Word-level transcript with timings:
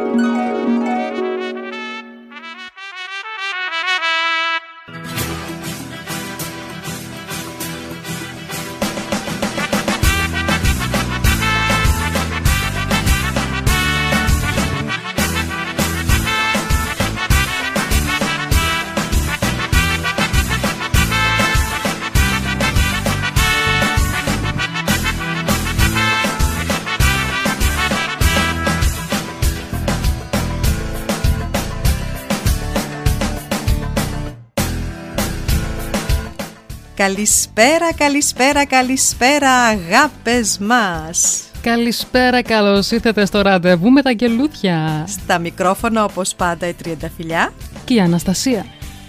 Καλησπέρα, 37.03 37.95
καλησπέρα, 37.95 38.67
καλησπέρα 38.67 39.51
αγάπες 39.51 40.59
μας. 40.59 41.43
Καλησπέρα, 41.63 42.43
καλώς 42.43 42.91
ήρθατε 42.91 43.27
στο 43.27 43.43
ραντεβού 43.43 43.91
με 43.91 44.03
τα 44.03 44.11
αγγελούδια 44.11 45.05
Στα 45.09 45.39
μικρόφωνα 45.39 46.05
όπως 46.05 46.35
πάντα 46.35 46.69
η 46.69 46.73
Τριανταφυλιά 46.73 47.53
Και 47.85 47.95
η 47.95 48.01
Αναστασία. 48.01 48.67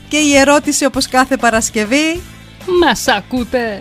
Και 0.10 0.18
η 0.18 0.36
ερώτηση 0.36 0.86
όπως 0.86 1.08
κάθε 1.08 1.38
Παρασκευή. 1.38 2.22
Μας 2.82 3.08
ακούτε 3.08 3.80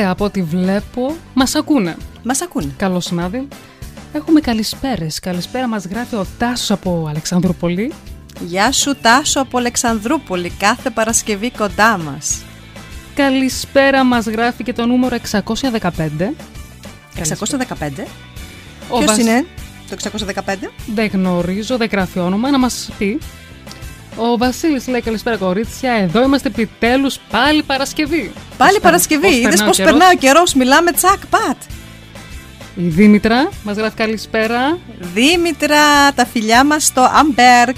Ωραία, 0.00 0.12
από 0.12 0.24
ό,τι 0.24 0.42
βλέπω, 0.42 1.16
μας 1.34 1.54
ακούνε. 1.54 1.96
Μας 2.22 2.40
ακούνε. 2.40 2.72
Καλώς 2.76 3.04
συνάδει. 3.04 3.48
Έχουμε 4.12 4.40
καλησπέρες. 4.40 5.18
Καλησπέρα 5.20 5.68
μας 5.68 5.84
γράφει 5.86 6.14
ο 6.14 6.26
Τάσος 6.38 6.70
από 6.70 7.06
Αλεξανδρούπολη. 7.08 7.92
Γεια 8.40 8.72
σου 8.72 8.96
Τάσο 9.00 9.40
από 9.40 9.58
Αλεξανδρούπολη 9.58 10.50
Κάθε 10.58 10.90
Παρασκευή 10.90 11.50
κοντά 11.50 11.98
μας. 11.98 12.42
Καλησπέρα 13.14 14.04
μας 14.04 14.26
γράφει 14.26 14.62
και 14.62 14.72
το 14.72 14.86
νούμερο 14.86 15.16
615 15.16 16.34
615 17.16 18.06
Ο 18.88 18.96
Ποιος 18.98 19.06
Βασ- 19.10 19.20
είναι 19.20 19.46
το 19.88 19.94
615 19.94 20.70
Δεν 20.94 21.06
γνωρίζω, 21.12 21.76
δεν 21.76 21.88
γράφει 21.92 22.18
όνομα, 22.18 22.50
να 22.50 22.58
μας 22.58 22.90
πει. 22.98 23.18
Ο 24.22 24.36
Βασίλης 24.38 24.88
λέει 24.88 25.00
καλησπέρα 25.00 25.36
κορίτσια, 25.36 25.92
εδώ 25.92 26.22
είμαστε 26.22 26.48
επιτέλους 26.48 27.18
πάλι 27.30 27.62
Παρασκευή. 27.62 28.32
Πάλι 28.56 28.72
Πώς 28.72 28.80
Παρασκευή, 28.80 29.26
πώς 29.26 29.36
είδες 29.36 29.50
περνάει 29.50 29.62
ο 29.62 29.66
πως 29.66 29.76
καιρός; 29.76 29.90
περνάει 29.90 30.14
ο 30.14 30.18
καιρός; 30.18 30.54
Μιλάμε 30.54 30.92
τσακ 30.92 31.26
πατ 31.30 31.56
Η 32.74 32.82
Δήμητρα 32.82 33.48
μας 33.62 33.76
γράφει 33.76 33.94
καλησπέρα. 33.94 34.78
Δήμητρα, 35.14 36.12
τα 36.14 36.26
φιλιά 36.26 36.64
μας 36.64 36.84
στο 36.84 37.00
Αμπέρκ 37.00 37.76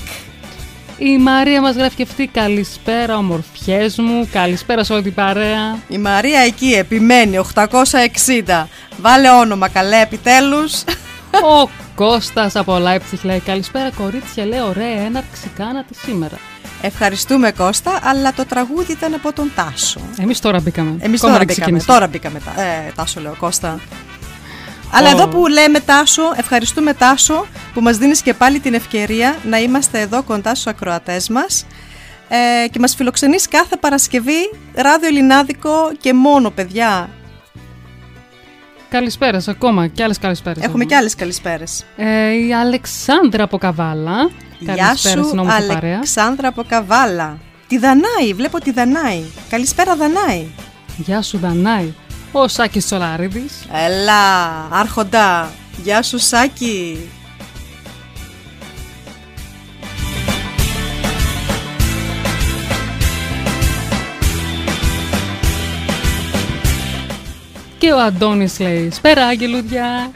Η 0.99 1.19
Μαρία 1.19 1.61
μας 1.61 1.77
γράφει 1.77 1.97
και 1.97 2.03
αυτή 2.03 2.27
καλησπέρα 2.27 3.17
ομορφιές 3.17 3.99
μου, 3.99 4.29
καλησπέρα 4.33 4.85
σε 4.85 4.93
όλη 4.93 5.03
την 5.03 5.15
παρέα. 5.15 5.79
Η 5.89 5.99
Μαρία 5.99 6.41
εκεί 6.41 6.73
επιμένει 6.73 7.39
860 7.39 8.67
Βάλε 9.01 9.31
όνομα 9.31 9.69
καλέ 9.69 10.01
επιτέλους 10.01 10.83
Ο 11.35 11.69
Κώστας 11.95 12.57
από 12.57 12.77
Leipzig 12.87 13.19
λέει 13.23 13.39
καλησπέρα 13.41 13.91
κορίτσια, 13.91 14.47
λέει 14.47 14.61
ωραία 14.61 15.01
έναρξη 15.05 15.51
κάνατε 15.57 15.95
σήμερα. 16.05 16.37
Ευχαριστούμε 16.83 17.53
Κώστα 17.53 17.99
Αλλά 18.03 18.33
το 18.33 18.47
τραγούδι 18.47 18.93
ήταν 18.93 19.15
από 19.15 19.33
τον 19.33 19.53
Τάσο 19.55 20.01
Εμείς 20.19 20.41
τώρα 20.41 20.61
μπήκαμε. 20.61 20.91
Εμείς 21.01 21.23
Ακόμα 21.23 21.33
τώρα 21.33 21.39
δεν 21.39 21.47
μπήκαμε, 21.47 21.53
ξεκίνησε. 21.79 21.87
τώρα 21.87 22.07
μπήκαμε 22.07 22.41
τα- 22.55 22.63
ε, 22.63 22.93
Τάσο 22.97 23.21
λέω 23.21 23.35
Κώστα 23.39 23.81
Αλλά 24.91 25.09
Ω. 25.09 25.11
εδώ 25.11 25.29
που 25.29 25.47
λέμε 25.47 25.81
Τάσο, 25.81 26.23
ευχαριστούμε 26.37 26.95
Τάσο 26.95 27.47
που 27.75 27.81
μας 27.81 27.97
δίνεις 27.97 28.23
και 28.23 28.35
πάλι 28.35 28.61
την 28.61 28.75
ευκαιρία 28.75 29.37
να 29.45 29.59
είμαστε 29.59 30.01
εδώ 30.01 30.23
κοντά 30.23 30.51
στους 30.55 30.67
ακροατές 30.67 31.29
μας 31.29 31.67
ε, 32.29 32.69
και 32.69 32.79
μας 32.79 32.95
φιλοξενείς 32.95 33.49
κάθε 33.49 33.77
Παρασκευή 33.77 34.51
ράδιο 34.75 35.09
Ελληνάδικο 35.09 35.93
και 36.01 36.13
μόνο 36.13 36.51
παιδιά. 36.51 37.09
Καλησπέρας 38.93 39.49
ακόμα 39.49 39.87
και 39.87 40.03
άλλες 40.03 40.19
καλησπέρες. 40.19 40.65
Έχουμε 40.65 40.85
και 40.85 40.97
άλλες 40.97 41.15
καλησπέρες. 41.15 41.85
Ε, 41.97 42.47
η 42.47 42.55
Αλεξάνδρα 42.55 43.45
από 43.45 43.59
Καβάλα. 43.59 44.31
Γεια 44.59 44.75
Καλησπέρα 44.75 45.23
σου 45.23 45.27
στην 45.27 45.39
όμορφη 45.39 45.67
παρέα. 45.67 45.95
Αλεξάνδρα 45.95 46.49
από 46.49 46.63
Καβάλα. 46.69 47.39
Τη 47.69 47.79
Δανάη, 47.79 48.33
βλέπω 48.35 48.61
τη 48.61 48.73
Δανάη. 48.73 49.23
Καλησπέρα 49.49 49.97
Δανάη. 49.97 50.47
Γεια 50.97 51.23
σου 51.23 51.39
Δανάη. 51.39 51.93
Ο 52.33 52.49
Σάκης 52.49 52.85
Τσολάριδης. 52.87 53.67
Έλα, 53.87 54.23
άρχοντα. 54.71 55.51
Γεια 55.83 56.03
σου 56.03 56.19
Σάκη. 56.19 57.11
Και 67.83 67.93
ο 67.93 68.01
Αντώνης 68.01 68.61
λέει 68.61 68.91
Σπέρα 68.91 69.27
αγγελούδια. 69.27 70.11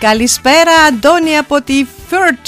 Καλησπέρα 0.00 0.72
Αντώνη 0.88 1.36
από 1.36 1.62
τη 1.62 1.86
Φιρτ. 2.08 2.46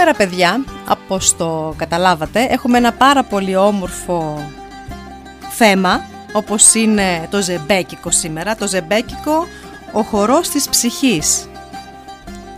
Σήμερα 0.00 0.18
παιδιά, 0.18 0.64
όπως 0.90 1.36
το 1.36 1.74
καταλάβατε, 1.76 2.46
έχουμε 2.50 2.78
ένα 2.78 2.92
πάρα 2.92 3.22
πολύ 3.22 3.56
όμορφο 3.56 4.50
θέμα, 5.50 6.04
όπως 6.32 6.74
είναι 6.74 7.28
το 7.30 7.42
ζεμπέκικο 7.42 8.10
σήμερα. 8.10 8.54
Το 8.56 8.66
ζεμπέκικο, 8.68 9.46
ο 9.92 10.02
χορός 10.02 10.48
της 10.48 10.68
ψυχής. 10.68 11.48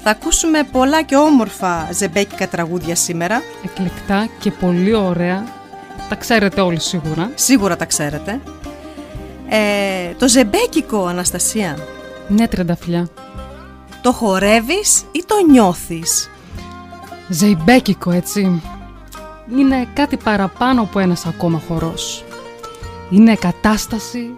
Θα 0.02 0.10
ακούσουμε 0.10 0.62
πολλά 0.72 1.02
και 1.02 1.16
όμορφα 1.16 1.88
ζεμπέκικα 1.92 2.48
τραγούδια 2.48 2.94
σήμερα. 2.94 3.42
Εκλεκτά 3.64 4.28
και 4.38 4.50
πολύ 4.50 4.94
ωραία. 4.94 5.44
Τα 6.08 6.14
ξέρετε 6.14 6.60
όλοι 6.60 6.80
σίγουρα. 6.80 7.30
Σίγουρα 7.34 7.76
τα 7.76 7.84
ξέρετε. 7.84 8.40
Ε, 9.48 10.14
το 10.18 10.28
ζεμπέκικο, 10.28 11.06
Αναστασία, 11.06 11.78
Ναι, 12.28 12.48
τριανταφυλιά. 12.48 13.08
το 14.00 14.12
χορεύεις 14.12 15.02
ή 15.12 15.24
το 15.26 15.34
νιώθεις; 15.50 16.30
Ζεϊμπέκικο, 17.28 18.10
έτσι. 18.10 18.62
Είναι 19.58 19.88
κάτι 19.94 20.16
παραπάνω 20.16 20.80
από 20.80 20.98
ένας 20.98 21.26
ακόμα 21.26 21.62
χορός. 21.68 22.24
Είναι 23.10 23.34
κατάσταση, 23.34 24.30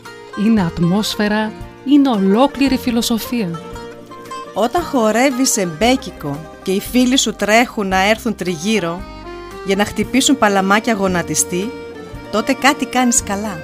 είναι 0.44 0.62
ατμόσφαιρα, 0.62 1.52
είναι 1.84 2.08
ολόκληρη 2.08 2.76
φιλοσοφία. 2.76 3.60
Όταν 4.54 4.82
χορεύεις 4.82 5.50
σε 5.50 5.66
μπέκικο 5.66 6.38
και 6.62 6.72
οι 6.72 6.80
φίλοι 6.80 7.18
σου 7.18 7.32
τρέχουν 7.32 7.88
να 7.88 8.08
έρθουν 8.08 8.34
τριγύρω, 8.34 9.00
για 9.66 9.76
να 9.76 9.84
χτυπήσουν 9.84 10.38
παλαμάκια 10.38 10.94
γονατιστή, 10.94 11.70
τότε 12.32 12.52
κάτι 12.52 12.86
κάνεις 12.86 13.22
καλά. 13.22 13.58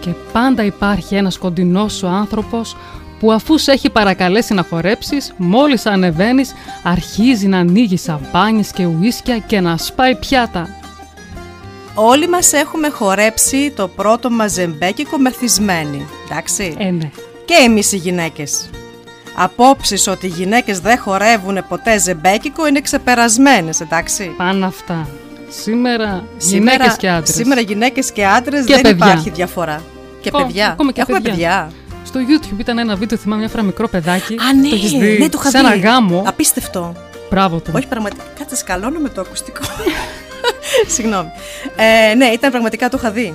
Και 0.00 0.10
πάντα 0.32 0.64
υπάρχει 0.64 1.14
ένας 1.14 1.38
κοντινός 1.38 1.92
σου 1.92 2.06
άνθρωπος 2.06 2.76
που 3.20 3.32
αφού 3.32 3.58
σε 3.58 3.72
έχει 3.72 3.90
παρακαλέσει 3.90 4.54
να 4.54 4.62
χορέψεις, 4.70 5.32
μόλις 5.36 5.86
ανεβαίνεις, 5.86 6.52
αρχίζει 6.82 7.46
να 7.46 7.58
ανοίγει 7.58 7.96
σαμπάνιες 7.96 8.70
και 8.70 8.84
ουίσκια 8.86 9.38
και 9.38 9.60
να 9.60 9.76
σπάει 9.76 10.16
πιάτα. 10.16 10.68
Όλοι 11.94 12.28
μας 12.28 12.52
έχουμε 12.52 12.88
χορέψει 12.88 13.70
το 13.76 13.88
πρώτο 13.88 14.30
μας 14.30 14.52
ζεμπέκικο 14.52 15.18
μεθυσμένοι, 15.18 16.06
εντάξει. 16.30 16.74
Ε, 16.78 16.90
ναι. 16.90 17.10
Και 17.44 17.54
εμείς 17.64 17.92
οι 17.92 17.96
γυναίκες. 17.96 18.70
Απόψεις 19.36 20.06
ότι 20.06 20.26
οι 20.26 20.28
γυναίκες 20.28 20.80
δεν 20.80 20.98
χορεύουν 20.98 21.64
ποτέ 21.68 21.98
ζεμπέκικο 21.98 22.66
είναι 22.66 22.80
ξεπερασμένες, 22.80 23.80
εντάξει. 23.80 24.34
Πάνε 24.36 24.66
αυτά. 24.66 25.08
Σήμερα, 25.48 26.24
γυναίκες 26.38 26.96
και 26.96 27.08
άντρες. 27.08 27.34
Σήμερα 27.34 27.60
γυναίκες 27.60 28.12
και 28.12 28.26
άντρες 28.26 28.64
Και 28.64 28.72
δεν 28.72 28.82
παιδιά. 28.82 29.06
υπάρχει 29.06 29.30
διαφορά. 29.30 29.82
Και 30.20 30.28
Ακόμα- 30.28 30.46
παιδιά. 30.46 30.66
ακόμα 30.68 30.92
και 30.92 31.00
Έχουμε 31.00 31.20
παιδιά. 31.20 31.32
παιδιά. 31.32 31.72
Στο 32.08 32.20
YouTube 32.20 32.58
ήταν 32.58 32.78
ένα 32.78 32.94
βίντεο, 32.96 33.18
θυμάμαι 33.18 33.40
μια 33.40 33.50
φορά 33.50 33.62
μικρό 33.62 33.88
παιδάκι. 33.88 34.34
Α, 34.34 34.54
ναι, 34.54 34.68
το 34.68 34.74
έχεις 34.74 34.90
δει 34.90 35.18
ναι, 35.18 35.28
το 35.28 35.38
είχα 35.40 35.50
σε 35.50 35.58
ένα 35.58 35.70
δει. 35.72 35.78
γάμο. 35.78 36.22
Απίστευτο. 36.26 36.94
Μπράβο 37.30 37.56
του. 37.60 37.70
Όχι 37.74 37.86
πραγματικά. 37.86 38.22
Κάτσε 38.38 38.56
σκαλώνω 38.56 38.98
με 38.98 39.08
το 39.08 39.20
ακουστικό. 39.20 39.60
Συγγνώμη. 40.94 41.30
Ε, 42.10 42.14
ναι, 42.14 42.24
ήταν 42.26 42.50
πραγματικά 42.50 42.88
το 42.88 42.96
είχα 43.00 43.10
δει. 43.10 43.34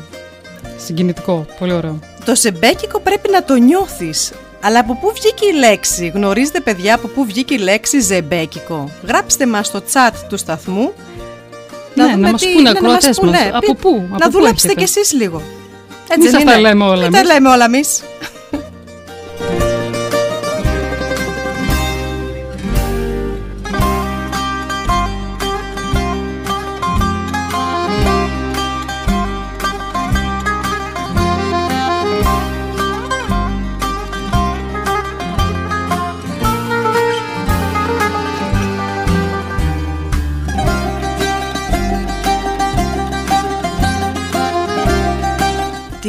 Συγκινητικό. 0.85 1.45
Πολύ 1.59 1.73
ωραίο. 1.73 1.99
Το 2.25 2.35
ζεμπέκικο 2.35 2.99
πρέπει 2.99 3.29
να 3.31 3.43
το 3.43 3.55
νιώθεις. 3.55 4.31
Αλλά 4.61 4.79
από 4.79 4.95
πού 5.01 5.11
βγήκε 5.15 5.45
η 5.45 5.53
λέξη, 5.53 6.11
γνωρίζετε 6.15 6.59
παιδιά 6.59 6.95
από 6.95 7.07
πού 7.07 7.25
βγήκε 7.25 7.53
η 7.53 7.57
λέξη 7.57 7.99
ζεμπέκικο; 7.99 8.89
Γράψτε 9.07 9.45
μας 9.45 9.67
στο 9.67 9.81
chat 9.93 10.11
του 10.29 10.37
σταθμού. 10.37 10.93
Ναι, 11.95 12.03
να 12.15 12.29
μας 12.31 12.43
πούνε 12.43 12.61
ναι, 12.61 12.69
ακροατές 12.69 13.05
μας 13.07 13.17
πούνε. 13.19 13.31
μας. 13.31 13.47
Από 13.53 13.59
Πι- 13.59 13.81
πού, 13.81 14.01
από 14.05 14.17
να 14.19 14.25
πού 14.25 14.31
δουλέψετε 14.31 14.73
κι 14.73 14.81
έρχεται. 14.81 14.99
εσείς 14.99 15.13
λίγο. 15.13 15.41
Μη 16.17 16.23
σας 16.23 16.31
δεν 16.31 16.45
τα 16.45 16.51
είναι; 16.53 16.61
λέμε 16.61 16.83
όλα 16.83 17.01
Μην 17.01 17.11
τα 17.11 17.17
εμείς. 17.17 17.31
λέμε 17.31 17.49
όλα 17.49 17.65
εμείς. 17.65 18.01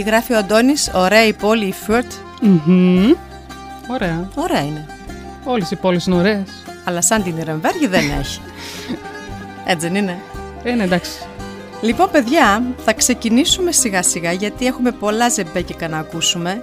Γράφει 0.05 0.33
ο 0.33 0.39
Αντώνης, 0.39 0.91
ωραία 0.95 1.27
η 1.27 1.33
πόλη 1.33 1.65
η 1.67 1.73
Φιουρτ. 1.73 2.13
Μμμ. 2.41 3.13
Ωραία. 3.89 4.29
Ωραία 4.35 4.61
είναι. 4.61 4.87
Όλες 5.45 5.71
οι 5.71 5.77
πόλεις 5.77 6.07
είναι 6.07 6.17
ωραίες. 6.17 6.49
Αλλά 6.85 7.03
σαν 7.03 7.23
την 7.23 7.37
Ιρεμβέργη 7.37 7.87
δεν 7.87 8.11
έχει. 8.21 8.41
Έτσι 9.65 9.87
δεν 9.89 9.95
είναι. 9.95 10.19
Ε, 10.63 10.73
ναι, 10.73 10.85
εντάξει. 10.85 11.13
Λοιπόν, 11.81 12.11
παιδιά, 12.11 12.63
θα 12.85 12.93
ξεκινήσουμε 12.93 13.73
σιγά 13.73 14.03
σιγά 14.03 14.33
γιατί 14.33 14.67
έχουμε 14.67 14.91
πολλά 14.91 15.29
ζεμπέκικα 15.29 15.89
να 15.89 15.99
ακούσουμε. 15.99 16.63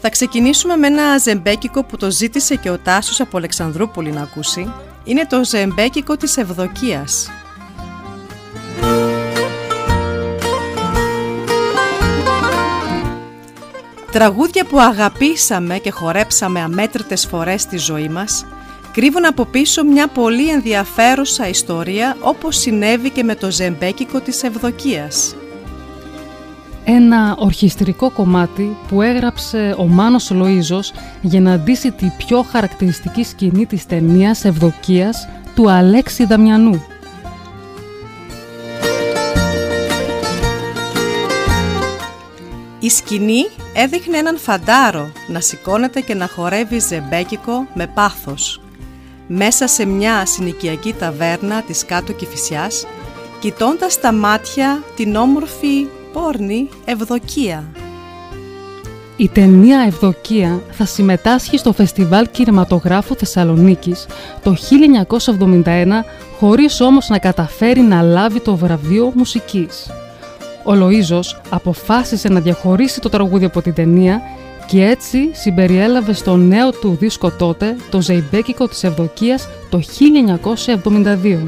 Θα 0.00 0.10
ξεκινήσουμε 0.10 0.76
με 0.76 0.86
ένα 0.86 1.18
ζεμπέκικο 1.18 1.84
που 1.84 1.96
το 1.96 2.10
ζήτησε 2.10 2.54
και 2.54 2.70
ο 2.70 2.78
Τάσος 2.78 3.20
από 3.20 3.36
Αλεξανδρούπολη 3.36 4.10
να 4.10 4.22
ακούσει. 4.22 4.72
Είναι 5.04 5.26
το 5.26 5.44
ζεμπέκικο 5.44 6.16
της 6.16 6.36
Ευδοκίας. 6.36 7.30
Τραγούδια 14.14 14.64
που 14.64 14.80
αγαπήσαμε 14.80 15.78
και 15.78 15.90
χορέψαμε 15.90 16.60
αμέτρητες 16.60 17.26
φορές 17.26 17.62
στη 17.62 17.76
ζωή 17.76 18.08
μας 18.08 18.46
κρύβουν 18.92 19.26
από 19.26 19.44
πίσω 19.44 19.84
μια 19.84 20.08
πολύ 20.08 20.50
ενδιαφέρουσα 20.50 21.48
ιστορία 21.48 22.16
όπως 22.20 22.56
συνέβη 22.56 23.10
και 23.10 23.22
με 23.22 23.34
το 23.34 23.50
ζεμπέκικο 23.50 24.20
της 24.20 24.42
Ευδοκίας. 24.42 25.36
Ένα 26.84 27.36
ορχιστρικό 27.38 28.10
κομμάτι 28.10 28.76
που 28.88 29.02
έγραψε 29.02 29.74
ο 29.78 29.86
Μάνος 29.86 30.30
Λοΐζος 30.34 30.92
για 31.20 31.40
να 31.40 31.58
ντύσει 31.58 31.90
τη 31.90 32.12
πιο 32.16 32.42
χαρακτηριστική 32.42 33.24
σκηνή 33.24 33.66
της 33.66 33.86
ταινίας 33.86 34.44
Ευδοκίας 34.44 35.28
του 35.54 35.70
Αλέξη 35.70 36.24
Δαμιανού. 36.24 36.84
Η 42.84 42.90
σκηνή 42.90 43.46
έδειχνε 43.74 44.16
έναν 44.16 44.38
φαντάρο 44.38 45.12
να 45.28 45.40
σηκώνεται 45.40 46.00
και 46.00 46.14
να 46.14 46.28
χορεύει 46.28 46.78
ζεμπέκικο 46.78 47.66
με 47.74 47.86
πάθος. 47.86 48.60
Μέσα 49.26 49.66
σε 49.66 49.84
μια 49.84 50.26
συνοικιακή 50.26 50.92
ταβέρνα 50.92 51.62
της 51.62 51.84
κάτω 51.84 52.12
Κηφισιάς, 52.12 52.86
κοιτώντας 53.40 54.00
τα 54.00 54.12
μάτια 54.12 54.82
την 54.96 55.16
όμορφη 55.16 55.86
πόρνη 56.12 56.68
Ευδοκία. 56.84 57.64
Η 59.16 59.28
ταινία 59.28 59.84
Ευδοκία 59.86 60.62
θα 60.70 60.84
συμμετάσχει 60.84 61.58
στο 61.58 61.72
Φεστιβάλ 61.72 62.28
Κινηματογράφου 62.30 63.14
Θεσσαλονίκης 63.14 64.06
το 64.42 64.56
1971 65.64 65.86
χωρίς 66.38 66.80
όμως 66.80 67.08
να 67.08 67.18
καταφέρει 67.18 67.80
να 67.80 68.02
λάβει 68.02 68.40
το 68.40 68.56
βραβείο 68.56 69.12
μουσικής. 69.14 69.86
Ο 70.64 70.72
Λοΐζος 70.72 71.40
αποφάσισε 71.48 72.28
να 72.28 72.40
διαχωρίσει 72.40 73.00
το 73.00 73.08
τραγούδι 73.08 73.44
από 73.44 73.62
την 73.62 73.74
ταινία 73.74 74.22
και 74.66 74.84
έτσι 74.84 75.30
συμπεριέλαβε 75.32 76.12
στο 76.12 76.36
νέο 76.36 76.70
του 76.70 76.96
δίσκο 77.00 77.30
τότε 77.30 77.76
το 77.90 78.00
Ζεϊμπέκικο 78.00 78.68
της 78.68 78.84
Ευδοκίας 78.84 79.48
το 79.70 79.80
1972. 80.84 81.38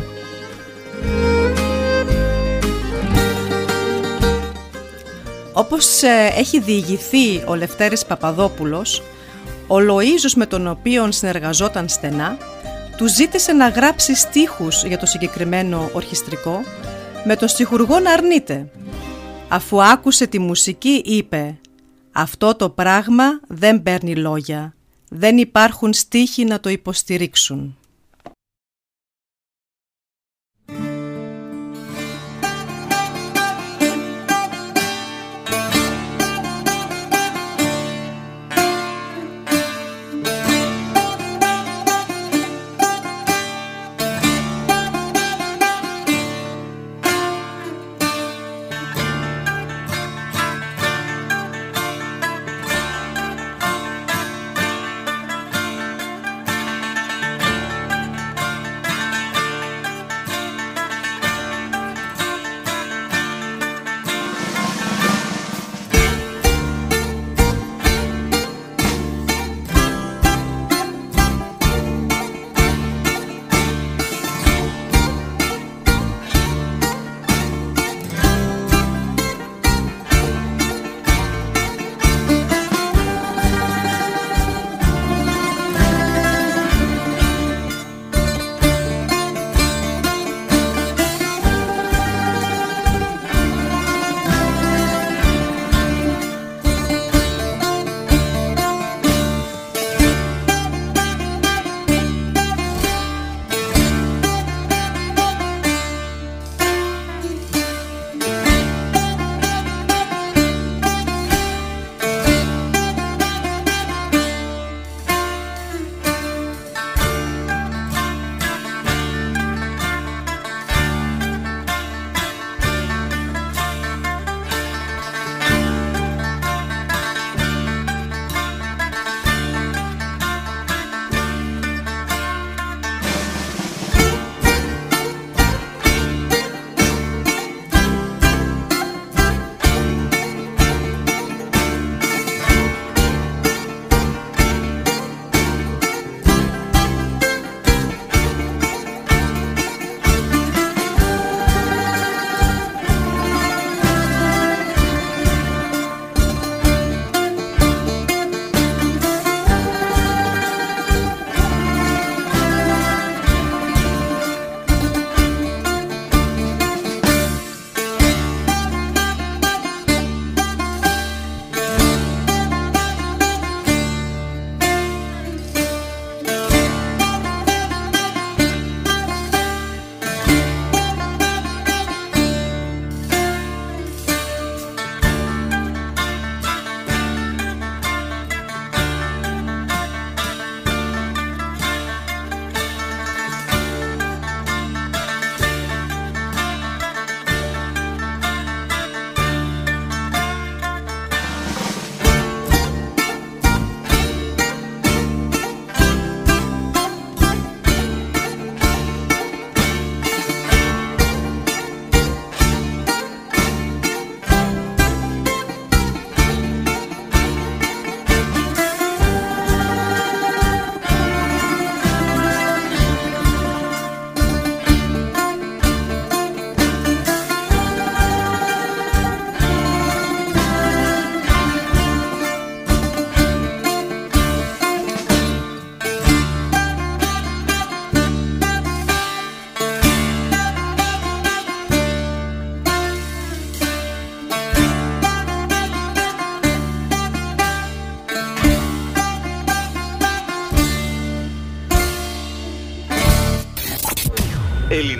Όπως 5.53 6.03
ε, 6.03 6.33
έχει 6.37 6.61
διηγηθεί 6.61 7.43
ο 7.47 7.55
Λευτέρης 7.55 8.07
Παπαδόπουλος, 8.07 9.03
ο 9.67 9.77
Λοΐζος 9.77 10.33
με 10.37 10.47
τον 10.47 10.67
οποίο 10.67 11.13
συνεργαζόταν 11.13 11.89
στενά, 11.89 12.37
του 12.97 13.09
ζήτησε 13.09 13.53
να 13.53 13.69
γράψει 13.69 14.15
στίχους 14.15 14.85
για 14.85 14.99
το 14.99 15.07
συγκεκριμένο 15.07 15.91
ορχιστρικό, 15.93 16.61
με 17.25 17.37
τον 17.37 17.49
στιχουργό 17.49 17.99
να 17.99 18.13
αρνείται. 18.13 18.67
Αφού 19.49 19.83
άκουσε 19.83 20.27
τη 20.27 20.39
μουσική 20.39 21.03
είπε 21.05 21.59
«Αυτό 22.13 22.55
το 22.55 22.71
πράγμα 22.71 23.41
δεν 23.49 23.83
παίρνει 23.83 24.17
λόγια, 24.17 24.75
δεν 25.09 25.39
υπάρχουν 25.39 25.93
στίχοι 25.93 26.45
να 26.45 26.61
το 26.61 26.69
υποστηρίξουν». 26.69 27.77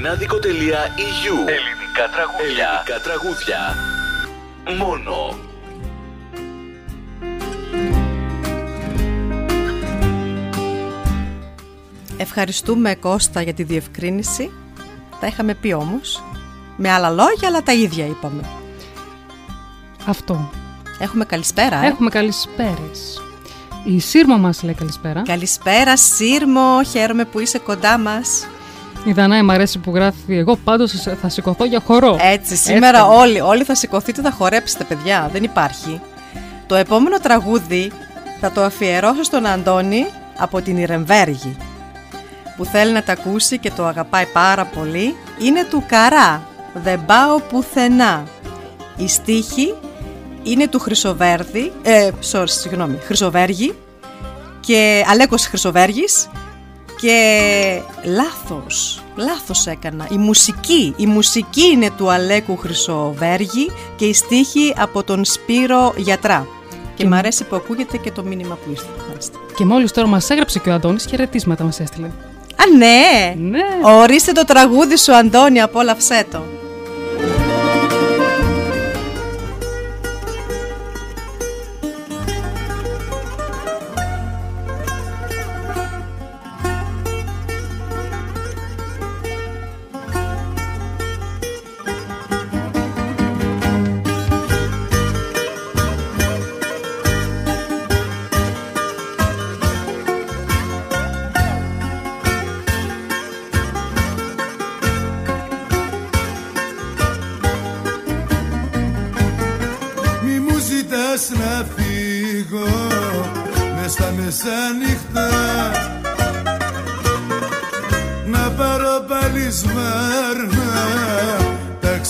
ελληνάδικο.eu 0.07 1.35
Ελληνικά 1.47 2.09
τραγούδια. 2.13 2.85
Ελληνικά 2.87 3.01
τραγούδια. 3.03 3.77
Μόνο. 4.79 5.39
Ευχαριστούμε 12.17 12.95
Κώστα 12.95 13.43
για 13.43 13.55
τη 13.55 13.63
διευκρίνηση. 13.63 14.51
Τα 15.21 15.27
είχαμε 15.27 15.55
πει 15.55 15.73
όμως. 15.73 16.23
Με 16.77 16.91
άλλα 16.91 17.11
λόγια, 17.11 17.49
αλλά 17.49 17.63
τα 17.63 17.73
ίδια 17.73 18.07
είπαμε. 18.07 18.43
Αυτό. 20.07 20.51
Έχουμε 20.99 21.25
καλησπέρα, 21.25 21.85
ε. 21.85 21.87
Έχουμε 21.87 22.11
καλησπέρες. 22.11 23.23
Η 23.85 24.01
Σύρμο 24.01 24.39
μας 24.39 24.63
λέει 24.63 24.75
καλησπέρα. 24.75 25.23
Καλησπέρα 25.23 25.97
Σύρμο, 25.97 26.83
χαίρομαι 26.83 27.25
που 27.25 27.41
είσαι 27.41 27.59
κοντά 27.59 27.99
μας. 27.99 28.47
Η 29.07 29.13
Δανάη 29.13 29.43
μου 29.43 29.53
αρέσει 29.53 29.79
που 29.79 29.91
γράφει 29.95 30.37
εγώ 30.37 30.57
πάντως 30.57 30.93
θα 31.21 31.29
σηκωθώ 31.29 31.65
για 31.65 31.81
χορό. 31.81 32.17
Έτσι, 32.21 32.57
σήμερα 32.57 32.99
Έτσι. 32.99 33.11
όλοι, 33.11 33.41
όλοι 33.41 33.65
θα 33.65 33.75
σηκωθείτε, 33.75 34.21
θα 34.21 34.31
χορέψετε 34.31 34.85
παιδιά, 34.85 35.29
δεν 35.33 35.43
υπάρχει. 35.43 36.01
Το 36.67 36.75
επόμενο 36.75 37.19
τραγούδι 37.19 37.91
θα 38.41 38.53
το 38.53 38.63
αφιερώσω 38.63 39.23
στον 39.23 39.47
Αντώνη 39.47 40.07
από 40.39 40.61
την 40.61 40.77
Ιρεμβέργη 40.77 41.57
που 42.57 42.65
θέλει 42.65 42.93
να 42.93 43.03
τα 43.03 43.13
ακούσει 43.13 43.59
και 43.59 43.71
το 43.71 43.87
αγαπάει 43.87 44.27
πάρα 44.27 44.65
πολύ 44.65 45.15
είναι 45.41 45.67
του 45.71 45.85
Καρά, 45.87 46.43
δεν 46.75 47.05
πάω 47.07 47.41
πουθενά. 47.41 48.25
Η 48.97 49.09
στίχη 49.09 49.75
είναι 50.43 50.69
του 50.69 50.79
Χρυσοβέρδη, 50.79 51.73
ε, 51.83 52.11
sorry, 52.33 52.45
συγγνώμη, 52.49 52.99
Χρυσοβέργη 53.05 53.75
και 54.61 55.05
Αλέκος 55.09 55.47
Χρυσοβέργης 55.47 56.29
και 57.01 57.81
λάθος, 58.05 59.03
λάθος 59.17 59.67
έκανα. 59.67 60.07
Η 60.11 60.17
μουσική, 60.17 60.95
η 60.97 61.07
μουσική 61.07 61.67
είναι 61.73 61.91
του 61.97 62.11
Αλέκου 62.11 62.57
Χρυσοβέργη 62.57 63.71
και 63.97 64.05
η 64.05 64.13
στίχη 64.15 64.75
από 64.79 65.03
τον 65.03 65.25
Σπύρο 65.25 65.95
Γιατρά. 65.97 66.47
Και, 66.71 67.03
Και- 67.03 67.09
μ' 67.09 67.15
αρέσει 67.15 67.45
που 67.45 67.57
ακούγεται 67.57 67.97
και 67.97 68.11
το 68.11 68.23
μήνυμα 68.23 68.55
που 68.55 68.71
ήρθε. 68.71 68.87
Μάλιστα. 69.09 69.39
Και 69.57 69.65
μόλις 69.65 69.93
τώρα 69.93 70.07
μας 70.09 70.31
έγραψε 70.31 70.59
και 70.59 70.71
ο 70.71 70.73
Αντώνης 70.75 71.07
χαιρετίσματα 71.07 71.65
μας 71.65 71.81
έστειλε. 71.81 72.07
Α, 72.57 72.77
ναι! 72.77 73.35
Ναι. 73.49 73.65
Ορίστε 73.83 74.33
το 74.33 74.45
τραγούδι 74.45 74.97
σου, 74.99 75.15
Αντώνη, 75.15 75.61
απόλαυσέ 75.61 76.25
το. 76.31 76.43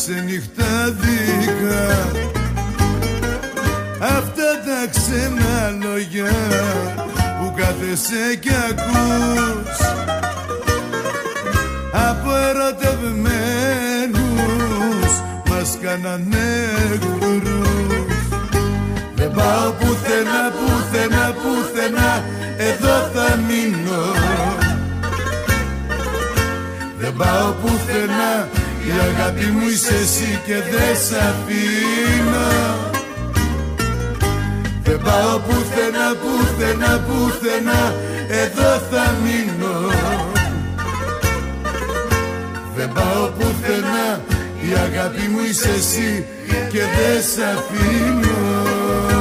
Τα 0.07 0.13
ξενυχτάδικα 0.13 1.83
Αυτά 4.01 4.51
τα 4.67 4.81
ξένα 4.91 5.55
λόγια 5.83 6.33
που 7.39 7.47
κάθεσαι 7.57 8.25
κι 8.41 8.55
ακούς. 8.71 9.79
Από 12.09 12.31
ερωτευμένους 12.37 15.11
μας 15.49 15.79
κάνανε 15.83 16.47
εχθρούς. 16.93 18.27
Δεν 19.15 19.31
πάω 19.33 19.71
πουθενά, 19.71 20.43
πουθενά, 20.59 21.35
πουθενά 21.43 22.25
εδώ 22.57 22.97
θα 23.15 23.29
μείνω. 23.37 24.03
Δεν 26.99 27.13
πάω 27.17 27.53
πουθενά 27.53 28.56
η 28.87 28.91
αγάπη 29.09 29.45
μου 29.45 29.69
είσαι 29.69 29.95
εσύ 30.03 30.41
και 30.47 30.55
δεν 30.71 30.97
σ' 31.07 31.13
αφήνω. 31.29 32.49
Δεν 34.83 34.99
πάω 35.05 35.39
πουθενά, 35.47 36.07
πουθενά, 36.23 36.93
πουθενά 37.07 37.95
εδώ 38.29 38.71
θα 38.91 39.15
μείνω. 39.23 39.77
Δεν 42.77 42.93
πάω 42.93 43.29
πουθενά 43.39 44.21
Η 44.69 44.73
αγάπη 44.75 45.29
μου 45.29 45.39
είσαι 45.51 45.69
εσύ 45.69 46.27
Και 46.71 46.79
δεν 46.79 47.23
σ' 47.23 47.39
αφήνω 47.39 49.16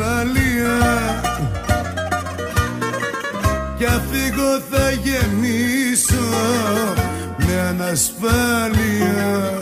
ασφαλεία 0.00 1.22
κι 3.76 3.84
αν 3.86 4.02
φύγω 4.10 4.60
θα 4.70 4.90
γεμίσω 4.90 6.28
με 7.36 7.60
ανασφάλεια. 7.68 9.58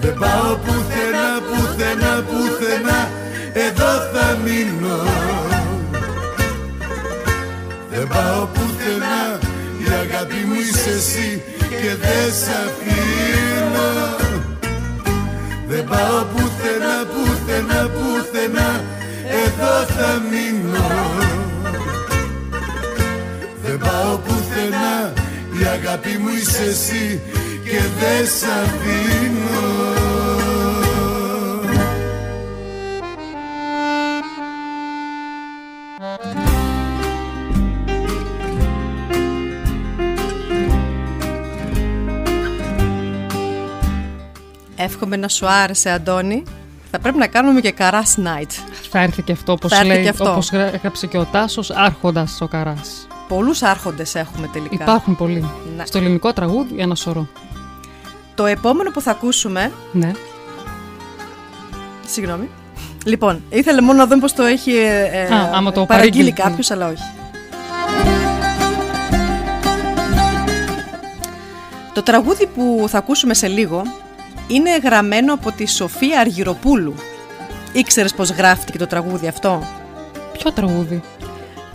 Δεν 0.00 0.14
πάω 0.14 0.54
πουθενά, 0.54 1.28
πουθενά, 1.48 2.22
πουθενά. 2.22 3.10
Εδώ 3.52 3.92
θα 4.12 4.38
μείνω. 4.44 4.98
Δεν 7.90 8.08
πάω 8.08 8.46
πουθενά 8.46 9.38
Η 9.82 9.86
αγάπη 10.00 10.34
μου 10.46 10.54
είσαι 10.54 10.90
εσύ 10.90 11.42
Και 11.68 11.94
δεν 12.00 12.32
σ' 12.40 12.48
αφήνω. 12.64 14.16
Δεν 15.68 15.84
πάω 15.84 16.24
πουθενά, 16.32 16.96
πουθενά, 17.12 17.88
πουθενά 17.88 18.25
Εδώ 18.46 19.84
θα 19.86 20.22
μείνω 20.30 21.34
δεν 23.62 23.78
πάω 23.78 24.16
πουθενά 24.16 25.12
Η 25.60 25.64
αγάπη 25.64 26.18
μου 26.18 26.28
είσαι 26.28 26.62
εσύ 26.62 27.20
Και 27.64 27.80
δεν 27.98 28.26
σ' 28.26 28.42
αφήνω 28.42 29.94
Εύχομαι 44.76 45.16
να 45.16 45.28
σου 45.28 45.46
άρεσε, 45.46 45.90
Αντώνη. 45.90 46.42
Θα 46.96 47.02
πρέπει 47.02 47.18
να 47.18 47.26
κάνουμε 47.26 47.60
και 47.60 47.70
καράς 47.70 48.16
night. 48.18 48.50
Θα 48.90 48.98
έρθει 49.00 49.22
και 49.22 49.32
αυτό 49.32 49.52
όπως 49.52 49.70
Θα 49.70 49.76
έρθει 49.76 49.88
λέει, 49.88 50.02
και 50.02 50.08
αυτό. 50.08 50.30
όπως 50.30 50.50
γρα- 50.50 50.74
έγραψε 50.74 51.06
και 51.06 51.18
ο 51.18 51.24
Τάσος, 51.24 51.70
άρχοντας 51.70 52.40
ο 52.40 52.46
Καράς. 52.48 53.06
Πολλούς 53.28 53.62
άρχοντες 53.62 54.14
έχουμε 54.14 54.46
τελικά. 54.52 54.74
Υπάρχουν 54.74 55.16
πολλοί. 55.16 55.50
Ναι. 55.76 55.84
Στο 55.86 55.98
ελληνικό 55.98 56.32
τραγούδι 56.32 56.74
ένα 56.78 56.94
σωρό. 56.94 57.26
Το 58.34 58.46
επόμενο 58.46 58.90
που 58.90 59.00
θα 59.00 59.10
ακούσουμε... 59.10 59.72
Ναι. 59.92 60.10
Συγγνώμη. 62.06 62.48
Λοιπόν, 63.04 63.42
ήθελε 63.50 63.80
μόνο 63.80 63.98
να 63.98 64.06
δούμε 64.06 64.20
πώς 64.20 64.32
το 64.32 64.42
έχει 64.42 64.70
ε, 64.76 65.02
ε, 65.12 65.34
Α, 65.34 65.50
άμα 65.54 65.72
το 65.72 65.84
παραγγείλει 65.84 65.86
παρήγγειλε. 65.86 66.30
κάποιος, 66.30 66.70
αλλά 66.70 66.86
όχι. 66.88 67.02
Το 71.92 72.02
τραγούδι 72.02 72.46
που 72.46 72.84
θα 72.88 72.98
ακούσουμε 72.98 73.34
σε 73.34 73.46
λίγο 73.48 73.82
είναι 74.46 74.76
γραμμένο 74.84 75.34
από 75.34 75.52
τη 75.52 75.66
Σοφία 75.66 76.20
Αργυροπούλου. 76.20 76.94
Ήξερες 77.72 78.14
πως 78.14 78.30
γράφτηκε 78.30 78.78
το 78.78 78.86
τραγούδι 78.86 79.26
αυτό; 79.28 79.62
Ποιο 80.38 80.52
τραγούδι; 80.52 81.02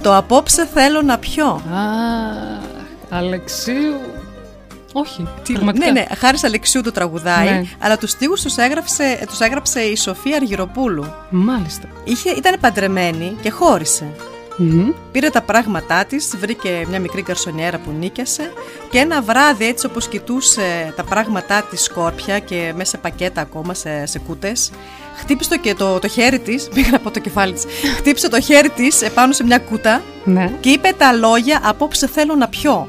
Το 0.02 0.16
απόψε 0.16 0.68
θέλω 0.74 1.02
να 1.02 1.18
πιω. 1.18 1.46
Α, 1.48 1.60
Αλεξίου. 3.10 4.00
Όχι. 4.94 5.28
Τι- 5.44 5.54
πραγματικά. 5.54 5.86
Ναι, 5.86 5.92
ναι, 5.92 6.06
χάρης 6.18 6.44
Αλεξίου 6.44 6.82
το 6.82 6.92
τραγουδάει, 6.92 7.50
Ναι. 7.50 7.64
αλλά 7.80 7.98
τους 7.98 8.10
στίχους 8.12 8.42
τους 8.42 8.56
έγραψε, 8.58 9.24
τους 9.28 9.40
έγραψε 9.40 9.82
η 9.82 9.96
Σοφία 9.96 10.36
Αργυροπούλου. 10.36 11.06
Μάλιστα. 11.30 11.88
Είχε, 12.04 12.30
ήταν 12.30 12.56
παντρεμένη 12.60 13.36
και 13.42 13.50
χώρισε. 13.50 14.06
Μμμ. 14.58 14.90
Πήρε 15.12 15.30
τα 15.30 15.42
πράγματά 15.42 16.06
της, 16.06 16.36
βρήκε 16.40 16.86
μια 16.90 17.00
μικρή 17.00 17.22
καρσονιέρα 17.22 17.78
που 17.78 17.92
νίκιασε 18.00 18.52
και 18.90 18.98
ένα 18.98 19.22
βράδυ 19.22 19.66
έτσι 19.66 19.86
όπως 19.86 20.08
κοιτούσε 20.08 20.94
τα 20.96 21.04
πράγματά 21.04 21.62
της 21.70 21.82
σκόρπια 21.84 22.40
και 22.40 22.74
μέσα 22.76 22.90
σε 22.90 22.98
πακέτα 22.98 23.42
ακόμα, 23.42 23.74
σε, 23.74 24.06
σε 24.06 24.20
κούτες, 24.20 24.72
χτύπησε 25.16 25.50
το, 25.50 25.58
και 25.58 25.74
το, 25.74 26.00
το 26.00 26.08
χέρι 26.08 26.40
της, 26.40 26.68
πήγα 26.74 26.90
να 26.92 27.00
πω 27.00 27.12
το 27.12 27.20
κεφάλι 27.20 27.54
της, 27.54 27.66
χτύπησε 27.98 28.30
το 28.30 28.42
χέρι 28.42 28.70
της 28.70 29.02
επάνω 29.02 29.34
σε 29.34 29.44
μια 29.44 29.58
κούτα 29.60 30.02
Ναι. 30.24 30.52
και 30.60 30.70
είπε 30.70 30.94
τα 30.98 31.14
λόγια 31.14 31.60
«Απόψε 31.64 32.08
θέλω 32.08 32.36
να 32.36 32.48
πιω». 32.48 32.88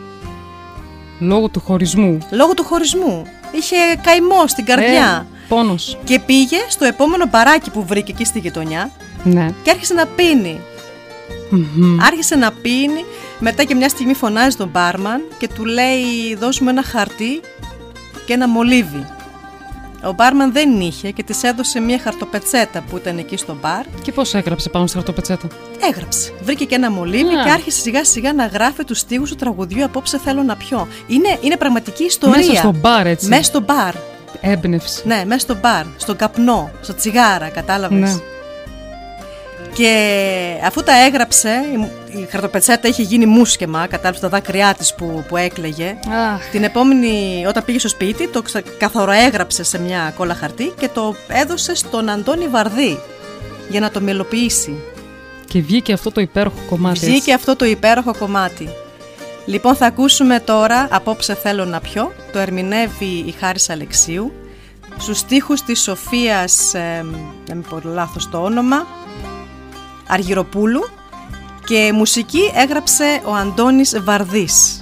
Λόγω 1.19 1.49
του 1.49 1.61
χωρισμού. 1.61 2.19
Λόγω 2.31 2.55
του 2.55 2.65
χωρισμού. 2.65 3.23
Είχε 3.53 3.77
καημό 4.03 4.47
στην 4.47 4.65
καρδιά. 4.65 5.27
Ε, 5.31 5.45
πόνος. 5.49 5.99
Και 6.05 6.19
πήγε 6.19 6.57
στο 6.69 6.85
επόμενο 6.85 7.27
μπαράκι 7.27 7.71
που 7.71 7.85
βρήκε 7.87 8.13
εκεί 8.13 8.25
στη 8.25 8.39
γειτονιά 8.39 8.91
Ναι. 9.25 9.51
και 9.63 9.71
άρχισε 9.71 9.95
να 9.95 10.07
πίνει. 10.07 10.61
Μμμ. 11.53 12.01
Άρχισε 12.01 12.37
να 12.37 12.53
πίνει, 12.53 13.05
μετά 13.39 13.65
και 13.65 13.75
μια 13.75 13.89
στιγμή 13.89 14.15
φωνάζει 14.15 14.57
τον 14.57 14.69
μπάρμαν 14.69 15.23
και 15.39 15.49
του 15.49 15.65
λέει 15.65 16.35
δώσ' 16.39 16.61
μου 16.61 16.69
ένα 16.69 16.83
χαρτί 16.83 17.41
και 18.27 18.33
ένα 18.33 18.49
μολύβι. 18.49 19.07
Ο 20.05 20.13
μπάρμαν 20.13 20.53
δεν 20.53 20.81
είχε 20.81 21.11
και 21.11 21.23
της 21.23 21.43
έδωσε 21.43 21.81
μια 21.81 21.99
χαρτοπετσέτα 21.99 22.81
που 22.91 22.97
ήταν 22.97 23.19
εκεί 23.19 23.37
στο 23.37 23.57
μπαρ. 23.61 23.85
Και 24.03 24.13
πώς 24.13 24.35
έγραψε 24.35 24.69
πάνω 24.69 24.87
στη 24.87 24.97
χαρτοπετσέτα; 24.97 25.47
Έγραψε. 25.91 26.33
Βρήκε 26.43 26.65
και 26.65 26.75
ένα 26.75 26.91
μολύβι 26.91 27.35
Α. 27.35 27.45
και 27.45 27.51
άρχισε 27.51 27.81
σιγά 27.81 28.05
σιγά 28.05 28.33
να 28.33 28.47
γράφει 28.47 28.85
τους 28.85 28.99
στίχους 28.99 29.31
του 29.31 29.37
τραγουδιού 29.37 29.85
«Απόψε 29.85 30.19
θέλω 30.19 30.43
να 30.43 30.57
πιω». 30.57 30.89
Είναι, 31.07 31.39
είναι 31.41 31.57
πραγματική 31.57 32.05
ιστορία. 32.05 32.37
Μέσα 32.37 32.55
στο 32.55 32.75
μπαρ 32.81 33.07
έτσι. 33.07 33.29
Μέσα 33.29 33.43
στο 33.43 33.61
μπαρ. 33.61 33.95
Έμπνευση. 34.41 35.03
Ναι, 35.07 35.23
μέσα 35.27 35.41
στο 35.41 35.55
μπαρ, 35.55 35.85
στον 35.97 36.17
καπνό, 36.17 36.71
στο 36.81 36.95
τσιγάρα, 36.95 37.49
κατάλαβες. 37.49 37.99
Ναι. 38.15 38.21
Και 39.75 39.95
αφού 40.65 40.83
τα 40.83 41.05
έγραψε, 41.05 41.51
η- 42.13 42.19
η 42.21 42.29
χαρτοπετσέτα 42.31 42.89
είχε 42.89 43.03
γίνει 43.03 43.27
μουσκεμα, 43.27 43.87
κατάλαβες 43.87 44.21
τα 44.21 44.29
δάκρυά 44.29 44.75
της 44.75 44.95
που, 44.95 45.25
που 45.29 45.37
έκλαιγε. 45.37 45.97
Αχ, 46.35 46.51
Την 46.51 46.65
επόμενη, 46.65 47.45
όταν 47.49 47.65
πήγε 47.65 47.79
στο 47.79 47.89
σπίτι, 47.89 48.29
το 48.29 48.43
ξα- 48.43 48.63
καθοροέγραψε 48.79 49.63
σε 49.65 49.79
μια 49.81 50.13
κόλλα 50.17 50.35
χαρτί 50.35 50.73
και 50.79 50.89
το 50.89 51.15
έδωσε 51.29 51.75
στον 51.75 52.09
Αντώνη 52.09 52.49
Βαρδί 52.49 52.99
για 53.69 53.81
να 53.81 53.91
το 53.91 54.01
μελοποιήσει. 54.01 54.75
και 55.47 55.61
βγήκε 55.61 55.93
αυτό 55.93 56.11
το 56.13 56.21
υπέροχο 56.21 56.57
κομμάτι. 56.69 56.99
έτσι. 56.99 57.11
Βγήκε 57.11 57.33
αυτό 57.35 57.57
το 57.57 57.65
υπέροχο 57.65 58.15
κομμάτι. 58.19 58.69
Λοιπόν, 59.47 59.75
θα 59.77 59.87
ακούσουμε 59.87 60.41
τώρα 60.41 60.89
«Απόψε 60.91 61.35
θέλω 61.35 61.65
να 61.65 61.81
πιω». 61.81 62.13
Το 62.33 62.39
ερμηνεύει 62.39 63.05
η 63.27 63.35
Χάρης 63.41 63.71
Αλεξίου. 63.71 64.33
Στους 64.99 65.19
στίχους 65.19 65.63
της 65.63 65.81
Σοφίας, 65.83 66.75
ε, 66.75 67.05
να 67.49 67.55
μην 67.55 67.65
πω 67.71 67.81
λάθος 67.85 68.29
το 68.31 68.43
όνομα, 68.43 68.87
Αργυροπούλου 70.13 70.89
και 71.65 71.91
μουσική 71.95 72.51
έγραψε 72.55 73.23
ο 73.25 73.35
Αντώνης 73.35 74.01
Βαρδής. 74.03 74.82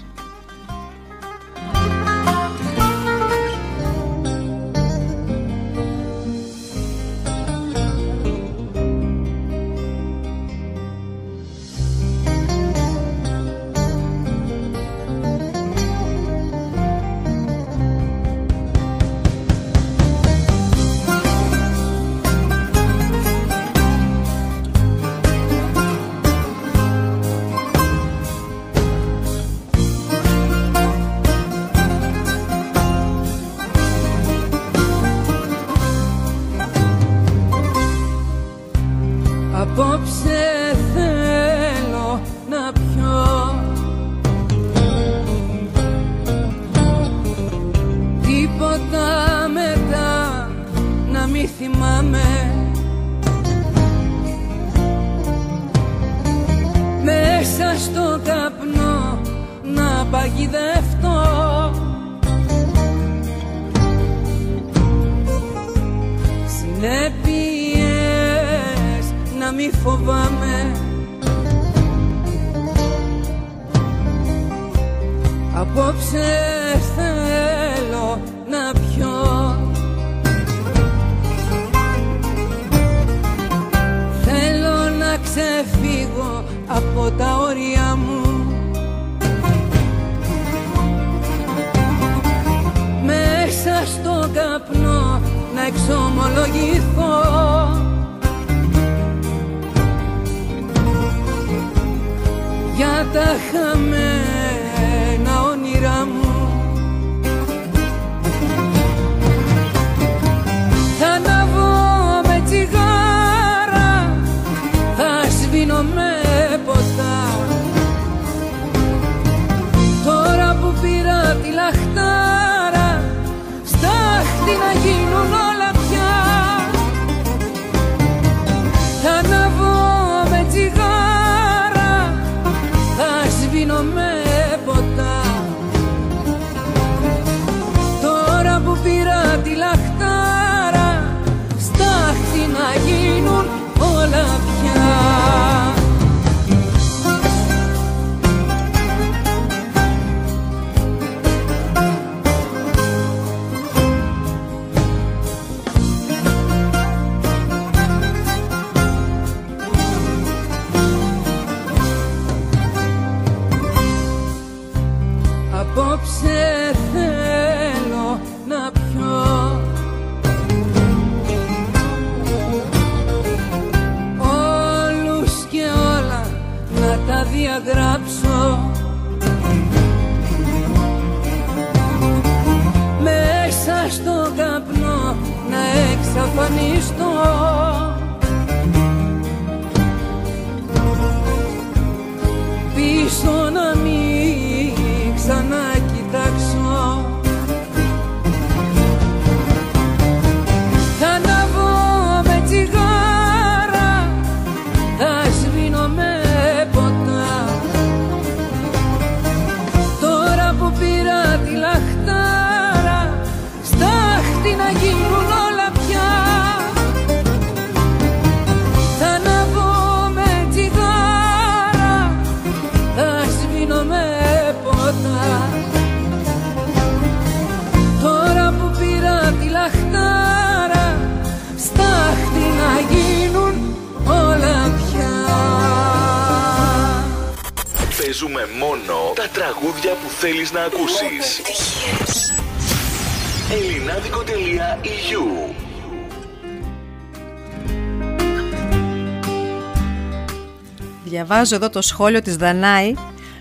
Διαβάζω 251.42 251.64
εδώ 251.64 251.80
το 251.80 251.86
σχόλιο 251.86 252.22
της 252.22 252.36
Δανάη. 252.36 252.94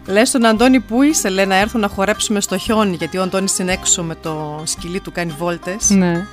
Λες 0.06 0.28
στον 0.28 0.46
Αντώνη 0.46 0.80
που 0.80 1.02
είσαι, 1.02 1.30
λέει 1.30 1.46
να 1.46 1.56
έρθω 1.56 1.80
να 1.80 1.88
χορέψουμε 1.88 2.42
στο 2.42 2.58
χιόνι, 2.58 2.96
γιατί 2.96 3.18
ο 3.18 3.22
Αντώνης 3.22 3.60
είναι 3.60 3.72
έξω 3.72 4.04
με 4.04 4.16
το 4.16 4.62
σκυλί 4.64 5.00
του 5.00 5.12
κάνει 5.12 5.34
βόλτες. 5.38 5.90
Ναι. 5.90 6.26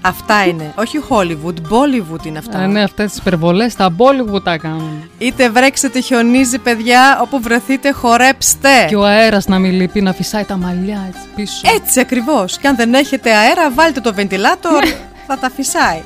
Αυτά 0.00 0.46
είναι. 0.46 0.72
Όχι 0.76 0.98
Hollywood, 1.08 1.54
Bollywood 1.54 2.26
είναι 2.26 2.38
αυτά. 2.38 2.58
Α, 2.58 2.66
ναι, 2.66 2.82
αυτές 2.82 3.10
τις 3.10 3.18
υπερβολές 3.18 3.74
τα 3.74 3.94
Bollywood 3.96 4.42
τα 4.42 4.56
κάνουν. 4.56 5.10
Είτε 5.18 5.50
βρέξετε, 5.50 6.00
χιονίζει, 6.00 6.58
παιδιά, 6.58 7.20
όπου 7.22 7.40
βρεθείτε, 7.40 7.90
χορέψτε. 7.90 8.84
Και 8.88 8.96
ο 8.96 9.04
αέρας 9.04 9.46
να 9.46 9.58
μην 9.58 9.72
λείπει, 9.72 10.00
να 10.00 10.12
φυσάει 10.12 10.44
τα 10.44 10.56
μαλλιά 10.56 11.04
έτσι 11.08 11.28
πίσω. 11.34 11.60
Έτσι 11.74 12.00
ακριβώς. 12.00 12.58
Και 12.58 12.68
αν 12.68 12.76
δεν 12.76 12.94
έχετε 12.94 13.30
αέρα, 13.34 13.70
βάλτε 13.70 14.00
το 14.00 14.14
βεντιλάτορ, 14.14 14.84
θα 15.26 15.38
τα 15.38 15.50
φυσάει. 15.50 16.02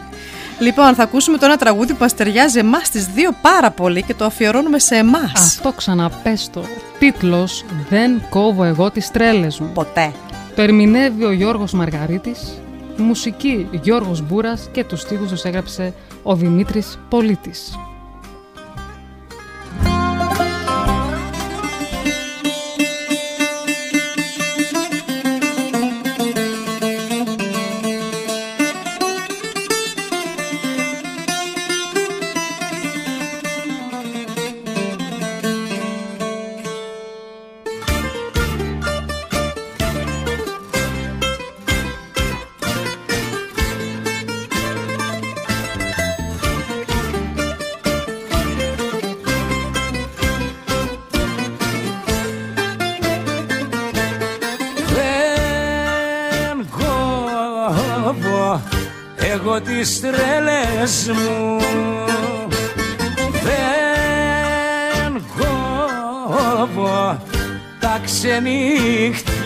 Λοιπόν, 0.62 0.94
θα 0.94 1.02
ακούσουμε 1.02 1.38
το 1.38 1.44
ένα 1.44 1.56
τραγούδι 1.56 1.94
που 1.94 2.04
αστεριάζει 2.04 2.58
εμάς 2.58 2.90
τις 2.90 3.06
δύο 3.06 3.30
πάρα 3.42 3.70
πολύ 3.70 4.02
και 4.02 4.14
το 4.14 4.24
αφιερώνουμε 4.24 4.78
σε 4.78 4.94
εμάς. 4.94 5.32
Αυτό 5.34 5.72
ξαναπέστο. 5.72 6.64
Τίτλος 6.98 7.64
Δεν 7.88 8.22
κόβω 8.28 8.64
εγώ 8.64 8.90
τις 8.90 9.10
τρέλες 9.10 9.58
μου. 9.58 9.70
Ποτέ. 9.74 10.12
Το 10.54 10.62
ερμηνεύει 10.62 11.24
ο 11.24 11.32
Γιώργος 11.32 11.72
Μαργαρίτης, 11.72 12.60
η 12.98 13.02
μουσική 13.02 13.68
Γιώργος 13.82 14.22
Μπούρας 14.22 14.68
και 14.72 14.84
τους 14.84 15.00
στίχους 15.00 15.30
τους 15.30 15.42
έγραψε 15.42 15.94
ο 16.22 16.34
Δημήτρης 16.34 16.98
Πολίτης. 17.08 17.78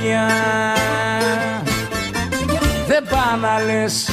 Ξενύχτια 0.07 0.27
Δεν 2.87 3.05
πά 3.11 3.37
να 3.41 3.65
λες, 3.65 4.09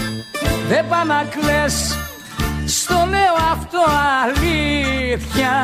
δεν 0.68 0.88
πά 0.88 1.04
να 1.04 1.26
κλαις 1.30 1.98
Στο 2.66 3.08
λέω 3.10 3.36
αυτό 3.52 3.80
αλήθεια. 4.24 5.56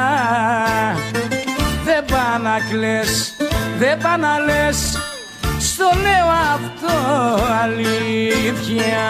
Δεν 1.86 2.06
πά 2.06 2.40
να 2.44 2.58
κλαις, 2.70 3.36
δεν 3.80 3.98
πά 3.98 4.18
να 4.18 4.40
λες 4.40 4.98
Στο 5.60 5.90
λέω 6.02 6.28
αυτό 6.54 6.94
αλήθεια. 7.64 9.08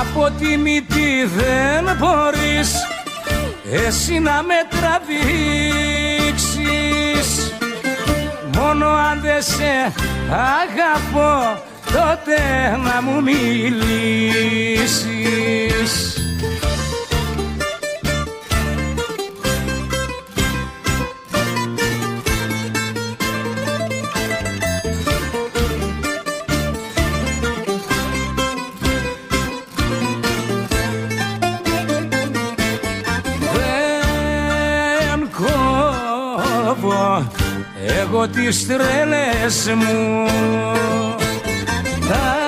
Από 0.00 0.30
τη 0.38 0.56
μύτη 0.56 0.79
δεν 1.24 1.96
μπορείς 1.98 2.72
εσύ 3.86 4.18
να 4.18 4.42
με 4.42 4.54
τραβήξεις. 4.70 5.10
Μόνο 8.56 8.86
αν 8.86 9.20
δεν 9.20 9.42
σε 9.42 9.92
αγαπώ 10.26 11.62
τότε 11.92 12.38
να 12.84 13.02
μου 13.02 13.22
μιλήσεις 13.22 14.30
εγώ 38.22 38.28
τις 38.28 38.66
τρέλες 38.66 39.74
μου. 39.76 40.24
Τα 42.08 42.40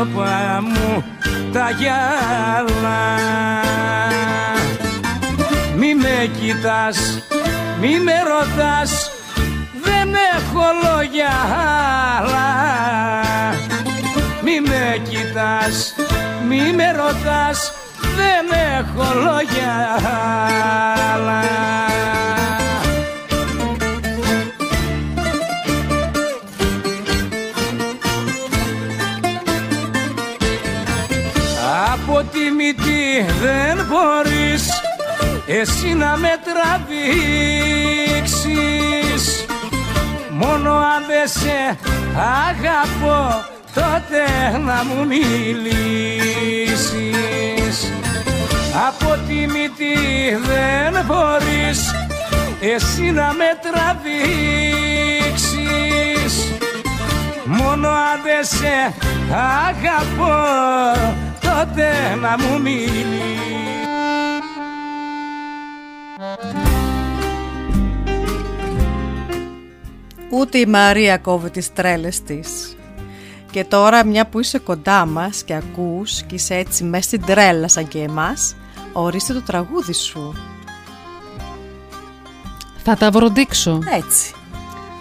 όπα 0.00 0.62
μου 0.62 1.04
τα 1.52 1.70
γυαλά 1.70 3.16
Μη 5.76 5.94
με 5.94 6.30
κοιτάς, 6.40 7.22
μη 7.80 8.00
με 8.00 8.12
ρωτάς 8.28 9.10
Δεν 9.82 10.08
έχω 10.36 10.64
λόγια 10.82 11.32
άλλα. 12.18 12.50
Μη 14.42 14.60
με 14.60 15.02
κοιτάς, 15.08 15.94
μη 16.48 16.72
με 16.76 16.92
ρωτάς 16.92 17.72
Δεν 18.16 18.58
έχω 18.78 19.14
λόγια 19.14 19.72
άλλα 21.14 21.68
δεν 33.40 33.86
μπορείς 33.86 34.82
Εσύ 35.46 35.94
να 35.94 36.16
με 36.16 36.30
τραβήξεις. 36.44 37.04
Μόνο 40.30 40.72
αν 40.72 41.04
δεν 41.08 41.28
σε 41.28 41.78
αγαπώ 42.46 43.44
τότε 43.74 44.22
να 44.58 44.84
μου 44.84 45.06
μιλήσεις. 45.06 45.36
Από 48.88 49.18
τη 49.28 49.34
μύτη 49.34 49.96
δεν 50.46 51.04
μπορείς 51.06 51.94
εσύ 52.60 53.10
να 53.10 53.32
με 53.32 53.58
τραβήξεις. 53.62 54.12
Μόνο 57.44 57.88
αν 57.88 58.20
δεν 58.24 58.44
σε 58.44 58.94
αγαπώ 59.66 61.27
τότε 61.58 62.14
να 62.20 62.36
μου 62.38 62.60
μιλήσεις 62.60 63.18
Ούτε 70.30 70.58
η 70.58 70.66
Μαρία 70.66 71.18
κόβει 71.18 71.50
τις 71.50 71.72
τρέλες 71.72 72.22
της. 72.22 72.76
Και 73.50 73.64
τώρα 73.64 74.04
μια 74.04 74.26
που 74.26 74.40
είσαι 74.40 74.58
κοντά 74.58 75.06
μας 75.06 75.42
και 75.42 75.54
ακούς 75.54 76.22
και 76.22 76.34
είσαι 76.34 76.54
έτσι 76.54 76.84
μέσα 76.84 77.02
στην 77.02 77.24
τρέλα 77.24 77.68
σαν 77.68 77.88
και 77.88 77.98
εμάς, 77.98 78.56
ορίστε 78.92 79.32
το 79.32 79.42
τραγούδι 79.42 79.92
σου. 79.92 80.34
Θα 82.84 82.96
τα 82.96 83.10
βροντίξω. 83.10 83.78
Έτσι. 83.96 84.34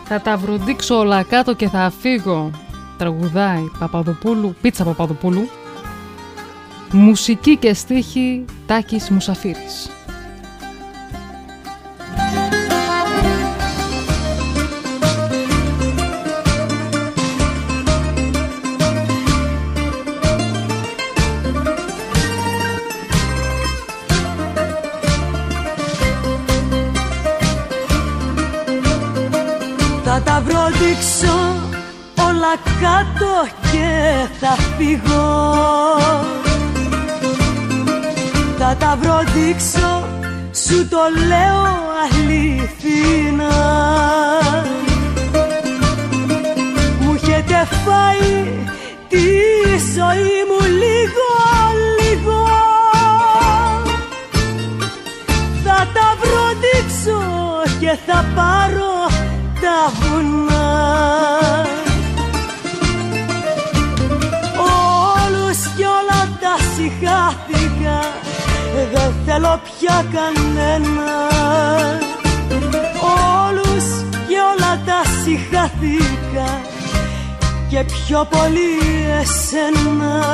Θα 0.03 0.21
τα 0.21 0.37
βροντίξω 0.37 0.97
όλα 0.97 1.23
κάτω 1.23 1.55
και 1.55 1.67
θα 1.67 1.91
φύγω. 1.99 2.51
Τραγουδάει 2.97 3.71
Παπαδοπούλου, 3.79 4.55
Πίτσα 4.61 4.83
Παπαδοπούλου. 4.83 5.49
Μουσική 6.91 7.57
και 7.57 7.73
στίχη 7.73 8.45
Τάκης 8.65 9.09
Μουσαφίρης. 9.09 9.89
Θα 30.03 30.21
τα 30.21 30.43
βροντίξω 30.45 31.65
όλα 32.19 32.55
κάτω 32.81 32.81
κάτω 32.81 33.47
και 33.71 33.87
θα 34.39 34.55
φύγω 34.77 36.46
Θα 38.69 38.75
τα 38.75 38.97
βρω 39.01 39.23
δείξω, 39.33 40.07
σου 40.65 40.87
το 40.87 40.97
λέω 41.27 41.63
αληθινά. 42.03 43.55
Μου 46.99 47.13
έχετε 47.13 47.67
φάει 47.85 48.53
τη 49.07 49.25
ζωή 49.95 50.37
μου 50.49 50.65
λίγο 50.65 51.29
λίγο. 51.99 52.45
Θα 55.63 55.87
τα 55.93 56.15
βρω 56.21 56.47
δείξω 56.61 57.21
και 57.79 57.97
θα 58.05 58.25
πάρω 58.35 58.95
τα 59.61 59.91
βουνά. 59.99 60.67
Όλους 64.59 65.57
κι 65.75 65.83
όλα 65.83 66.37
τα 66.41 66.55
συγχάθηκα 66.75 68.25
Δεν 68.93 69.13
θέλω 69.25 69.59
πια 69.63 70.05
κανένα. 70.13 71.11
Όλους 73.47 73.85
κι 74.27 74.35
όλα 74.51 74.81
τα 74.85 75.01
συγχάθηκα 75.23 76.61
Και 77.69 77.83
πιο 77.83 78.27
πολύ 78.29 78.71
εσένα 79.19 80.25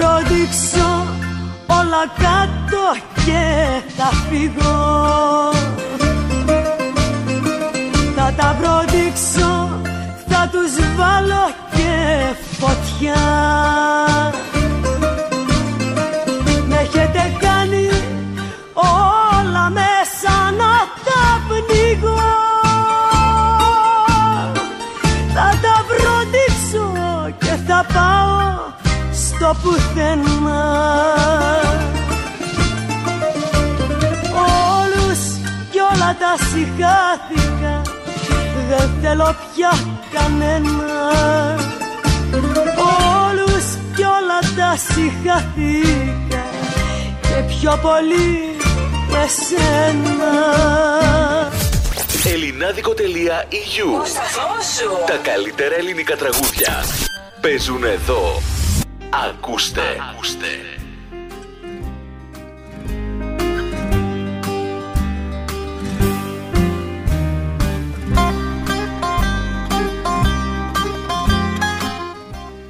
Θα 0.00 0.06
τα 0.06 0.22
βροντίξω 0.22 1.06
όλα 1.66 2.04
κάτω 2.18 3.00
και 3.24 3.66
θα 3.96 4.10
φύγω. 4.28 5.52
Θα 8.16 8.32
τα 8.36 8.56
βροντίξω, 8.60 9.80
θα 10.28 10.48
τους 10.52 10.96
βάλω 10.96 11.54
και 11.70 12.34
φωτιά 12.58 13.20
στο 29.50 29.58
πουθενά 29.62 30.62
Όλους 34.80 35.20
κι 35.70 35.78
όλα 35.78 36.16
τα 36.18 36.44
συγχάθηκα 36.50 37.82
Δεν 38.68 38.90
θέλω 39.02 39.34
πια 39.54 39.72
κανένα 40.12 41.16
Όλους 43.26 43.64
κι 43.94 44.02
όλα 44.02 44.38
τα 44.56 44.76
συγχάθηκα 44.76 46.44
Και 47.20 47.44
πιο 47.48 47.78
πολύ 47.82 48.56
εσένα 49.22 50.32
Ελληνάδικο.eu 52.24 53.88
Τα 55.06 55.16
καλύτερα 55.22 55.74
ελληνικά 55.74 56.16
τραγούδια 56.16 56.84
παίζουν 57.40 57.84
εδώ. 57.84 58.59
Ακούστε. 59.10 59.82
Ακούστε. 60.12 60.46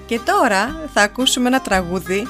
Και 0.07 0.20
τώρα 0.24 0.76
θα 0.94 1.03
ακούσουμε 1.03 1.48
ένα 1.48 1.61
τραγούδι 1.61 2.26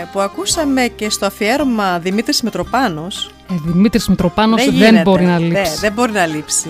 ε, 0.00 0.04
που 0.12 0.20
ακούσαμε 0.20 0.82
και 0.82 1.10
στο 1.10 1.26
αφιέρωμα 1.26 1.98
Δημήτρης 1.98 2.42
Μητροπάνος. 2.42 3.30
Ε, 3.50 3.54
Δημήτρης 3.64 4.08
Μητροπάνος 4.08 4.64
δεν, 4.64 4.74
γίνεται. 4.74 5.02
μπορεί 5.02 5.24
να 5.24 5.38
Ναι, 5.38 5.46
λείψει. 5.46 5.78
δεν 5.80 5.92
μπορεί 5.92 6.12
να 6.12 6.26
λείψει. 6.26 6.68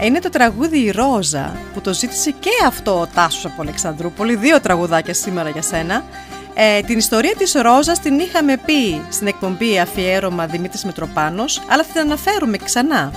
Ε, 0.00 0.06
Είναι 0.06 0.18
το 0.18 0.28
τραγούδι 0.28 0.78
«Η 0.78 0.90
Ρόζα» 0.90 1.56
που 1.74 1.80
το 1.80 1.94
ζήτησε 1.94 2.30
και 2.30 2.50
αυτό 2.66 3.00
ο 3.00 3.06
Τάσος 3.14 3.44
από 3.44 3.62
Αλεξανδρούπολη. 3.62 4.36
Δύο 4.36 4.60
τραγουδάκια 4.60 5.14
σήμερα 5.14 5.48
για 5.48 5.62
σένα. 5.62 6.04
Ε, 6.54 6.80
την 6.80 6.98
ιστορία 6.98 7.34
της 7.38 7.52
Ρόζας 7.52 8.00
την 8.00 8.18
είχαμε 8.18 8.56
πει 8.56 9.00
στην 9.10 9.26
εκπομπή 9.26 9.78
αφιέρωμα 9.80 10.46
Δημήτρης 10.46 10.84
Μητροπάνος, 10.84 11.62
αλλά 11.68 11.82
θα 11.82 11.92
την 11.92 12.00
αναφέρουμε 12.00 12.56
ξανά. 12.56 13.12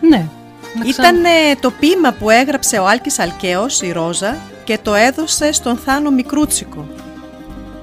Ναι. 0.00 0.26
Να 0.74 0.84
ξα- 0.90 1.02
Ήταν 1.02 1.24
ε, 1.24 1.28
το 1.60 1.70
ποίημα 1.70 2.12
που 2.12 2.30
έγραψε 2.30 2.78
ο 2.78 2.86
Άλκης 2.86 3.18
Αλκαίος, 3.18 3.80
η 3.82 3.92
Ρόζα, 3.92 4.36
και 4.64 4.78
το 4.82 4.94
έδωσε 4.94 5.52
στον 5.52 5.76
Θάνο 5.76 6.10
Μικρούτσικο. 6.10 6.86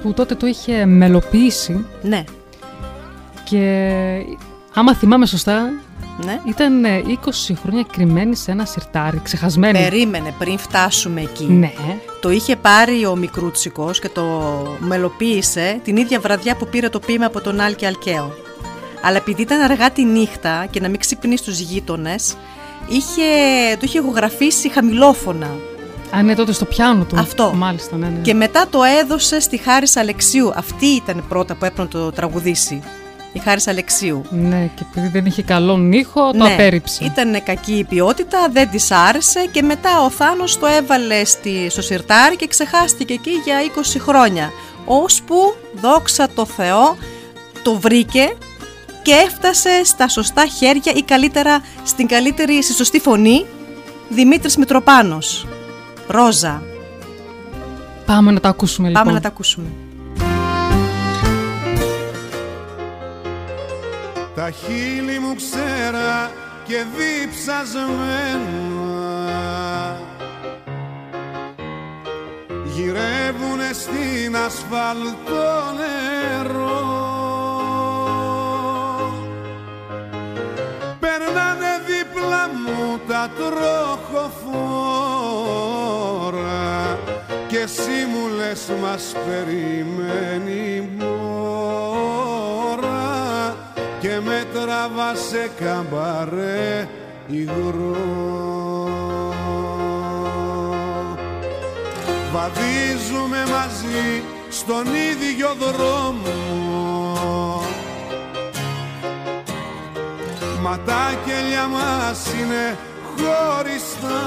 Που 0.01 0.13
τότε 0.13 0.35
το 0.35 0.47
είχε 0.47 0.85
μελοποιήσει 0.85 1.85
Ναι, 2.01 2.23
και 3.43 3.89
άμα 4.73 4.95
θυμάμαι 4.95 5.25
σωστά 5.25 5.69
ναι. 6.25 6.39
ήταν 6.45 6.85
ε, 6.85 7.01
20 7.25 7.53
χρόνια 7.61 7.85
κρυμμένη 7.91 8.35
σε 8.35 8.51
ένα 8.51 8.65
σιρτάρι, 8.65 9.19
ξεχασμένη. 9.23 9.79
Περίμενε 9.79 10.33
πριν 10.39 10.57
φτάσουμε 10.57 11.21
εκεί. 11.21 11.45
Ναι. 11.45 11.71
Το 12.21 12.29
είχε 12.29 12.55
πάρει 12.55 13.05
ο 13.05 13.15
Μικρούτσικος 13.15 13.99
και 13.99 14.09
το 14.09 14.23
μελοποίησε 14.79 15.79
την 15.83 15.97
ίδια 15.97 16.19
βραδιά 16.19 16.55
που 16.55 16.67
πήρε 16.67 16.89
το 16.89 16.99
ποίημα 16.99 17.25
από 17.25 17.41
τον 17.41 17.59
Άλκη 17.59 17.85
Αλκαίο. 17.85 18.33
Αλλά 19.01 19.17
επειδή 19.17 19.41
ήταν 19.41 19.61
αργά 19.61 19.91
τη 19.91 20.03
νύχτα 20.03 20.67
και 20.69 20.79
να 20.79 20.89
μην 20.89 20.99
ξυπνήσει 20.99 21.43
τους 21.43 21.59
γείτονες, 21.59 22.35
είχε, 22.87 23.23
το 23.73 23.81
είχε 23.81 23.99
ηχογραφήσει 23.99 24.69
χαμηλόφωνα. 24.69 25.55
Α, 26.15 26.21
ναι, 26.21 26.35
τότε 26.35 26.51
στο 26.51 26.65
πιάνο 26.65 27.03
του. 27.03 27.19
Αυτό. 27.19 27.53
Μάλιστα, 27.55 27.97
ναι, 27.97 28.07
ναι. 28.07 28.21
Και 28.21 28.33
μετά 28.33 28.67
το 28.69 28.79
έδωσε 28.83 29.39
στη 29.39 29.57
Χάρης 29.57 29.97
Αλεξίου. 29.97 30.51
Αυτή 30.55 30.85
ήταν 30.85 31.23
πρώτα 31.27 31.55
που 31.55 31.65
έπρεπε 31.65 31.81
να 31.81 31.87
το 31.87 32.11
τραγουδήσει. 32.11 32.81
Η 33.33 33.39
Χάρης 33.39 33.67
Αλεξίου. 33.67 34.25
Ναι, 34.29 34.69
και 34.75 34.83
επειδή 34.89 35.07
δεν 35.07 35.25
είχε 35.25 35.41
καλόν 35.41 35.91
ήχο, 35.91 36.31
το 36.31 36.37
Ναι, 36.37 36.53
απέρριψε. 36.53 37.05
Ήταν 37.05 37.43
κακή 37.43 37.73
η 37.73 37.83
ποιότητα, 37.83 38.49
δεν 38.51 38.69
της 38.69 38.91
άρεσε 38.91 39.49
και 39.51 39.61
μετά 39.61 40.01
ο 40.01 40.09
Θάνος 40.09 40.59
το 40.59 40.65
έβαλε 40.65 41.25
στη, 41.25 41.69
στο 41.69 41.81
σιρτάρι 41.81 42.35
και 42.35 42.47
ξεχάστηκε 42.47 43.13
εκεί 43.13 43.31
για 43.43 43.55
20 43.97 43.97
χρόνια. 43.99 44.49
Ώσπου, 44.85 45.35
δόξα 45.81 46.29
τω 46.35 46.45
Θεώ, 46.45 46.97
το 47.63 47.79
βρήκε 47.79 48.35
και 49.01 49.11
έφτασε 49.11 49.83
στα 49.83 50.07
σωστά 50.07 50.45
χέρια 50.45 50.91
ή 50.95 51.01
καλύτερα 51.01 51.61
στην 51.83 52.07
καλύτερη, 52.07 52.63
στη 52.63 52.73
σωστή 52.73 52.99
φωνή, 52.99 53.45
Δημήτρης 54.09 54.57
Μητροπάνος. 54.57 55.47
Ρόζα. 56.07 56.63
Πάμε 58.05 58.31
να 58.31 58.39
τα 58.39 58.49
ακούσουμε 58.49 58.87
λοιπόν. 58.87 59.03
Πάμε 59.03 59.15
να 59.15 59.21
τα 59.21 59.27
ακούσουμε. 59.27 59.67
Τα 64.39 64.51
χείλη 64.51 65.19
μου 65.19 65.35
ξέρα 65.35 66.31
και 66.67 66.85
διψασμένα 66.95 67.89
Γυρεύουνε 72.65 73.73
στην 73.73 74.35
ασφαλτό 74.35 75.73
νερό. 75.77 76.87
Περνάνε 80.99 81.81
δίπλα 81.87 82.47
μου 82.47 82.99
τα 83.07 83.29
τροχοφόρα 83.37 83.79
και 87.47 87.57
εσύ 87.57 88.05
μου 88.11 88.27
λες 88.37 88.71
μας 88.81 89.15
περιμένει 89.25 90.75
η 90.75 90.79
με 94.79 94.95
τραβά 94.95 95.15
σε 95.15 95.51
καμπαρέ 95.59 96.87
υγρό. 97.27 97.97
Βαδίζουμε 102.33 103.43
μαζί 103.51 104.23
στον 104.49 104.85
ίδιο 104.85 105.55
δρόμο 105.59 106.33
Μα 110.61 110.79
τα 110.85 111.13
κελιά 111.25 111.67
μας 111.67 112.25
είναι 112.33 112.77
χωριστά 113.17 114.21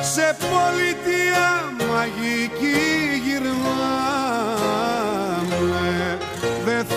Σε 0.00 0.36
πολιτεία 0.40 1.74
μαγική 1.92 3.01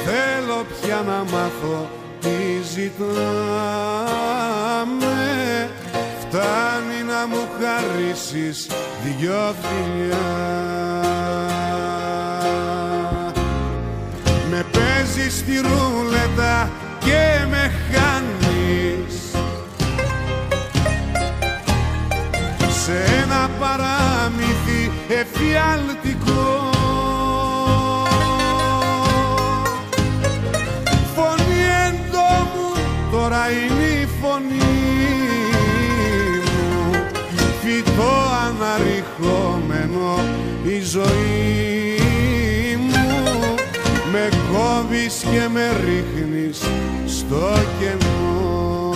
θέλω 0.06 0.65
πια 0.82 1.04
να 1.06 1.24
μάθω 1.32 1.89
τη 2.20 2.63
ζητάμε. 2.74 3.10
Φτάνει 6.20 7.04
να 7.08 7.28
μου 7.28 7.48
χαρίσεις 7.60 8.68
δυο 9.04 9.56
φιλιά. 9.62 10.28
Με 14.50 14.65
παίζεις 14.72 15.34
στη 15.38 15.56
ρούλετα 15.56 16.70
και 17.00 17.46
με 17.50 17.72
χάνεις. 17.91 19.15
Σε 22.84 23.04
ένα 23.24 23.50
παράμυθι 23.60 24.91
εφιαλτικό 25.08 26.75
τώρα 33.26 33.46
είναι 33.52 34.02
η 34.02 34.08
φωνή 34.22 34.56
μου. 36.46 36.92
Φυτό 37.62 38.16
αναρριχόμενο 38.46 40.20
η 40.64 40.80
ζωή 40.80 41.18
μου. 42.80 43.56
Με 44.12 44.30
κόβεις 44.52 45.24
και 45.32 45.48
με 45.54 45.70
ρίχνεις 45.70 46.60
στο 47.06 47.54
κενό. 47.80 48.94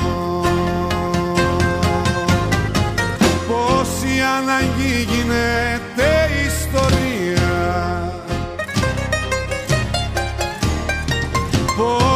Πόση 3.48 4.13
ανάγκη 4.38 5.08
γίνεται 5.10 6.30
ιστορία 6.48 7.09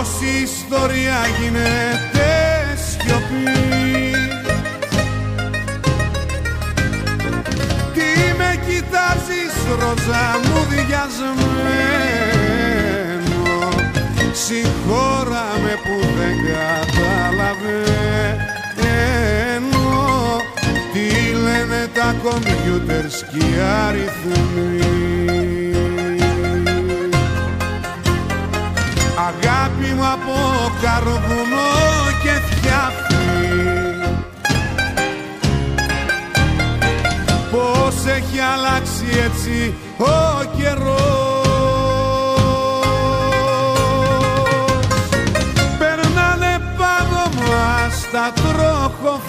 Πόση 0.03 0.33
ιστορία 0.43 1.19
γίνεται 1.39 2.31
σιωπή. 2.87 3.61
Τι 7.93 8.09
με 8.37 8.51
κοιτάζεις 8.67 9.55
ροζά 9.79 10.27
μου 10.43 10.59
διασμένο 10.69 11.41
Συγχώρα 14.33 15.47
με 15.63 15.73
που 15.83 15.95
δεν 16.17 16.35
καταλαβαίνω. 16.45 17.47
Τι 20.93 21.07
λένε 21.43 21.81
τα 21.93 22.09
κομπιούτερς 22.23 23.15
και 23.31 23.37
οι 23.37 23.53
αριθμοί 23.87 25.42
Αγάπη 29.27 29.87
μου 29.95 30.05
από 30.05 30.35
καρβουνό 30.81 31.71
και 32.23 32.33
φτιάχνει. 32.49 33.21
Πώς 37.51 37.95
έχει 38.05 38.39
αλλάξει 38.53 39.05
έτσι 39.25 39.57
ο 39.97 40.01
καιρός. 40.57 41.43
Περνάνε 45.79 46.53
πάνω 46.77 47.21
μας 47.39 47.95
τα 48.11 48.25
τροχοφόρα. 48.35 49.27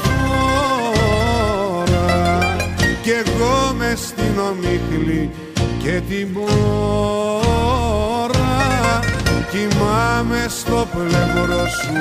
Κι 3.03 3.11
εγώ 3.11 3.57
μες 3.79 4.01
στην 4.01 4.39
ομίχλη 4.39 5.23
και 5.83 5.95
την 6.09 6.27
μπόρα 6.33 8.34
Κοιμάμαι 9.55 10.47
στο 10.49 10.87
πλευρό 10.93 11.67
σου 11.67 11.93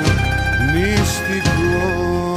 νηστικός 0.72 2.33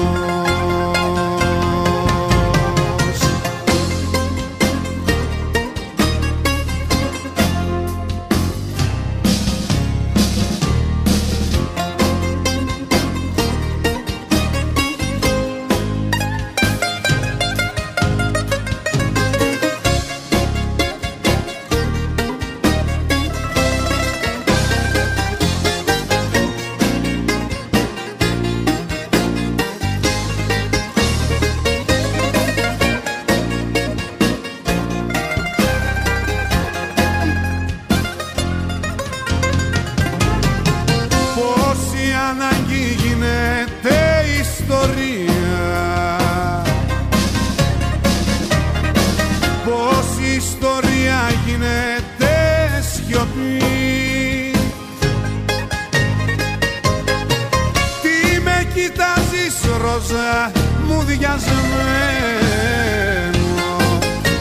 ροζά 60.09 60.51
μου 60.87 61.03
διασμένο 61.03 61.47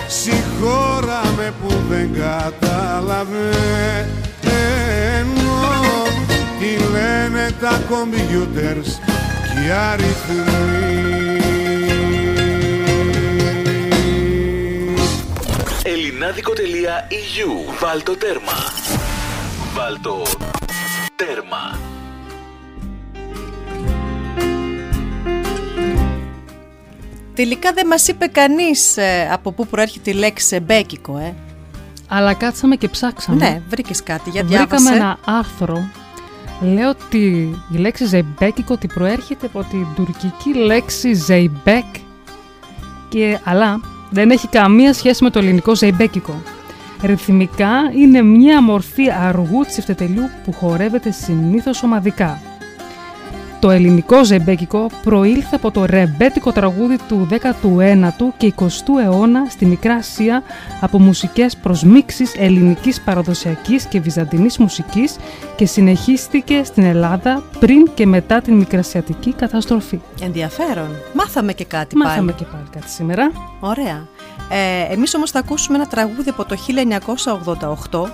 Συγχώρα 0.09 1.23
με 1.37 1.55
που 1.63 1.75
δεν 1.89 2.11
καταλαβαίνω 2.13 3.47
Τι 6.59 6.93
λένε 6.93 7.51
τα 7.61 7.81
κομπιούτερς 7.89 8.99
και 9.55 9.61
οι 9.67 9.71
αριθμοί. 9.71 10.45
Ελληνάδικο.eu 15.83 17.79
Βάλτο 17.81 18.17
τέρμα. 18.17 18.59
Βάλτο 19.75 20.23
Τελικά 27.37 27.73
δεν 27.73 27.87
μας 27.87 28.09
είπε 28.09 28.27
κανείς 28.27 28.97
ε, 28.97 29.29
από 29.33 29.53
πού 29.53 29.67
προέρχεται 29.67 30.11
η 30.11 30.15
λέξη 30.15 30.47
ζεμπέκικο, 30.47 31.19
ε. 31.19 31.35
Αλλά 32.09 32.35
κάτσαμε 32.35 32.77
και 32.77 32.89
ψάξαμε. 32.89 33.39
Ναι, 33.39 33.63
βρήκες 33.69 34.03
κάτι, 34.03 34.31
για 34.31 34.43
Βρήκαμε 34.45 34.67
διάβασε. 34.67 34.95
ένα 34.95 35.19
άρθρο. 35.25 35.89
Λέω 36.61 36.89
ότι 36.89 37.55
η 37.73 37.77
λέξη 37.77 38.05
ζεϊμπέκικο 38.05 38.75
ότι 38.75 38.87
προέρχεται 38.87 39.47
από 39.47 39.67
την 39.71 39.87
τουρκική 39.95 40.55
λέξη 40.55 41.15
ζεϊμπέκ 41.15 41.85
και 43.09 43.39
αλλά 43.45 43.81
δεν 44.11 44.31
έχει 44.31 44.49
καμία 44.49 44.93
σχέση 44.93 45.23
με 45.25 45.31
το 45.31 45.39
ελληνικό 45.39 45.75
ζεϊμπέκικο. 45.75 46.43
Ρυθμικά 47.03 47.73
είναι 47.97 48.23
μια 48.23 48.63
μορφή 48.63 49.11
αργού 49.11 49.65
τσιφτετελιού 49.65 50.31
που 50.45 50.53
χορεύεται 50.53 51.11
συνήθως 51.11 51.83
ομαδικά. 51.83 52.41
Το 53.61 53.71
ελληνικό 53.71 54.25
ζεμπέκικο 54.25 54.87
προήλθε 55.03 55.57
από 55.57 55.71
το 55.71 55.85
ρεμπέτικο 55.85 56.53
τραγούδι 56.53 56.99
του 57.09 57.29
19ου 57.31 58.33
και 58.37 58.53
20ου 58.57 59.03
αιώνα 59.05 59.47
στη 59.49 59.67
Μικρά 59.67 59.95
Ασία 59.95 60.43
από 60.81 60.99
μουσικές 60.99 61.57
προσμίξεις 61.57 62.35
ελληνικής 62.39 63.01
παραδοσιακής 63.01 63.85
και 63.85 64.01
βυζαντινής 64.01 64.59
μουσικής 64.59 65.17
και 65.57 65.67
συνεχίστηκε 65.67 66.63
στην 66.65 66.85
Ελλάδα 66.85 67.43
πριν 67.59 67.89
και 67.95 68.07
μετά 68.07 68.41
την 68.41 68.55
μικρασιατική 68.55 69.33
καταστροφή. 69.33 70.01
Ενδιαφέρον. 70.23 70.89
Μάθαμε 71.15 71.53
και 71.53 71.65
κάτι 71.65 71.97
Μάθαμε 71.97 72.33
πάλι. 72.33 72.45
και 72.45 72.45
πάλι 72.53 72.65
κάτι 72.73 72.91
σήμερα. 72.91 73.31
Ωραία. 73.61 74.07
Ε, 74.51 74.93
εμείς 74.93 75.15
όμως 75.15 75.31
θα 75.31 75.39
ακούσουμε 75.39 75.77
ένα 75.77 75.87
τραγούδι 75.87 76.31
από 76.31 76.45
το 76.45 76.57
1988. 77.91 78.11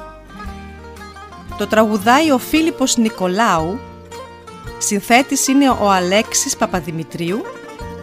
Το 1.58 1.66
τραγουδάει 1.66 2.30
ο 2.30 2.38
Φίλιππος 2.38 2.96
Νικολάου. 2.96 3.78
Συνθέτης 4.78 5.46
είναι 5.48 5.70
ο 5.70 5.90
Αλέξης 5.90 6.56
Παπαδημητρίου 6.56 7.42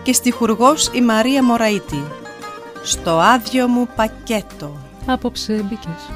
και 0.03 0.13
στιχουργός 0.13 0.89
η 0.93 1.01
Μαρία 1.01 1.43
Μωραήτη. 1.43 2.03
Στο 2.83 3.19
άδειο 3.19 3.67
μου 3.67 3.87
πακέτο. 3.95 4.77
Απόψε 5.05 5.53
μπήκες. 5.53 6.09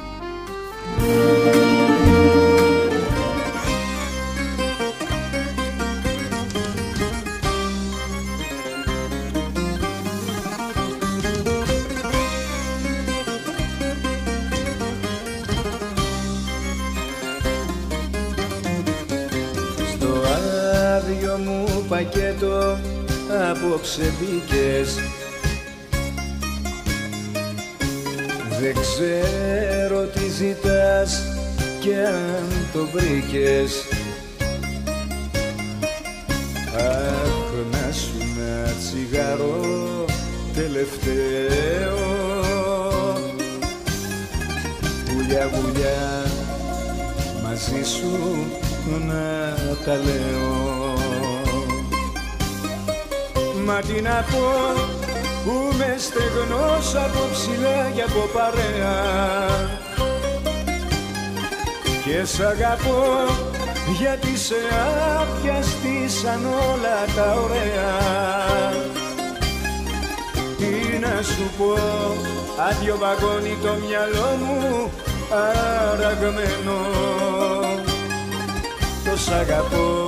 Απόψε 23.94 24.12
μπήκες 24.20 24.94
Δεν 28.60 28.74
ξέρω 28.74 30.06
τι 30.06 30.28
ζητάς 30.28 31.22
και 31.80 31.96
αν 31.96 32.48
το 32.72 32.86
βρήκες. 32.92 33.72
Αχ 36.76 37.52
να 37.70 37.92
σου 37.92 38.12
ένα 38.20 38.72
τσιγάρο 38.78 40.04
τελευταίο. 40.54 41.96
Βουλιά 45.06 45.50
βουλιά 45.54 46.24
μαζί 47.42 47.82
σου 47.84 48.46
να 49.06 49.54
τα 49.84 49.94
λέω 49.94 50.83
Μα 53.66 53.80
τι 53.80 54.00
να 54.00 54.24
πω 54.30 54.48
που 55.44 55.76
με 55.76 55.96
στεγνός 55.98 56.94
από 56.94 57.28
ψηλά 57.32 57.88
για 57.94 58.04
από 58.04 58.28
παρέα. 58.32 58.94
Και 62.04 62.24
σ' 62.24 62.40
αγαπώ 62.40 63.02
γιατί 63.98 64.36
σε 64.36 64.54
άπιαστησαν 65.20 66.44
όλα 66.44 67.04
τα 67.16 67.34
ωραία. 67.44 67.92
Τι 70.58 70.98
να 70.98 71.22
σου 71.22 71.50
πω, 71.58 71.74
άδειο 72.68 72.96
βαγόνι 72.98 73.56
το 73.62 73.74
μυαλό 73.86 74.36
μου 74.40 74.90
αραγμένο. 75.30 76.78
Το 79.04 79.16
σ' 79.16 79.28
αγαπώ, 79.28 80.03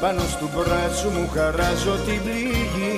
πάνω 0.00 0.20
στου 0.20 0.48
μπράτσου 0.54 1.10
μου 1.10 1.28
χαράζω 1.34 1.94
την 2.06 2.22
πληγή. 2.22 2.96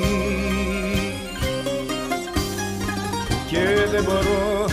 Και 3.51 3.89
δεν 3.91 4.05
μπορώ 4.05 4.65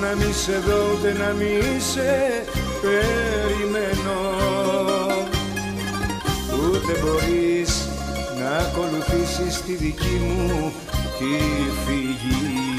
να 0.00 0.14
μη 0.14 0.32
σε 0.32 0.58
δω 0.58 0.92
ούτε 0.92 1.12
να 1.12 1.32
μη 1.32 1.80
σε 1.92 2.44
περιμένω. 2.80 4.18
Ούτε 6.64 6.92
μπορείς 7.00 7.88
να 8.38 8.56
ακολουθήσεις 8.56 9.62
τη 9.62 9.72
δική 9.72 10.20
μου 10.24 10.72
τη 11.18 11.34
φυγή 11.84 12.77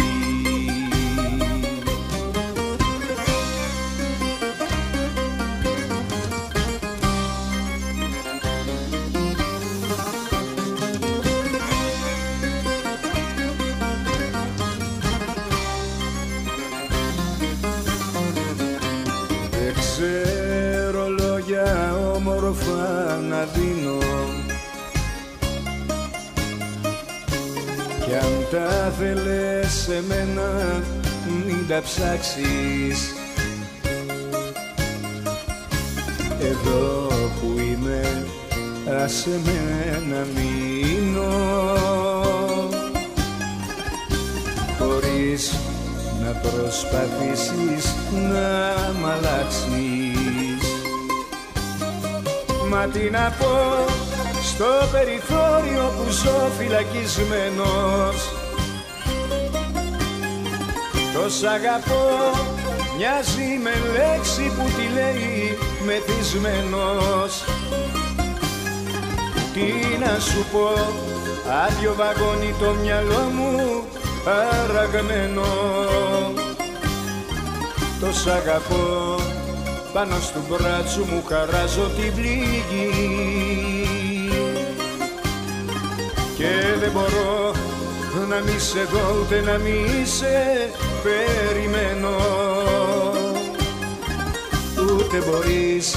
θέλες 28.99 29.71
σε 29.71 30.03
μένα 30.07 30.81
μην 31.45 31.67
τα 31.67 31.81
ψάξεις. 31.81 33.13
Εδώ 36.41 37.07
που 37.39 37.59
είμαι 37.59 38.25
άσε 39.03 39.39
με 39.45 40.01
να 40.09 40.25
μείνω. 40.35 41.29
Χωρίς 44.79 45.53
να 46.23 46.31
προσπαθήσεις 46.31 47.95
να 48.11 48.77
μ' 48.99 49.05
αλλάξεις 49.05 49.98
Μα 52.69 52.87
τι 52.87 53.09
να 53.09 53.33
πω 53.39 53.85
στο 54.43 54.65
περιθώριο 54.91 55.93
που 55.97 56.11
ζω 56.11 56.51
φυλακισμένος. 56.57 58.17
Το 61.13 61.29
σ' 61.29 61.43
αγαπώ 61.43 62.07
μοιάζει 62.97 63.59
με 63.63 63.73
λέξη 63.97 64.51
που 64.55 64.65
τη 64.77 64.93
λέει 64.93 65.57
μεθυσμένος. 65.85 67.43
Τι 69.53 69.97
να 69.99 70.19
σου 70.19 70.45
πω, 70.51 70.69
άδειο 71.65 71.93
βαγόνι 71.95 72.55
το 72.59 72.73
μυαλό 72.81 73.29
μου 73.33 73.83
αραγμένο. 74.25 75.45
Το 77.99 78.13
σ' 78.13 78.27
αγαπώ, 78.27 79.18
πάνω 79.93 80.15
στο 80.19 80.39
μπράτσο 80.49 80.99
μου 80.99 81.23
χαράζω 81.27 81.89
την 81.95 82.13
πληγή. 82.15 82.89
Και 86.37 86.49
δεν 86.79 86.91
μπορώ 86.91 87.53
να 88.29 88.39
μη 88.41 88.59
σε 88.59 88.83
δω 88.83 89.19
ούτε 89.21 89.41
να 89.41 89.57
μη 89.57 90.05
σε 90.05 90.69
περιμένω. 91.03 92.17
Ούτε 94.89 95.17
μπορείς 95.17 95.95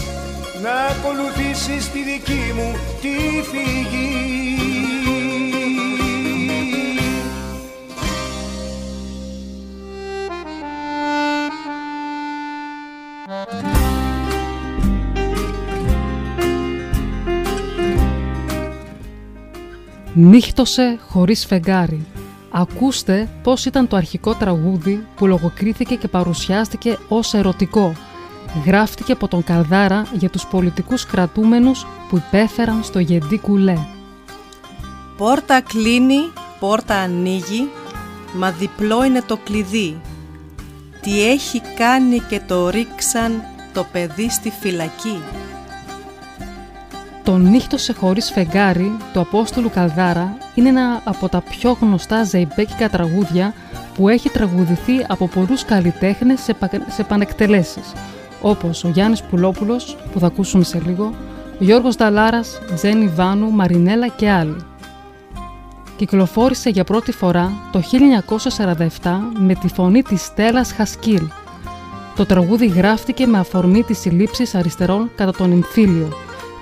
να 0.63 0.73
ακολουθήσεις 0.73 1.91
τη 1.91 2.03
δική 2.03 2.53
μου 2.55 2.77
τη 3.01 3.43
φυγή 3.51 4.62
Νύχτωσε 20.23 20.99
χωρίς 21.09 21.47
φεγγάρι 21.47 22.07
Ακούστε 22.51 23.29
πώς 23.43 23.65
ήταν 23.65 23.89
το 23.89 23.97
αρχικό 23.97 24.35
τραγούδι 24.35 25.07
που 25.17 25.27
λογοκρίθηκε 25.27 25.95
και 25.95 26.09
παρουσιάστηκε 26.09 26.99
ως 27.09 27.35
ερωτικό. 27.35 27.93
Γράφτηκε 28.67 29.13
από 29.13 29.29
τον 29.29 29.45
Καλδάρα 29.45 30.07
για 30.13 30.31
τους 30.31 30.47
πολιτικούς 30.47 31.07
κρατούμενους 31.07 31.87
που 32.09 32.17
υπέφεραν 32.17 32.85
στο 32.85 32.99
Γεντή 32.99 33.39
Κουλέ. 33.39 33.79
Πόρτα 35.17 35.61
κλείνει, 35.61 36.33
πόρτα 36.61 36.95
ανοίγει, 36.95 37.69
μα 38.35 38.51
διπλό 38.51 39.05
είναι 39.05 39.23
το 39.27 39.39
κλειδί. 39.45 40.01
Τι 41.01 41.31
έχει 41.31 41.61
κάνει 41.77 42.19
και 42.19 42.41
το 42.47 42.69
ρίξαν 42.69 43.43
το 43.73 43.87
παιδί 43.93 44.31
στη 44.31 44.51
φυλακή. 44.51 45.19
Το 47.25 47.37
νύχτωσε 47.37 47.93
χωρίς 47.93 48.31
φεγγάρι 48.31 48.97
του 49.13 49.21
Απόστολου 49.21 49.71
Καλδάρα 49.71 50.37
είναι 50.55 50.69
ένα 50.69 51.01
από 51.05 51.29
τα 51.29 51.41
πιο 51.41 51.77
γνωστά 51.81 52.25
ζεϊμπέκικα 52.25 52.89
τραγούδια 52.89 53.55
που 53.95 54.09
έχει 54.09 54.29
τραγουδηθεί 54.29 55.05
από 55.09 55.29
πολλούς 55.29 55.65
καλλιτέχνες 55.65 56.41
σε, 56.41 56.55
πα... 56.55 56.71
σε 56.89 57.03
πανεκτελέσεις 57.03 57.93
όπως 58.41 58.85
ο 58.85 58.89
Γιάννης 58.89 59.23
Πουλόπουλος 59.23 59.97
που 60.13 60.19
θα 60.19 60.27
ακούσουμε 60.27 60.65
σε 60.65 60.83
λίγο, 60.87 61.15
Γιώργος 61.59 61.97
Δαλάρας, 61.97 62.61
Τζένι 62.75 63.09
Βάνου, 63.09 63.51
Μαρινέλα 63.51 64.09
και 64.09 64.31
άλλοι. 64.31 64.57
Κυκλοφόρησε 65.97 66.71
για 66.71 66.85
πρώτη 66.85 67.13
φορά 67.13 67.53
το 67.73 67.83
1947 69.03 69.11
με 69.39 69.55
τη 69.55 69.69
φωνή 69.69 70.03
της 70.03 70.23
Στέλλας 70.23 70.73
Χασκίλ. 70.73 71.23
Το 72.17 72.27
τραγούδι 72.27 72.67
γράφτηκε 72.67 73.27
με 73.27 73.39
αφορμή 73.39 73.83
της 73.83 73.99
συλλήψης 73.99 74.55
αριστερών 74.55 75.11
κατά 75.17 75.33
τον 75.33 75.53
εμφύλιο 75.53 76.09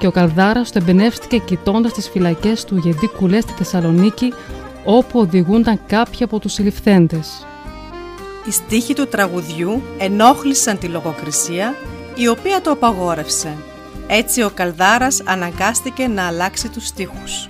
και 0.00 0.06
ο 0.06 0.10
Καλδάρας 0.10 0.72
το 0.72 0.78
εμπνεύστηκε 0.86 1.38
κοιτώντας 1.38 1.92
τις 1.92 2.08
φυλακές 2.08 2.64
του 2.64 2.76
Γεντή 2.76 3.08
Κουλέ 3.08 3.40
στη 3.40 3.52
Θεσσαλονίκη 3.52 4.32
όπου 4.84 5.20
οδηγούνταν 5.20 5.80
κάποιοι 5.86 6.22
από 6.22 6.38
τους 6.38 6.52
συλληφθέντες. 6.52 7.46
Οι 8.46 8.50
στίχοι 8.50 8.94
του 8.94 9.06
τραγουδιού 9.06 9.82
ενόχλησαν 9.98 10.78
τη 10.78 10.86
λογοκρισία 10.86 11.74
η 12.14 12.28
οποία 12.28 12.60
το 12.60 12.70
απαγόρευσε. 12.70 13.56
Έτσι 14.06 14.42
ο 14.42 14.50
Καλδάρας 14.54 15.22
αναγκάστηκε 15.24 16.06
να 16.06 16.26
αλλάξει 16.26 16.68
τους 16.68 16.86
στίχους. 16.86 17.48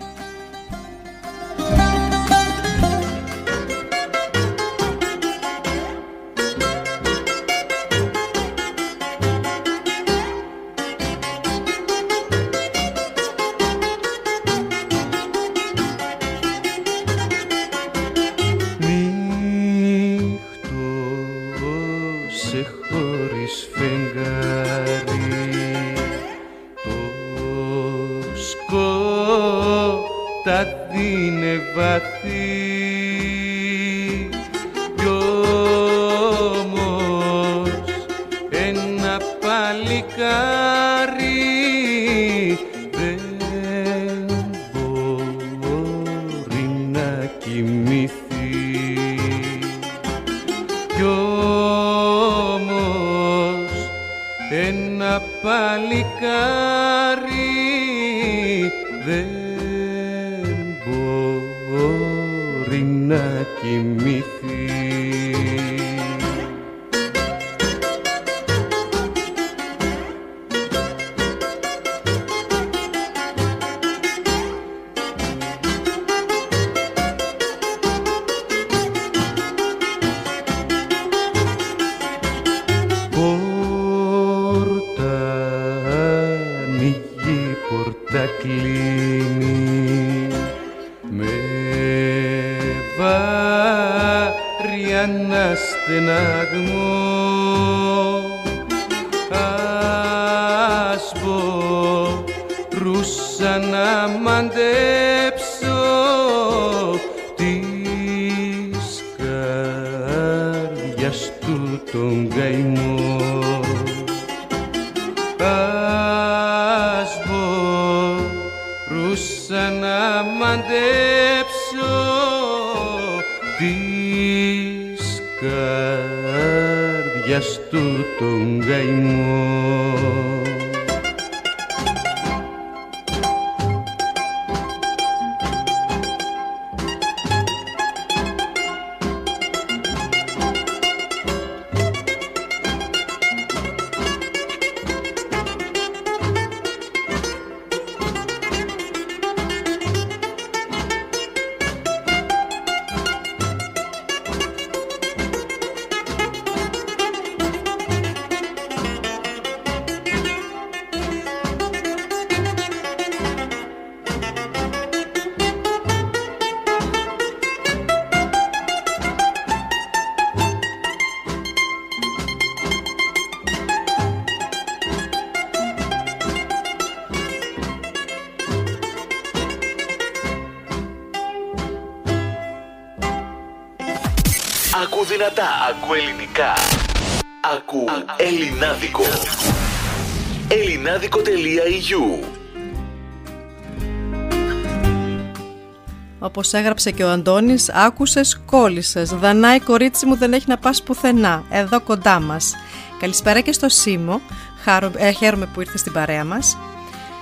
Όπως 196.41 196.53
έγραψε 196.53 196.91
και 196.91 197.05
ο 197.05 197.11
Αντώνης, 197.11 197.71
άκουσες, 197.73 198.41
κόλλησες. 198.47 199.11
Δανάη 199.11 199.61
κορίτσι 199.61 200.07
μου 200.07 200.17
δεν 200.17 200.33
έχει 200.33 200.45
να 200.49 200.59
πας 200.59 200.83
πουθενά, 200.83 201.45
εδώ 201.51 201.81
κοντά 201.81 202.21
μας. 202.21 202.55
Καλησπέρα 203.01 203.41
και 203.41 203.53
στο 203.53 203.69
Σίμω, 203.69 204.21
Χάρο, 204.65 204.91
ε, 204.97 205.11
χαίρομαι 205.11 205.47
που 205.47 205.61
ήρθες 205.61 205.81
στην 205.81 205.93
παρέα 205.93 206.25
μας. 206.25 206.57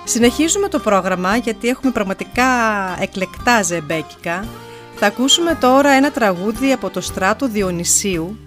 Συνεχίζουμε 0.04 0.68
το 0.68 0.78
πρόγραμμα 0.78 1.36
γιατί 1.36 1.68
έχουμε 1.68 1.92
πραγματικά 1.92 2.44
εκλεκτά 3.00 3.62
ζεμπέκικα. 3.62 4.44
Θα 4.96 5.06
ακούσουμε 5.06 5.54
τώρα 5.54 5.90
ένα 5.90 6.10
τραγούδι 6.10 6.72
από 6.72 6.90
το 6.90 7.00
στράτο 7.00 7.48
Διονυσίου. 7.48 8.38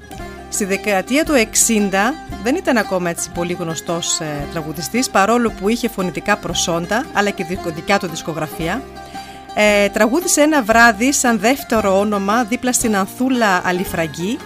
Στη 0.50 0.66
δεκαετία 0.66 1.26
του 1.26 1.34
60 1.34 2.14
δεν 2.44 2.56
ήταν 2.56 2.78
ακόμα 2.78 3.10
έτσι 3.10 3.30
πολύ 3.30 3.54
γνωστός 3.54 4.20
ε, 4.20 4.48
τραγουδιστής 4.52 5.10
παρόλο 5.10 5.52
που 5.52 5.70
είχε 5.70 5.90
φωνητικά 5.90 6.38
προσόντα 6.38 7.06
αλλά 7.14 7.30
και 7.30 7.44
δικο- 7.44 7.70
δικιά 7.72 8.00
του 8.00 8.08
δισκογραφία. 8.08 8.82
Ε, 9.56 9.90
τραγούδισε 9.90 10.42
ένα 10.42 10.64
βράδυ 10.64 11.14
σαν 11.14 11.40
δεύτερο 11.40 12.00
όνομα 12.00 12.44
δίπλα 12.44 12.74
στην 12.74 12.96
Ανθούλα 12.96 13.62
Αλιφραγκή. 13.66 14.38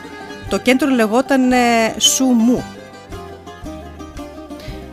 Το 0.50 0.60
κέντρο 0.60 0.90
λεγόταν 0.90 1.52
ε, 1.52 1.58
Σουμού. 1.98 2.64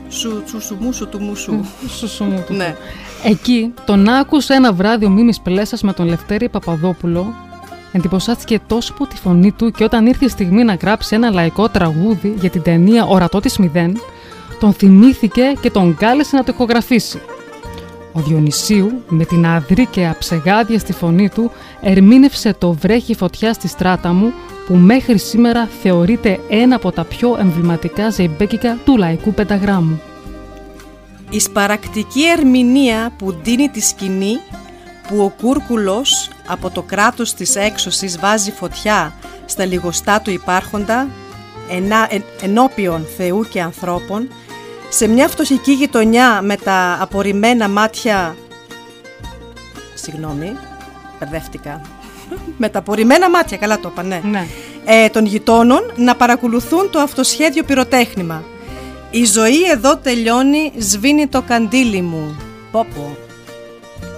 Σου, 0.08 0.42
σου, 0.46 0.60
σου, 0.60 0.76
μου, 0.80 0.92
σου, 0.92 1.08
του, 1.08 1.20
μου, 1.20 1.34
σου. 1.34 1.66
Σου, 1.98 2.08
σου 2.08 2.24
μου, 2.24 2.44
του. 2.46 2.54
ναι. 2.54 2.76
Εκεί 3.24 3.74
τον 3.84 4.08
άκουσε 4.08 4.54
ένα 4.54 4.72
βράδυ 4.72 5.04
ο 5.04 5.08
Μίμης 5.10 5.40
Πλέσας 5.40 5.82
με 5.82 5.92
τον 5.92 6.06
Λευτέρη 6.06 6.48
Παπαδόπουλο. 6.48 7.34
Εντυπωσιάστηκε 7.92 8.60
τόσο 8.66 8.92
από 8.92 9.06
τη 9.06 9.16
φωνή 9.16 9.52
του 9.52 9.70
και 9.70 9.84
όταν 9.84 10.06
ήρθε 10.06 10.24
η 10.24 10.28
στιγμή 10.28 10.64
να 10.64 10.74
γράψει 10.74 11.14
ένα 11.14 11.30
λαϊκό 11.30 11.68
τραγούδι 11.68 12.34
για 12.40 12.50
την 12.50 12.62
ταινία 12.62 13.04
Ορατό 13.04 13.40
της 13.40 13.58
Μηδέν, 13.58 14.00
τον 14.60 14.72
θυμήθηκε 14.72 15.42
και 15.60 15.70
τον 15.70 15.96
κάλεσε 15.96 16.36
να 16.36 16.44
το 16.44 16.52
ηχογραφήσει. 16.54 17.20
Ο 18.12 18.20
Διονυσίου, 18.20 19.02
με 19.08 19.24
την 19.24 19.46
αδρή 19.46 19.86
και 19.86 20.06
αψεγάδια 20.06 20.78
στη 20.78 20.92
φωνή 20.92 21.28
του, 21.28 21.50
ερμήνευσε 21.82 22.54
το 22.58 22.72
«Βρέχει 22.72 23.14
φωτιά 23.14 23.52
στη 23.52 23.68
στράτα 23.68 24.12
μου», 24.12 24.32
που 24.66 24.74
μέχρι 24.74 25.18
σήμερα 25.18 25.68
θεωρείται 25.82 26.40
ένα 26.48 26.76
από 26.76 26.92
τα 26.92 27.04
πιο 27.04 27.36
εμβληματικά 27.40 28.10
ζεϊμπέκικα 28.10 28.78
του 28.84 28.96
λαϊκού 28.96 29.34
πενταγράμμου. 29.34 30.00
Η 31.30 31.40
σπαρακτική 31.40 32.22
ερμηνεία 32.38 33.12
που 33.18 33.34
ντύνει 33.34 33.68
τη 33.68 33.80
σκηνή 33.80 34.38
που 35.08 35.22
ο 35.22 35.32
Κούρκουλος 35.42 36.28
από 36.46 36.70
το 36.70 36.82
κράτος 36.82 37.34
της 37.34 37.56
έξωσης 37.56 38.18
βάζει 38.18 38.50
φωτιά 38.50 39.12
στα 39.44 39.64
λιγοστά 39.64 40.20
του 40.20 40.30
υπάρχοντα 40.30 41.08
ενά, 41.70 42.06
εν- 42.10 42.24
ενώπιον 42.42 43.06
Θεού 43.16 43.46
και 43.50 43.62
ανθρώπων 43.62 44.28
σε 44.94 45.06
μια 45.06 45.28
φτωχική 45.28 45.72
γειτονιά 45.72 46.40
με 46.42 46.56
τα 46.56 46.98
απορριμμένα 47.00 47.68
μάτια 47.68 48.36
συγγνώμη, 49.94 50.56
μπερδεύτηκα 51.18 51.80
με 52.62 52.68
τα 52.68 52.78
απορριμμένα 52.78 53.30
μάτια, 53.30 53.56
καλά 53.56 53.80
το 53.80 53.88
είπα, 53.92 54.02
ναι, 54.02 54.20
Ναι. 54.30 54.46
ε, 54.84 55.08
των 55.08 55.24
γειτόνων 55.26 55.92
να 55.96 56.14
παρακολουθούν 56.16 56.90
το 56.90 56.98
αυτοσχέδιο 57.00 57.62
πυροτέχνημα. 57.64 58.42
Η 59.10 59.24
ζωή 59.24 59.70
εδώ 59.70 59.96
τελειώνει, 59.96 60.72
σβήνει 60.78 61.26
το 61.26 61.42
καντήλι 61.42 62.00
μου. 62.00 62.36
Πόπο. 62.70 63.16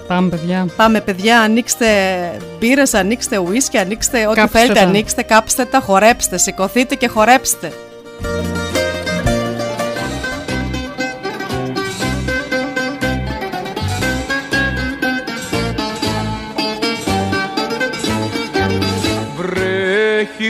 Πάμε, 0.07 0.29
παιδιά. 0.29 0.67
Πάμε 0.75 1.01
παιδιά, 1.01 1.39
ανοίξτε 1.41 1.87
μπύρες, 2.59 2.93
ανοίξτε 2.93 3.37
ουίσκι, 3.37 3.77
ανοίξτε 3.77 4.27
ό,τι 4.27 4.35
Κάψτε 4.39 4.59
θέλετε, 4.59 4.79
τα. 4.79 4.85
ανοίξτε, 4.85 5.21
κάψτε 5.21 5.65
τα, 5.65 5.79
χορέψτε, 5.79 6.37
σηκωθείτε 6.37 6.95
και 6.95 7.07
χορέψτε. 7.07 7.71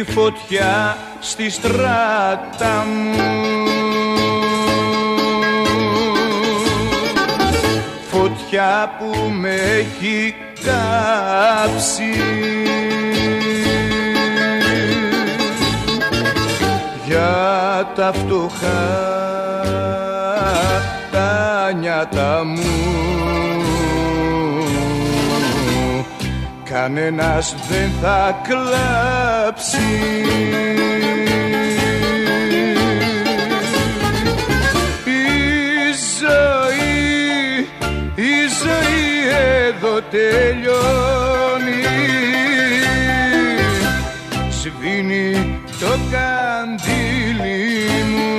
Φωτιά 0.08 0.98
στη 1.20 1.50
στράτα 1.50 2.86
μου. 2.88 3.24
Φωτιά 8.12 8.92
που 9.00 9.30
με 9.32 9.54
έχει 9.54 10.36
κάψει. 10.66 12.14
Για 17.06 17.92
τα 17.96 18.14
φτωχά 18.14 19.14
τα 21.12 21.72
νιάτα 21.72 22.44
μου 22.46 23.45
κανένας 26.76 27.56
δεν 27.70 27.92
θα 28.02 28.42
κλάψει. 28.48 29.78
Η 35.06 35.26
ζωή, 36.20 37.68
η 38.16 38.34
ζωή 38.62 39.28
εδώ 39.68 40.02
τελειώνει. 40.12 41.84
Σβήνει 44.50 45.60
το 45.80 46.00
καντήλι 46.12 47.64
μου. 48.10 48.36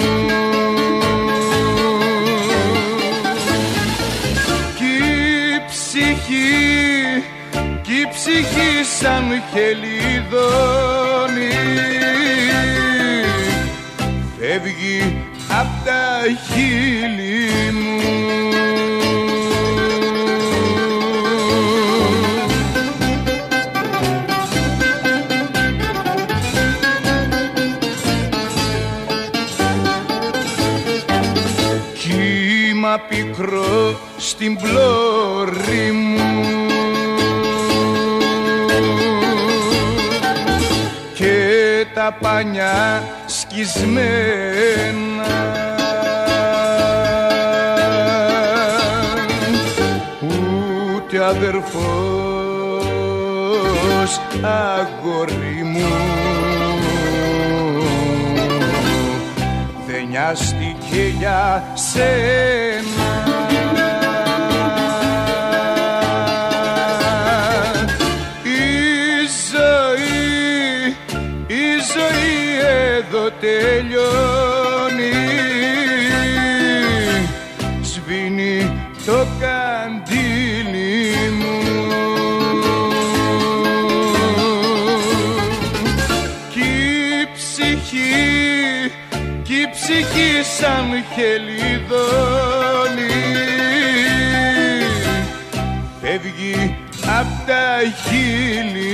Κι 4.77 4.85
η 4.85 5.63
ψυχή 5.69 6.17
κι 6.27 7.33
η 7.33 7.36
ψυχή 8.27 8.85
σαν 8.99 9.25
χελιδόνι. 9.53 9.87
Φεύγει 14.39 14.99
απ' 15.49 15.85
τα 15.85 16.23
χείλη 16.47 17.73
μου. 17.73 18.01
Κύμα 31.99 33.01
πικρό 33.09 34.01
στην 34.17 34.57
πλώρη 34.57 35.91
μου 35.93 36.36
και 42.07 42.13
τα 42.13 42.19
πανιά 42.21 43.03
σκισμένα. 43.27 43.75
Ούτε 50.21 51.25
αδερφός 51.25 51.71
αγόρι 54.43 55.63
μου. 55.65 55.89
Δεν 59.87 60.07
νοιάστηκε 60.09 61.03
για 61.19 61.65
σένα 61.75 63.16
τελειώνει. 73.41 75.15
Σβήνει 77.83 78.57
το 79.07 79.27
καντήλι 79.41 81.05
μου. 81.39 81.59
Κι 86.53 86.61
η 86.61 87.29
ψυχή, 87.35 88.93
κι 89.43 89.55
η 89.55 89.69
ψυχή 89.73 90.33
σαν 90.59 90.89
χελιδόνι. 91.15 92.55
Φεύγει 96.01 96.59
απ' 97.19 97.37
τα 97.47 97.65
χείλη 98.05 98.86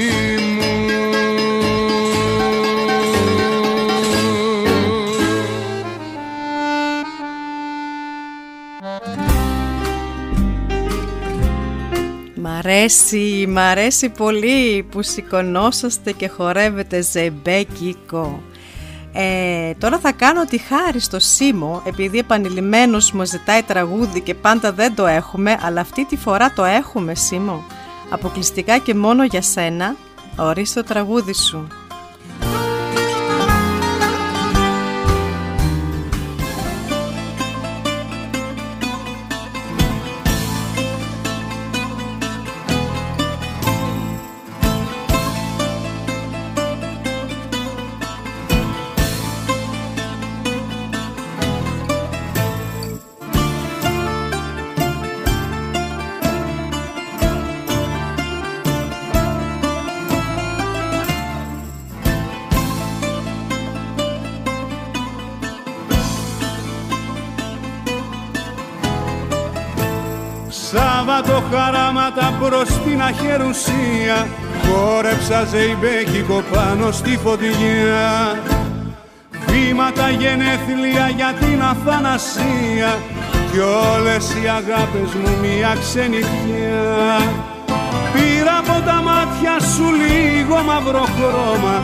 αρέσει, 12.73 13.47
μ' 13.49 13.59
αρέσει 13.59 14.09
πολύ 14.09 14.83
που 14.91 15.03
σηκωνόσαστε 15.03 16.13
και 16.13 16.29
χορεύετε 16.29 17.01
ζεμπέκικο. 17.01 18.43
Ε, 19.13 19.73
τώρα 19.79 19.99
θα 19.99 20.13
κάνω 20.13 20.45
τη 20.45 20.59
χάρη 20.59 21.01
στο 21.01 21.19
Σίμω 21.19 21.83
επειδή 21.85 22.19
επανειλημμένος 22.19 23.13
μου 23.13 23.25
ζητάει 23.25 23.63
τραγούδι 23.63 24.21
και 24.21 24.35
πάντα 24.35 24.73
δεν 24.73 24.95
το 24.95 25.07
έχουμε 25.07 25.59
αλλά 25.63 25.81
αυτή 25.81 26.05
τη 26.05 26.17
φορά 26.17 26.53
το 26.53 26.65
έχουμε 26.65 27.15
Σίμω. 27.15 27.65
Αποκλειστικά 28.11 28.79
και 28.79 28.95
μόνο 28.95 29.25
για 29.25 29.43
σένα, 29.43 29.97
ορίστε 30.37 30.83
το 30.83 30.89
τραγούδι 30.89 31.35
σου. 31.35 31.82
Χαράματα 72.15 72.39
προς 72.39 72.69
την 72.69 73.03
αχερουσία 73.03 74.29
Χόρεψα 74.63 75.45
ζεϊμπέκικο 75.45 76.43
πάνω 76.53 76.91
στη 76.91 77.19
φωτιά 77.25 78.39
Βήματα 79.47 80.11
γενέθλια 80.11 81.09
για 81.17 81.35
την 81.41 81.63
αθανασία 81.63 82.99
Κι 83.51 83.59
όλες 83.59 84.35
οι 84.35 84.49
αγάπες 84.49 85.15
μου 85.15 85.31
μια 85.41 85.77
ξενιτιά. 85.81 87.17
Πήρα 88.13 88.59
από 88.59 88.85
τα 88.87 89.03
μάτια 89.03 89.61
σου 89.75 89.85
λίγο 90.03 90.63
μαύρο 90.63 91.07
χρώμα 91.15 91.83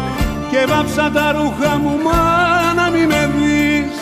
Και 0.50 0.66
βάψα 0.68 1.10
τα 1.10 1.32
ρούχα 1.32 1.78
μου 1.78 1.98
μα 2.04 2.72
να 2.74 2.90
μην 2.90 3.06
με 3.06 3.30
δεις. 3.36 3.96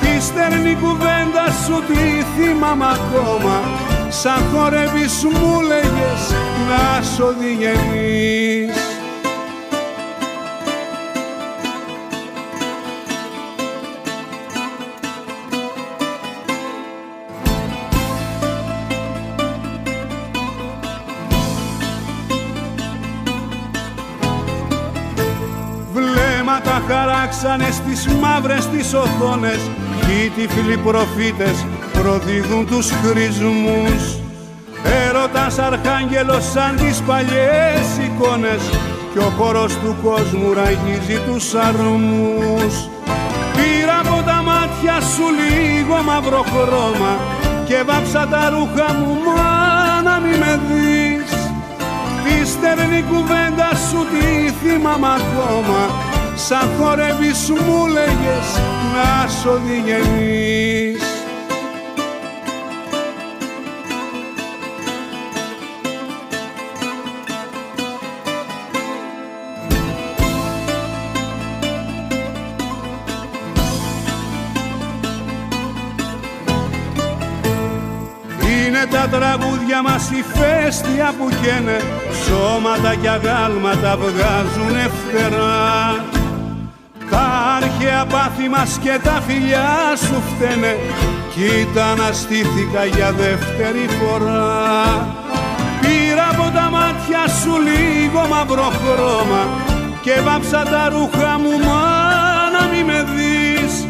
Τη 0.00 0.22
στερνή 0.22 0.74
κουβέντα 0.74 1.46
σου 1.64 1.82
τη 1.88 2.24
θυμάμαι 2.36 2.84
ακόμα 2.84 3.85
Σαν 4.22 4.44
χορεύεις 4.52 5.24
μου 5.24 5.60
λέγες 5.60 6.34
να 6.68 7.02
σ' 7.02 7.20
οδηγενείς 7.20 8.76
Βλέμματα 25.92 26.82
χαράξανε 26.88 27.70
στις 27.70 28.06
μαύρες 28.06 28.68
τις 28.68 28.94
οθόνες 28.94 29.70
Κι 30.00 30.24
οι 30.24 30.30
τυφλοί 30.30 30.76
προφήτες 30.76 31.64
προδίδουν 32.00 32.66
τους 32.66 32.90
χρησμούς. 33.02 34.02
Έρωτας 35.06 35.58
αρχάγγελος 35.58 36.44
σαν 36.52 36.76
τις 36.76 37.02
παλιές 37.06 37.86
εικόνες. 38.04 38.62
Κι 39.12 39.18
ο 39.18 39.32
χώρος 39.38 39.72
του 39.74 39.96
κόσμου 40.02 40.52
ραγίζει 40.52 41.18
τους 41.26 41.54
αρμούς. 41.54 42.74
Πήρα 43.56 43.98
από 44.04 44.22
τα 44.28 44.42
μάτια 44.48 45.00
σου 45.00 45.26
λίγο 45.38 45.96
μαύρο 46.02 46.44
χρώμα 46.52 47.12
Και 47.64 47.82
βάψα 47.86 48.26
τα 48.30 48.50
ρούχα 48.50 48.92
μου 48.98 49.14
μα 49.24 50.02
να 50.02 50.20
μη 50.20 50.34
με 50.38 50.60
δεις. 50.66 51.30
Τη 52.24 52.46
στερνή 52.48 53.04
κουβέντα 53.10 53.70
σου 53.88 54.00
τη 54.10 54.50
θυμάμαι 54.60 55.08
ακόμα. 55.20 55.82
Σαν 56.34 56.70
χορεύεις 56.78 57.50
μου 57.50 57.86
λέγες 57.86 58.48
να 58.94 59.28
σ' 59.28 59.46
οδηγενείς 59.46 60.85
τραγούδια 79.76 79.82
μας 79.82 80.10
ηφαίστεια 80.10 81.14
που 81.18 81.28
καίνε 81.42 81.78
Σώματα 82.24 82.94
κι 82.94 83.08
αγάλματα 83.08 83.96
βγάζουνε 83.96 84.90
φτερά. 84.96 86.04
Τα 87.10 87.26
αρχαία 87.56 88.04
πάθη 88.06 88.48
μας 88.48 88.78
και 88.82 88.98
τα 89.02 89.22
φιλιά 89.26 89.68
σου 89.96 90.22
φταίνε 90.28 90.76
Κοίτα 91.34 91.94
να 91.94 92.12
στήθηκα 92.12 92.84
για 92.84 93.12
δεύτερη 93.12 93.86
φορά. 93.98 95.06
Πήρα 95.80 96.28
από 96.32 96.50
τα 96.56 96.66
μάτια 96.70 97.22
σου 97.40 97.52
λίγο 97.68 98.26
μαύρο 98.30 98.70
χρώμα 98.80 99.42
Και 100.00 100.20
βάψα 100.24 100.62
τα 100.62 100.88
ρούχα 100.92 101.38
μου 101.42 101.54
μάνα 101.66 102.62
μη 102.72 102.82
με 102.84 103.04
δεις. 103.14 103.86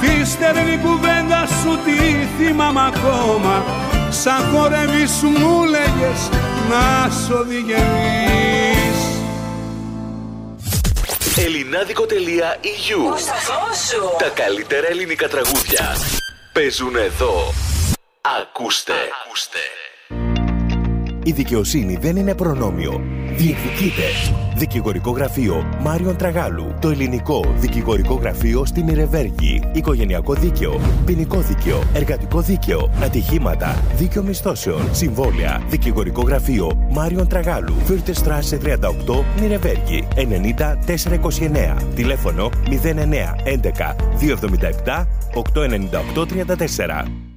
Τη 0.00 0.30
στερνή 0.30 0.78
κουβέντα 0.84 1.40
σου 1.60 1.78
τι 1.84 1.98
θυμάμαι 2.36 2.80
ακόμα 2.86 3.86
Σαν 4.10 4.44
χορεύεις 4.52 5.22
μου 5.22 5.64
λέγες 5.64 6.28
να 6.68 7.10
σ' 7.10 7.30
οδηγενείς 7.30 8.98
Ελληνάδικο.eu 11.36 13.00
Τα 14.18 14.28
καλύτερα 14.28 14.88
ελληνικά 14.88 15.28
τραγούδια 15.28 15.96
Παίζουν 16.52 16.96
εδώ. 16.96 17.52
Ακούστε. 18.20 18.92
Ακούστε 19.24 19.58
Η 21.28 21.32
δικαιοσύνη 21.32 21.96
δεν 21.96 22.16
είναι 22.16 22.34
προνόμιο 22.34 23.00
Διεκδικείτε 23.36 24.02
Δικηγορικό 24.56 25.10
γραφείο 25.10 25.78
Μάριον 25.80 26.16
Τραγάλου. 26.16 26.74
Το 26.80 26.88
ελληνικό 26.88 27.54
δικηγορικό 27.56 28.14
γραφείο 28.14 28.64
στη 28.64 28.82
Μιρεβέργη. 28.82 29.62
Οικογενειακό 29.72 30.34
δίκαιο. 30.34 30.80
Ποινικό 31.04 31.40
δίκαιο. 31.40 31.82
Εργατικό 31.94 32.40
δίκαιο. 32.40 32.90
Ατυχήματα. 33.02 33.84
Δίκαιο 33.96 34.22
μισθώσεων. 34.22 34.94
Συμβόλαια. 34.94 35.62
Δικηγορικό 35.68 36.22
γραφείο 36.22 36.88
Μάριον 36.90 37.28
Τραγάλου. 37.28 37.74
Φύρτε 37.84 38.12
Στράσε 38.12 38.58
38 38.62 39.24
Μιρεβέργη. 39.40 40.08
90 40.16 40.76
429. 40.86 41.76
Τηλέφωνο 41.94 42.50
09 42.68 43.34
11 43.44 43.96
277 44.84 45.06
898 46.14 46.26
34. 46.26 47.27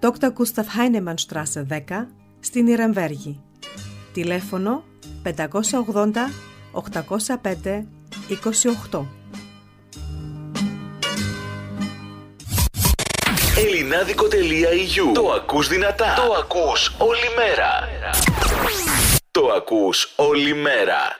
Dr. 0.00 0.28
Gustav 0.32 0.64
Heinemann 0.76 1.14
Straße 1.28 1.66
10 1.68 2.06
στην 2.40 2.66
Ιρεμβέργη. 2.66 3.40
Τηλέφωνο 4.12 4.84
580 5.22 6.30
805 6.72 7.86
28 8.90 9.21
Ελληνάδικο.eu 13.56 15.12
Το 15.14 15.32
ακούς 15.32 15.68
δυνατά. 15.68 16.14
Το 16.14 16.32
ακούς 16.32 16.94
όλη 16.98 17.28
μέρα. 17.36 17.88
Το 19.30 19.46
ακούς 19.56 20.12
όλη 20.16 20.54
μέρα. 20.54 21.16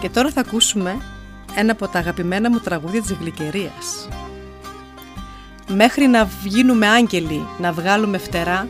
Και 0.00 0.08
τώρα 0.08 0.30
θα 0.30 0.40
ακούσουμε 0.40 0.96
ένα 1.56 1.72
από 1.72 1.88
τα 1.88 1.98
αγαπημένα 1.98 2.50
μου 2.50 2.58
τραγούδια 2.58 3.00
της 3.00 3.12
γλυκερίας. 3.12 4.08
Μέχρι 5.68 6.06
να 6.06 6.28
γίνουμε 6.44 6.88
άγγελοι, 6.88 7.46
να 7.58 7.72
βγάλουμε 7.72 8.18
φτερά, 8.18 8.68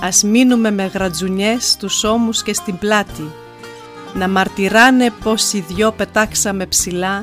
ας 0.00 0.22
μείνουμε 0.22 0.70
με 0.70 0.84
γρατζουνιές 0.86 1.70
στους 1.70 2.04
ώμους 2.04 2.42
και 2.42 2.54
στην 2.54 2.78
πλάτη, 2.78 3.30
να 4.14 4.28
μαρτυράνε 4.28 5.10
πως 5.22 5.52
οι 5.52 5.64
δυο 5.68 5.92
πετάξαμε 5.92 6.66
ψηλά, 6.66 7.22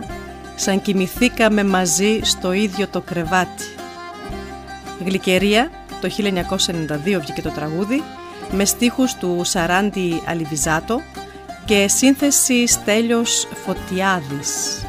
σαν 0.55 0.81
κοιμηθήκαμε 0.81 1.63
μαζί 1.63 2.19
στο 2.23 2.51
ίδιο 2.51 2.87
το 2.87 3.01
κρεβάτι. 3.01 3.63
Γλυκερία, 5.05 5.71
το 6.01 6.09
1992 6.09 7.19
βγήκε 7.19 7.41
το 7.41 7.49
τραγούδι, 7.49 8.03
με 8.51 8.65
στίχους 8.65 9.13
του 9.13 9.41
Σαράντι 9.43 10.21
Αλιβιζάτο 10.25 11.01
και 11.65 11.87
σύνθεση 11.87 12.67
Στέλιος 12.67 13.47
Φωτιάδης. 13.65 14.85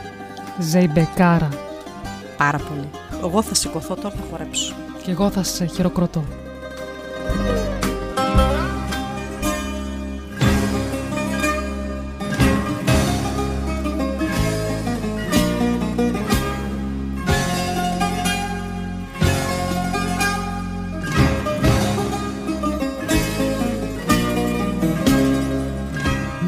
Ζεϊμπεκάρα. 0.59 1.49
Πάρα 2.37 2.59
πολύ. 2.59 3.04
Εγώ 3.25 3.43
θα 3.43 3.55
σηκωθώ 3.55 3.95
τώρα, 3.95 4.15
θα 4.15 4.23
χορέψω. 4.31 4.75
Και 5.03 5.11
εγώ 5.11 5.31
θα 5.31 5.43
σε 5.43 5.65
χειροκροτώ. 5.65 6.25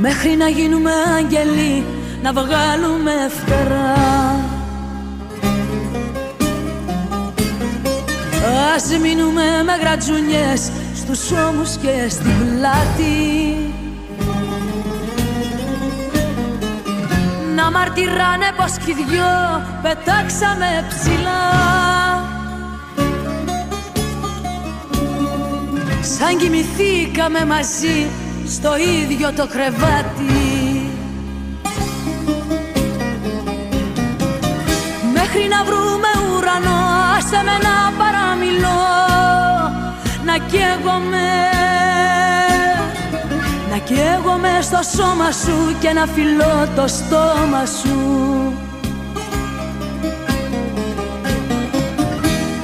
Μέχρι 0.00 0.36
να 0.36 0.48
γίνουμε 0.48 0.90
άγγελοι 1.18 1.84
να 2.22 2.32
βγάλουμε 2.32 3.12
φτερά 3.28 4.15
Ας 8.74 8.99
μείνουμε 9.03 9.42
με 9.64 9.72
γρατζουνιές 9.80 10.70
στους 10.94 11.30
ώμους 11.30 11.76
και 11.76 12.09
στην 12.09 12.32
πλάτη. 12.38 13.57
Να 17.55 17.70
μαρτυράνε 17.70 18.47
πως 18.57 18.72
κι 18.84 18.92
δυο 18.92 19.62
πετάξαμε 19.82 20.86
ψηλά. 20.88 21.44
Σαν 26.01 26.36
κοιμηθήκαμε 26.38 27.44
μαζί 27.44 28.07
στο 28.49 28.70
ίδιο 28.76 29.32
το 29.32 29.47
κρεβάτι. 29.47 30.90
Μέχρι 35.14 35.49
να 35.49 35.64
βρούμε 35.64 35.95
καίγομαι 40.51 41.28
Να 43.70 43.78
καίγομαι 43.78 44.59
στο 44.61 44.80
σώμα 44.97 45.30
σου 45.30 45.76
και 45.80 45.92
να 45.92 46.07
φιλώ 46.07 46.68
το 46.76 46.86
στόμα 46.86 47.64
σου. 47.80 47.99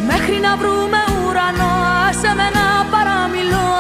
Μέχρι 0.07 0.41
να 0.41 0.57
βρούμε 0.57 0.99
ουρανό 1.26 1.72
άσε 2.09 2.35
με 2.37 2.49
να 2.57 2.87
παραμιλώ. 2.91 3.72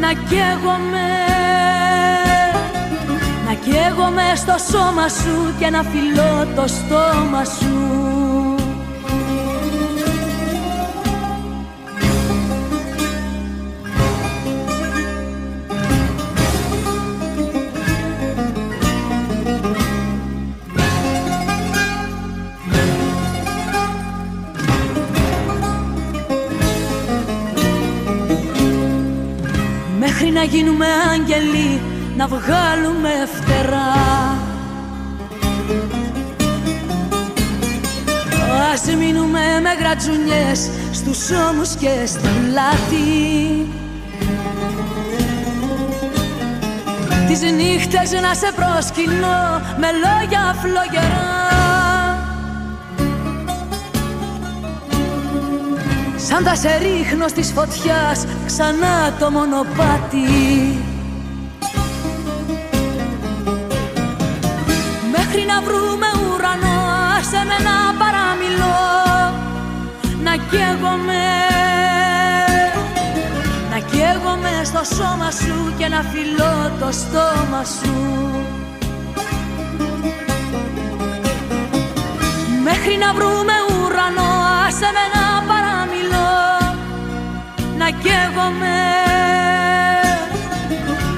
Να 0.00 0.12
καίγομαι 0.28 1.08
Να 3.46 3.52
καίγομαι 3.52 4.32
στο 4.36 4.54
σώμα 4.72 5.08
σου 5.08 5.54
και 5.58 5.70
να 5.70 5.82
φιλώ 5.82 6.46
το 6.56 6.64
στόμα 6.66 7.44
σου. 7.44 8.35
Να 30.36 30.42
γίνουμε 30.42 30.86
άγγελοι 31.12 31.80
να 32.16 32.26
βγάλουμε 32.26 33.10
φτερά. 33.34 33.92
Ας 38.72 38.94
μείνουμε 38.98 39.40
με 39.62 39.72
γρατζουνιές 39.80 40.70
στους 40.92 41.30
ώμους 41.30 41.74
και 41.74 42.06
στην 42.06 42.20
πλάτη. 42.20 43.66
Τις 47.28 47.40
νύχτες 47.40 48.12
να 48.12 48.34
σε 48.34 48.52
προσκυνώ 48.56 49.60
με 49.78 49.88
λόγια 49.92 50.56
φλογερά 50.62 51.35
Σαν 56.28 56.44
τα 56.44 56.54
σε 56.54 56.78
ρίχνω 56.82 57.28
στις 57.28 57.52
φωτιάς 57.52 58.24
ξανά 58.46 59.12
το 59.18 59.30
μονοπάτι. 59.30 60.26
Μέχρι 65.16 65.44
να 65.46 65.60
βρούμε 65.60 66.08
ουρανό 66.22 66.78
σε 67.30 67.44
με 67.48 67.58
να 67.68 67.76
παραμιλώ. 67.98 68.82
Να 70.22 70.36
καίγομαι 70.50 71.24
Να 73.70 73.78
καίγομαι 73.78 74.50
στο 74.64 74.94
σώμα 74.94 75.30
σου 75.30 75.74
και 75.78 75.88
να 75.88 76.02
φιλώ 76.02 76.72
το 76.80 76.92
στόμα 76.92 77.64
σου. 77.80 77.94
Μέχρι 82.64 82.96
να 82.96 83.12
βρούμε 83.12 83.52
ουρανό 83.70 84.30
άσε 84.66 84.90
με 84.96 85.04
να 85.14 85.16
παραμιλώ 85.16 85.25
Να 87.86 87.92
καίγομαι. 87.92 88.78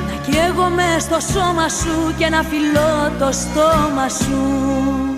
Να 0.07 0.27
καίγομαι 0.27 0.99
στο 0.99 1.21
σώμα 1.21 1.69
σου 1.69 2.15
και 2.19 2.29
να 2.29 2.43
φιλώ 2.43 3.13
το 3.19 3.33
στόμα 3.33 4.09
σου. 4.09 5.15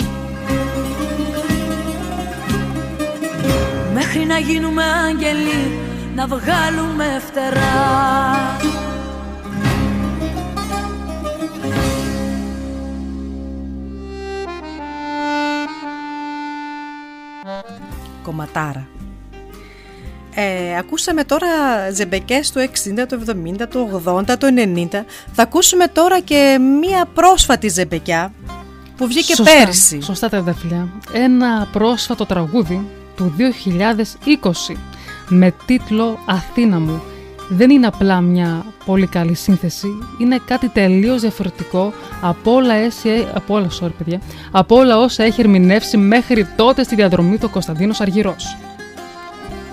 Μέχρι 3.94 4.24
να 4.24 4.38
γίνουμε 4.38 4.82
άγγελοι 4.84 5.78
να 6.14 6.26
βγάλουμε 6.26 7.22
φτερά. 7.26 8.56
Κομματάρα. 18.22 18.99
Ε, 20.34 20.76
ακούσαμε 20.78 21.24
τώρα 21.24 21.48
ζεμπεκές 21.92 22.50
του 22.50 22.60
60, 22.60 23.06
του 23.08 23.22
70, 23.60 23.66
του 23.70 24.02
80, 24.06 24.22
του 24.38 24.48
90. 24.92 25.04
Θα 25.32 25.42
ακούσουμε 25.42 25.86
τώρα 25.86 26.20
και 26.20 26.58
μία 26.80 27.04
πρόσφατη 27.14 27.68
ζεμπεκιά 27.68 28.32
που 28.96 29.06
βγήκε 29.06 29.34
Σωστά, 29.34 29.52
πέρσι. 29.52 30.02
Σωστά 30.02 30.28
τα 30.28 30.38
αδερφιά. 30.38 30.88
Ένα 31.12 31.68
πρόσφατο 31.72 32.26
τραγούδι 32.26 32.86
του 33.16 33.34
2020 33.38 34.76
με 35.28 35.54
τίτλο 35.66 36.18
«Αθήνα 36.26 36.80
μου». 36.80 37.02
Δεν 37.48 37.70
είναι 37.70 37.86
απλά 37.86 38.20
μια 38.20 38.64
πολύ 38.84 39.06
καλή 39.06 39.34
σύνθεση, 39.34 39.88
είναι 40.18 40.40
κάτι 40.44 40.68
τελείως 40.68 41.20
διαφορετικό 41.20 41.92
από 42.20 42.52
όλα, 42.52 42.74
έσαι, 42.74 43.32
από 43.34 43.54
όλα, 43.54 43.68
sorry, 43.80 43.90
παιδιά, 43.98 44.20
από 44.50 44.76
όλα 44.76 44.98
όσα 44.98 45.22
έχει 45.24 45.40
ερμηνεύσει 45.40 45.96
μέχρι 45.96 46.46
τότε 46.56 46.82
στη 46.82 46.94
διαδρομή 46.94 47.38
του 47.38 47.50
Κωνσταντίνος 47.50 48.00
Αργυρός. 48.00 48.56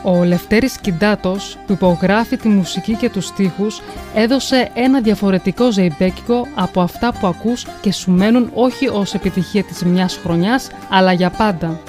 Ο 0.10 0.24
Λευτέρης 0.24 0.78
Κιντάτος, 0.78 1.58
που 1.68 1.74
υπογράφει 1.74 2.38
τη 2.38 2.48
μουσική 2.48 2.96
και 2.96 3.10
τους 3.10 3.26
στίχους, 3.26 3.82
έδωσε 4.16 4.70
ένα 4.74 5.02
διαφορετικό 5.02 5.72
ζεϊμπέκικο 5.72 6.48
από 6.56 6.82
αυτά 6.82 7.14
που 7.20 7.28
ακούς 7.28 7.66
και 7.82 7.92
σου 7.92 8.12
μένουν 8.12 8.50
όχι 8.54 8.88
ως 8.88 9.14
επιτυχία 9.14 9.64
της 9.64 9.84
μιας 9.84 10.20
χρονιάς, 10.24 10.70
αλλά 10.90 11.12
για 11.12 11.30
πάντα. 11.30 11.80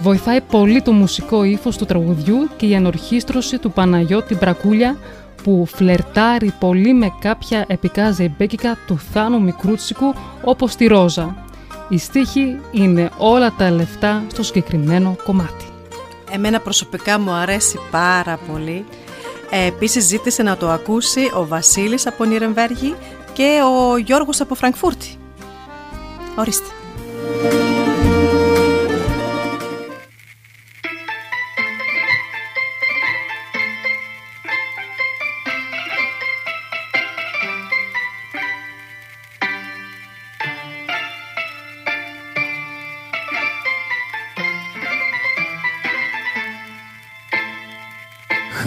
Βοηθάει 0.00 0.40
πολύ 0.40 0.82
το 0.82 0.92
μουσικό 0.92 1.44
ύφος 1.44 1.76
του 1.76 1.84
τραγουδιού 1.84 2.48
και 2.56 2.66
η 2.66 2.74
ενορχίστρωση 2.74 3.58
του 3.58 3.72
Παναγιώτη 3.72 4.34
Μπρακούλια, 4.34 4.96
που 5.42 5.66
φλερτάρει 5.66 6.52
πολύ 6.58 6.94
με 6.94 7.12
κάποια 7.20 7.64
επικά 7.68 8.10
ζεϊμπέκικα 8.10 8.76
του 8.86 8.98
Θάνου 9.12 9.42
Μικρούτσικου 9.42 10.14
όπως 10.44 10.76
τη 10.76 10.86
Ρόζα. 10.86 11.36
Η 11.88 11.98
στίχη 11.98 12.60
είναι 12.72 13.10
όλα 13.18 13.52
τα 13.58 13.70
λεφτά 13.70 14.22
στο 14.32 14.42
συγκεκριμένο 14.42 15.16
κομμάτι. 15.24 15.77
Εμένα 16.32 16.60
προσωπικά 16.60 17.18
μου 17.18 17.30
αρέσει 17.30 17.78
πάρα 17.90 18.38
πολύ. 18.52 18.84
Ε, 19.50 19.66
επίσης 19.66 20.04
ζήτησε 20.04 20.42
να 20.42 20.56
το 20.56 20.70
ακούσει 20.70 21.30
ο 21.34 21.46
Βασίλης 21.46 22.06
από 22.06 22.24
Νιρεμβέργη 22.24 22.94
και 23.32 23.60
ο 23.64 23.96
Γιώργος 23.96 24.40
από 24.40 24.54
Φραγκφούρτη. 24.54 25.16
Ορίστε. 26.36 26.66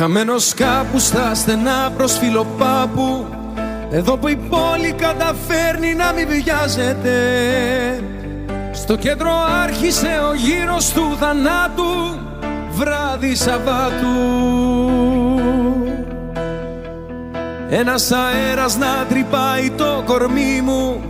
Χαμένος 0.02 0.54
κάπους 0.54 1.04
στα 1.06 1.36
στενά 1.36 1.92
προς 1.98 2.18
φιλοπάπου. 2.18 3.26
Εδώ 3.92 4.18
που 4.18 4.28
η 4.28 4.36
πόλη 4.36 4.92
καταφέρνει 4.92 5.94
να 5.94 6.12
μην 6.12 6.28
βιάζεται. 6.28 7.14
Στο 8.72 8.96
κέντρο 8.96 9.32
άρχισε 9.64 10.20
ο 10.30 10.34
γύρος 10.34 10.90
του 10.94 11.18
θανάτου 11.20 12.20
Βράδυ 12.72 13.36
Σαββάτου. 13.36 14.18
Ένας 17.70 18.12
αέρας 18.12 18.78
να 18.78 19.06
τρυπάει 19.10 19.72
το 19.72 20.04
κορμί 20.06 20.62
μου. 20.64 21.02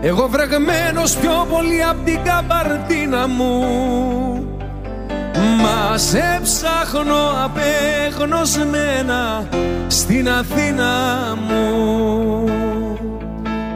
Εγώ 0.00 0.28
βρεγμένος 0.28 1.16
πιο 1.16 1.46
πολύ 1.50 1.82
απ' 1.82 2.04
την 2.04 2.18
καμπαρτίνα 2.24 3.28
μου 3.28 4.51
Μας 5.60 6.02
σε 6.02 6.40
ψάχνω 6.42 7.44
απέγνωσμένα 7.44 9.48
στην 9.86 10.30
Αθήνα 10.30 10.92
μου. 11.48 12.44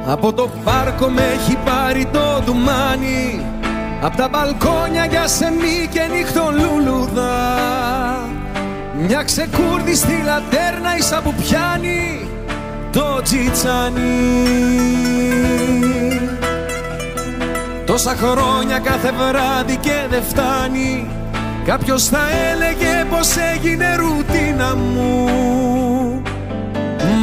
Από 0.06 0.32
το 0.32 0.50
πάρκο 0.64 1.08
με 1.08 1.22
έχει 1.22 1.58
πάρει 1.64 2.08
το 2.12 2.42
ντουμάνι 2.44 3.44
Απ' 4.02 4.16
τα 4.16 4.28
μπαλκόνια 4.28 5.04
για 5.04 5.26
σεμί 5.26 5.88
και 5.90 6.00
νυχτολούλουδα 6.12 7.58
Μια 9.06 9.22
ξεκούρδη 9.22 9.94
στη 9.94 10.22
λατέρνα 10.24 10.96
ίσα 10.96 11.20
που 11.22 11.34
πιάνει 11.34 12.26
το 12.96 13.20
τζιτσάνι. 13.22 14.00
Τόσα 17.86 18.16
χρόνια 18.16 18.78
κάθε 18.78 19.12
βράδυ 19.12 19.76
και 19.76 20.06
δεν 20.10 20.22
φτάνει 20.22 21.06
Κάποιος 21.66 22.04
θα 22.04 22.20
έλεγε 22.52 23.04
πως 23.10 23.28
έγινε 23.54 23.96
ρουτίνα 23.96 24.76
μου. 24.76 25.30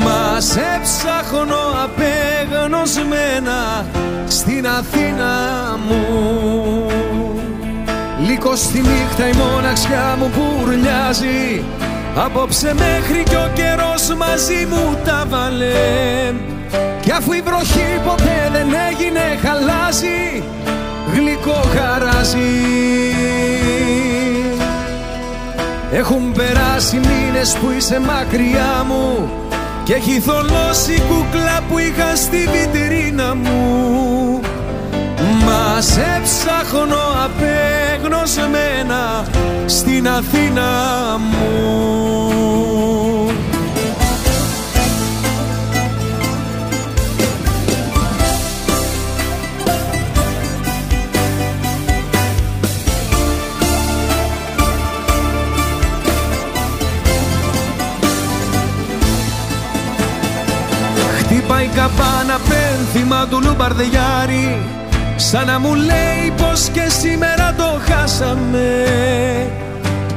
Μας 0.03 0.45
σε 0.45 0.79
ψάχνω 0.81 1.61
απεγνωσμένα 1.83 3.85
στην 4.27 4.67
Αθήνα 4.67 5.33
μου. 5.87 6.05
Λίγο 8.25 8.55
στη 8.55 8.79
νύχτα 8.79 9.27
η 9.27 9.33
μοναξιά 9.33 10.15
μου 10.19 10.29
πουρλιάζει 10.29 11.63
Απόψε 12.15 12.73
μέχρι 12.73 13.23
κι 13.23 13.35
ο 13.35 13.49
καιρός 13.53 14.13
μαζί 14.17 14.67
μου 14.69 14.97
τα 15.05 15.25
βάλε. 15.29 16.33
Κι 17.01 17.11
αφού 17.11 17.33
η 17.33 17.41
βροχή 17.41 18.01
ποτέ 18.05 18.49
δεν 18.51 18.67
έγινε 18.89 19.39
χαλάζει 19.43 20.43
Γλυκό 21.13 21.63
χαράζει 21.75 22.51
Έχουν 25.95 26.31
περάσει 26.31 26.99
μήνες 26.99 27.57
που 27.57 27.71
είσαι 27.77 27.99
μακριά 27.99 28.85
μου 28.87 29.29
Και 29.83 29.93
έχει 29.93 30.19
θολώσει 30.19 31.01
κούκλα 31.09 31.61
που 31.69 31.77
είχα 31.77 32.15
στη 32.15 32.49
βιτρίνα 32.51 33.35
μου. 33.35 34.39
Μας 35.45 35.85
σε 35.85 36.21
ψάχνω 36.23 37.01
απεγνωσμένα 37.25 39.27
στην 39.65 40.07
Αθήνα 40.07 40.71
μου 41.19 41.53
Χτύπαει 61.93 62.13
καπάνα 62.13 62.39
πένθυμα 62.49 63.27
του 63.27 63.41
Λουμπαρδιάρη 63.43 64.57
Σαν 65.15 65.45
να 65.45 65.59
μου 65.59 65.73
λέει 65.73 66.33
πως 66.37 66.67
και 66.67 66.89
σήμερα 66.99 67.53
το 67.57 67.79
χάσαμε. 67.87 68.85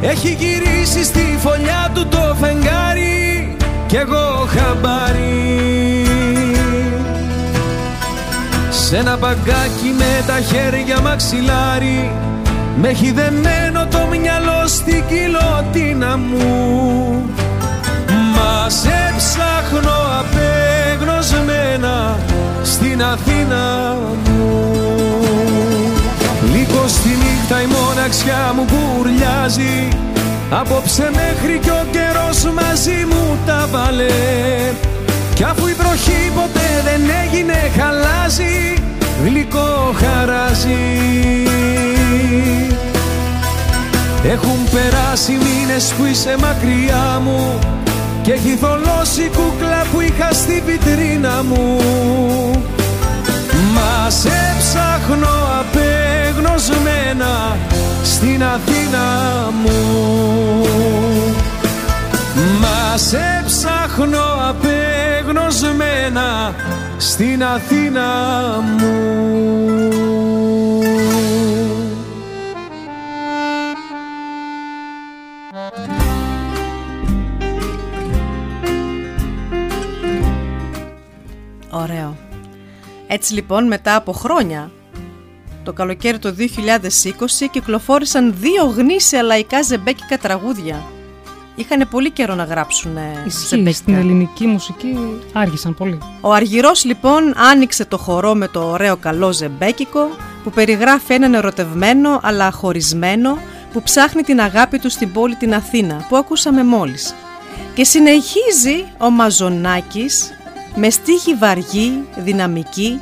Έχει 0.01 0.29
γυρίσει 0.29 1.05
στη 1.05 1.39
φωλιά 1.39 1.91
του 1.95 2.07
το 2.07 2.37
φεγγάρι 2.41 3.57
Κι 3.87 3.97
εγώ 3.97 4.47
χαμπάρι. 4.47 6.05
Σ' 8.71 8.93
ένα 8.93 9.17
παγκάκι 9.17 9.95
με 9.99 10.25
τα 10.27 10.41
χέρια 10.41 11.01
μαξιλάρι 11.01 12.11
Με 12.77 12.89
έχει 12.89 13.13
δεμένο 13.13 13.87
το 13.91 14.07
μυαλό 14.11 14.67
στην 14.67 15.03
κοιλωτίνα 15.07 16.17
μου 16.17 17.31
Μας 18.37 18.75
σε 18.75 19.15
ψάχνω 19.17 19.99
απεγνωσμένα 20.21 22.19
στην 22.63 23.03
Αθήνα 23.03 23.97
μου. 24.25 24.77
Λίγο 26.53 26.85
στη 26.89 27.09
νύχτα 27.09 27.63
η 27.63 27.67
μοναξιά 27.67 28.53
μου 28.57 28.65
κουρλιάζει 28.73 29.89
Απόψε 30.51 31.11
μέχρι 31.13 31.59
κι 31.59 31.71
ο 31.71 31.87
καιρός 31.91 32.45
μαζί 32.55 33.07
μου 33.11 33.39
τα 33.47 33.69
βάλε. 33.71 34.07
Κι 35.35 35.45
αφού 35.45 35.67
η 35.67 35.73
βροχή 35.73 36.33
ποτέ 36.35 36.83
δεν 36.85 37.01
έγινε 37.25 37.71
χαλάζει 37.79 38.75
Γλυκό 39.25 39.95
χαράζει. 39.97 40.85
Έχουν 44.25 44.59
περάσει 44.71 45.33
μήνες 45.33 45.93
που 45.99 46.05
είσαι 46.05 46.37
μακριά 46.41 47.21
μου 47.25 47.59
και 48.27 48.33
έχει 48.33 48.57
θολώσει 48.57 49.31
κούκλα 49.37 49.87
που 49.93 50.01
είχα 50.01 50.33
στη 50.33 50.63
βιτρίνα 50.67 51.43
μου. 51.43 51.81
Μας 53.75 54.15
σε 54.15 54.55
ψάχνω 54.59 55.29
απεγνωσμένα 55.61 57.57
στην 58.03 58.45
Αθήνα 58.45 59.05
μου. 59.63 59.81
Μας 62.61 63.01
σε 63.01 63.43
ψάχνω 63.47 64.25
απεγνωσμένα 64.49 66.55
στην 66.99 67.45
Αθήνα 67.45 68.09
μου 68.79 70.46
Ωραίο. 81.91 82.17
Έτσι 83.07 83.35
λοιπόν 83.35 83.67
μετά 83.67 83.97
από 83.97 84.13
χρόνια, 84.13 84.71
το 85.65 85.73
καλοκαίρι 85.73 86.19
του 86.19 86.35
2020 86.39 86.43
κυκλοφόρησαν 87.51 88.35
δύο 88.39 88.65
γνήσια 88.65 89.23
λαϊκά 89.23 89.63
ζεμπέκικα 89.63 90.19
τραγούδια. 90.19 90.83
Είχαν 91.55 91.89
πολύ 91.91 92.11
καιρό 92.11 92.35
να 92.35 92.45
γράψουν 92.45 92.99
Ισχύει, 93.27 93.73
στην 93.73 93.95
ελληνική 93.95 94.47
μουσική 94.47 94.97
άργησαν 95.33 95.75
πολύ. 95.75 95.99
Ο 96.21 96.33
Αργυρός 96.33 96.85
λοιπόν 96.85 97.35
άνοιξε 97.37 97.85
το 97.85 97.99
χορό 97.99 98.35
με 98.35 98.49
το 98.49 98.71
ωραίο 98.71 98.97
καλό 98.97 99.33
ζεμπέκικο 99.33 100.09
που 100.45 100.51
περιγράφει 100.51 101.15
έναν 101.15 101.35
ερωτευμένο 101.35 102.21
αλλά 102.23 102.51
χωρισμένο 102.51 103.39
που 103.73 103.83
ψάχνει 103.83 104.23
την 104.23 104.41
αγάπη 104.41 104.79
του 104.79 104.91
στην 104.91 105.13
πόλη 105.13 105.35
την 105.35 105.55
Αθήνα 105.55 106.07
που 106.09 106.17
ακούσαμε 106.17 106.65
μόλις. 106.65 107.15
Και 107.75 107.85
συνεχίζει 107.85 108.85
ο 108.99 109.11
Μαζονάκης 109.11 110.36
με 110.79 110.91
στίχη 110.91 111.35
βαργή, 111.35 112.05
δυναμική, 112.17 113.01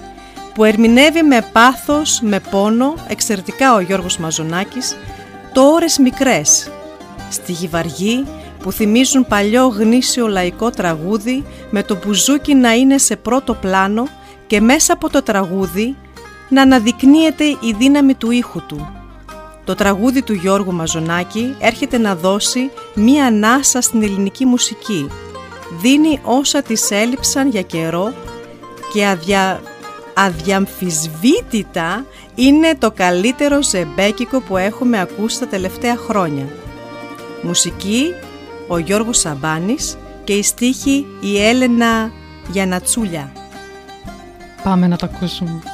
που 0.54 0.64
ερμηνεύει 0.64 1.22
με 1.22 1.48
πάθος, 1.52 2.20
με 2.22 2.40
πόνο, 2.50 2.94
εξαιρετικά 3.08 3.74
ο 3.74 3.80
Γιώργος 3.80 4.18
Μαζονάκης, 4.18 4.96
το 5.52 5.60
ώρες 5.62 5.98
μικρές. 5.98 6.70
Στίχη 7.30 7.66
βαργή 7.66 8.26
που 8.62 8.72
θυμίζουν 8.72 9.26
παλιό 9.26 9.66
γνήσιο 9.66 10.26
λαϊκό 10.26 10.70
τραγούδι 10.70 11.44
με 11.70 11.82
το 11.82 11.96
μπουζούκι 11.96 12.54
να 12.54 12.72
είναι 12.72 12.98
σε 12.98 13.16
πρώτο 13.16 13.54
πλάνο 13.54 14.08
και 14.46 14.60
μέσα 14.60 14.92
από 14.92 15.10
το 15.10 15.22
τραγούδι 15.22 15.96
να 16.48 16.62
αναδεικνύεται 16.62 17.44
η 17.44 17.74
δύναμη 17.78 18.14
του 18.14 18.30
ήχου 18.30 18.66
του. 18.66 18.88
Το 19.64 19.74
τραγούδι 19.74 20.22
του 20.22 20.32
Γιώργου 20.32 20.72
Μαζονάκη 20.72 21.54
έρχεται 21.58 21.98
να 21.98 22.14
δώσει 22.14 22.70
μία 22.94 23.26
ανάσα 23.26 23.80
στην 23.80 24.02
ελληνική 24.02 24.44
μουσική 24.46 25.08
δίνει 25.80 26.20
όσα 26.22 26.62
της 26.62 26.90
έλειψαν 26.90 27.48
για 27.48 27.62
καιρό 27.62 28.12
και 28.92 29.06
αδια... 29.06 29.60
αδιαμφισβήτητα 30.14 32.04
είναι 32.34 32.74
το 32.78 32.90
καλύτερο 32.90 33.62
ζεμπέκικο 33.62 34.40
που 34.40 34.56
έχουμε 34.56 35.00
ακούσει 35.00 35.38
τα 35.38 35.46
τελευταία 35.46 35.96
χρόνια. 35.96 36.46
Μουσική 37.42 38.12
ο 38.68 38.78
Γιώργος 38.78 39.18
Σαμπάνης 39.18 39.96
και 40.24 40.32
η 40.32 40.42
στίχη 40.42 41.06
η 41.20 41.46
Έλενα 41.46 42.10
Γιανατσούλια. 42.50 43.32
Πάμε 44.62 44.86
να 44.86 44.96
το 44.96 45.08
ακούσουμε. 45.12 45.73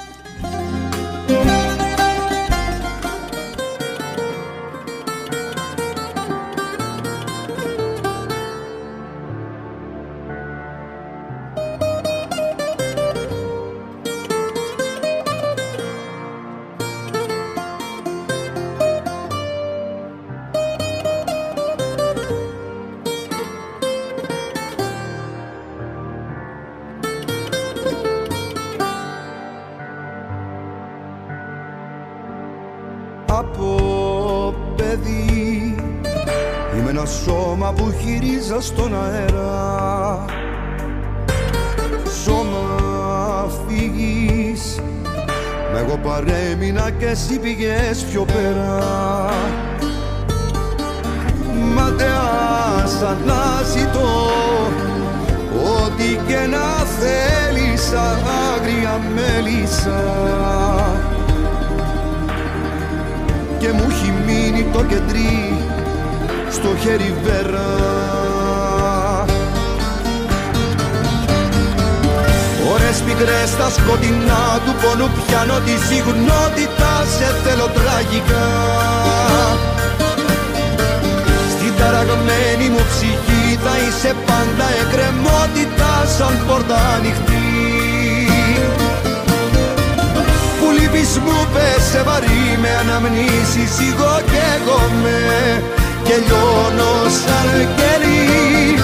Πέσε 91.92 92.02
βαρύ 92.02 92.58
με 92.60 92.68
αναμνήσεις 92.80 93.74
εγώ 93.92 94.20
και 94.30 94.42
εγώ 94.56 94.80
με. 95.02 95.62
Και 96.02 96.14
λιώνω 96.26 96.94
σαν 97.20 97.68
κερί. 97.76 98.78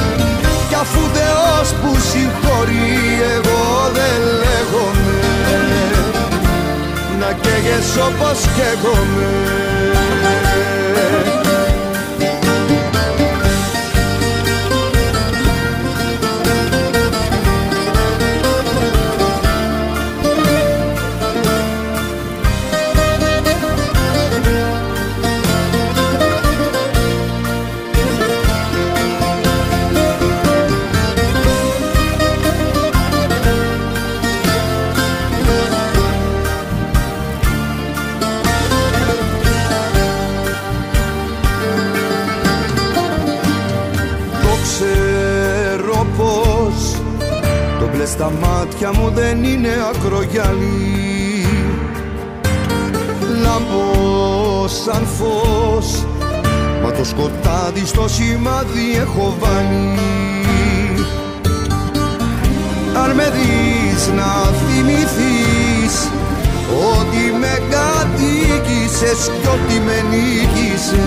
Κι 0.68 0.74
αφού 0.74 1.00
Θεός 1.16 1.68
που 1.80 2.00
συγχωρεί 2.10 2.94
εγώ 3.36 3.90
δεν 3.92 4.20
λέγομαι. 4.42 5.18
Να 7.20 7.32
καίγες 7.42 7.88
όπως 8.08 8.38
καίγομαι 8.56 9.75
στο 57.86 58.08
σημάδι 58.08 58.96
έχω 59.00 59.36
βάλει. 59.40 59.98
Αν 63.02 63.10
με 63.14 63.32
δεις 63.34 64.08
να 64.16 64.52
θυμηθείς 64.52 66.08
Ότι 66.98 67.24
με 67.40 67.62
κατοίκησες 67.70 69.30
κι 69.40 69.48
ότι 69.48 69.80
με 69.86 70.04
νίκησες. 70.10 71.02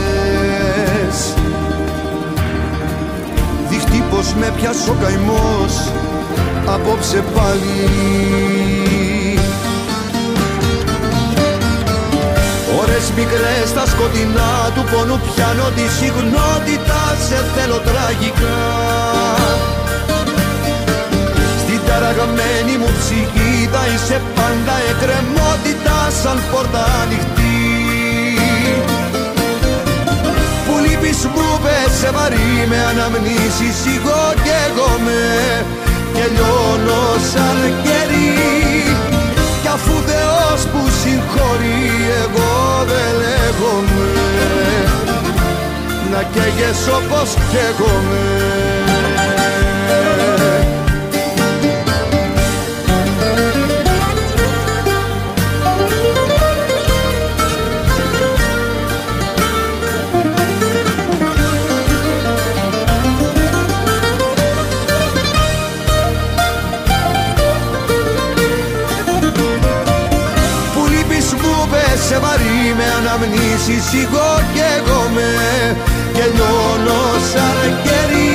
Δείχνει 3.69 4.03
πως 4.11 4.33
με 4.39 4.53
πιάσω 4.55 4.95
καημός 5.01 5.91
απόψε 6.65 7.23
πάλι 7.35 8.88
Ώρες 12.99 13.11
μικρές 13.17 13.69
στα 13.69 13.85
σκοτεινά 13.91 14.51
του 14.75 14.83
πόνου 14.91 15.19
πιάνω 15.25 15.67
τη 15.75 15.85
συγνότητα 15.97 17.01
σε 17.27 17.39
θέλω 17.53 17.79
τραγικά. 17.87 18.59
Στην 21.61 21.79
ταραγμένη 21.87 22.73
μου 22.81 22.91
ψυχή 22.99 23.53
θα 23.73 23.83
είσαι 23.91 24.17
πάντα 24.37 24.75
εκκρεμότητα 24.91 25.97
σαν 26.21 26.37
πόρτα 26.51 26.83
ανοιχτή. 27.01 27.59
Που 30.65 30.73
λείπεις 30.83 31.19
μου 31.33 31.47
πέσε 31.63 32.09
βαρύ 32.15 32.51
με 32.69 32.79
αναμνήσεις 32.89 33.79
εγώ 33.95 34.21
και 34.43 34.55
εγώ 34.67 34.91
με 35.05 35.21
και 36.13 36.25
λιώνω 36.33 37.03
σαν 37.31 37.59
κερί. 37.83 38.33
Κι 39.61 39.71
αφού 39.75 39.93
Θεός 40.09 40.48
που 40.71 40.81
συγχωρεί 41.01 41.81
εγώ 42.23 42.85
δεν 42.91 43.11
λέγομαι. 43.23 44.09
Να 46.11 46.23
καίγες 46.33 46.87
όπως 46.87 47.33
καίγομαι 47.51 49.18
αναμνήσεις 72.97 73.85
εγώ 74.03 74.29
και 74.53 74.65
εγώ 74.77 75.01
με 75.15 75.31
και 76.13 76.25
λιώνω 76.35 77.03
σαν 77.31 77.59
κερί 77.83 78.29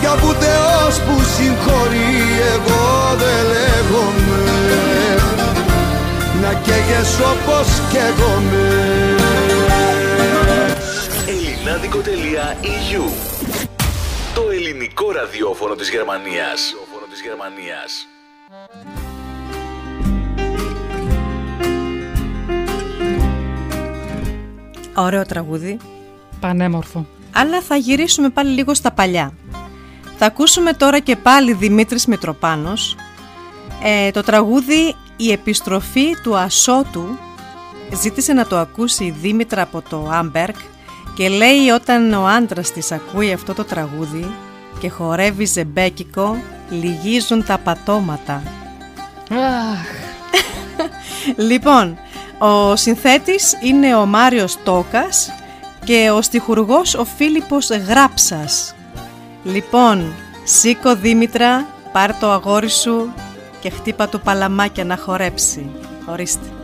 κι 0.00 0.06
από 0.06 0.28
Θεός 0.42 0.94
που 1.00 1.14
συγχωρεί 1.36 2.14
εγώ 2.54 3.16
δεν 3.22 3.42
λέγομαι 3.54 4.42
να 6.42 6.52
καίγες 6.52 7.18
όπως 7.32 7.68
καίγομαι 7.92 8.68
Ελληνάδικο.eu 11.32 13.04
Το 14.34 14.42
ελληνικό 14.52 15.10
ραδιόφωνο 15.10 15.74
της 15.74 15.88
Γερμανίας. 15.90 16.74
της 17.10 17.20
Γερμανίας. 17.20 17.89
Ωραίο 25.00 25.26
τραγούδι. 25.26 25.76
Πανέμορφο. 26.40 27.06
Αλλά 27.32 27.60
θα 27.60 27.76
γυρίσουμε 27.76 28.28
πάλι 28.28 28.50
λίγο 28.50 28.74
στα 28.74 28.90
παλιά. 28.90 29.32
Θα 30.18 30.26
ακούσουμε 30.26 30.72
τώρα 30.72 30.98
και 30.98 31.16
πάλι 31.16 31.52
Δημήτρης 31.52 32.06
Μητροπάνος. 32.06 32.96
Ε, 33.82 34.10
το 34.10 34.22
τραγούδι 34.22 34.94
«Η 35.16 35.32
επιστροφή 35.32 36.16
του 36.22 36.36
Ασώτου» 36.36 37.18
ζήτησε 38.00 38.32
να 38.32 38.46
το 38.46 38.58
ακούσει 38.58 39.04
η 39.04 39.14
Δήμητρα 39.20 39.62
από 39.62 39.82
το 39.88 40.08
Άμπερκ 40.10 40.56
και 41.14 41.28
λέει 41.28 41.68
όταν 41.74 42.12
ο 42.12 42.26
άντρας 42.26 42.72
της 42.72 42.92
ακούει 42.92 43.32
αυτό 43.32 43.54
το 43.54 43.64
τραγούδι 43.64 44.30
και 44.80 44.88
χορεύει 44.88 45.44
ζεμπέκικο, 45.44 46.36
λυγίζουν 46.70 47.44
τα 47.44 47.58
πατώματα. 47.58 48.42
λοιπόν, 51.48 51.98
ο 52.42 52.76
συνθέτης 52.76 53.58
είναι 53.62 53.94
ο 53.96 54.06
Μάριος 54.06 54.58
Τόκας 54.64 55.32
και 55.84 56.10
ο 56.10 56.22
στιχουργός 56.22 56.94
ο 56.94 57.04
Φίλιππος 57.04 57.68
Γράψας. 57.68 58.74
Λοιπόν, 59.44 60.14
σήκω 60.44 60.96
Δήμητρα, 60.96 61.66
πάρ 61.92 62.14
το 62.18 62.30
αγόρι 62.30 62.70
σου 62.70 63.12
και 63.60 63.70
χτύπα 63.70 64.08
του 64.08 64.20
παλαμάκια 64.20 64.84
να 64.84 64.96
χορέψει. 64.96 65.70
Ορίστε. 66.06 66.59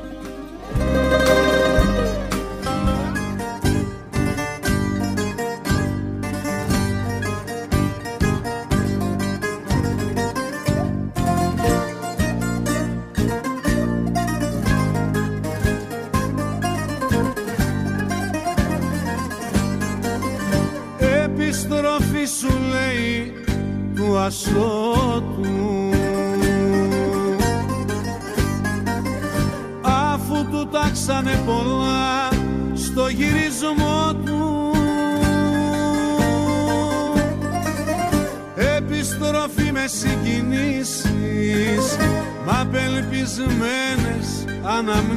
anamın 44.88 45.15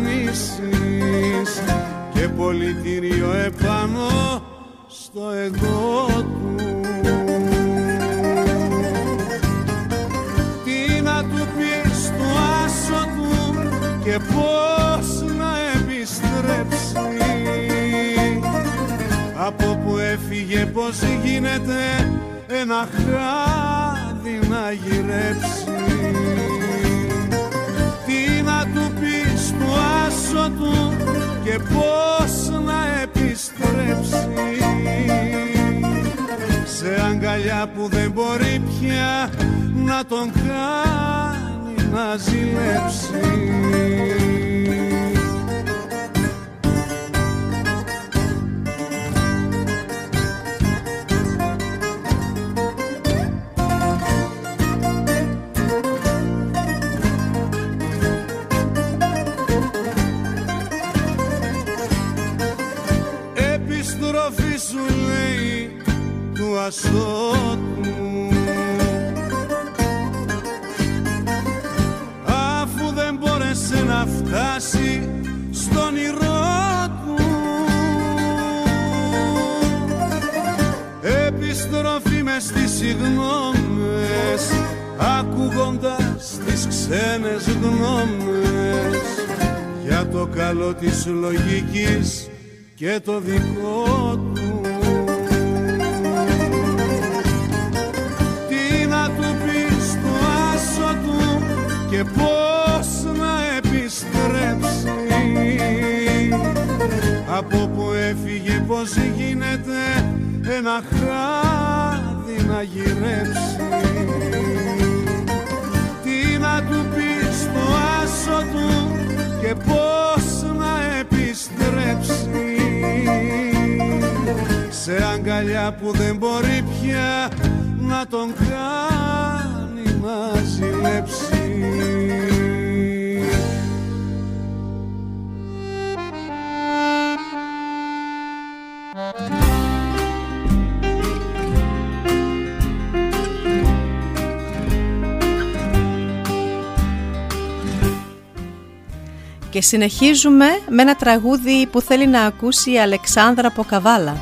Και 149.59 149.65
συνεχίζουμε 149.65 150.45
με 150.69 150.81
ένα 150.81 150.95
τραγούδι 150.95 151.67
που 151.71 151.81
θέλει 151.81 152.07
να 152.07 152.21
ακούσει 152.21 152.71
η 152.71 152.79
Αλεξάνδρα 152.79 153.47
από 153.47 153.63
Καβάλα. 153.63 154.17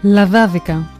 Λαδάδικα. 0.00 0.90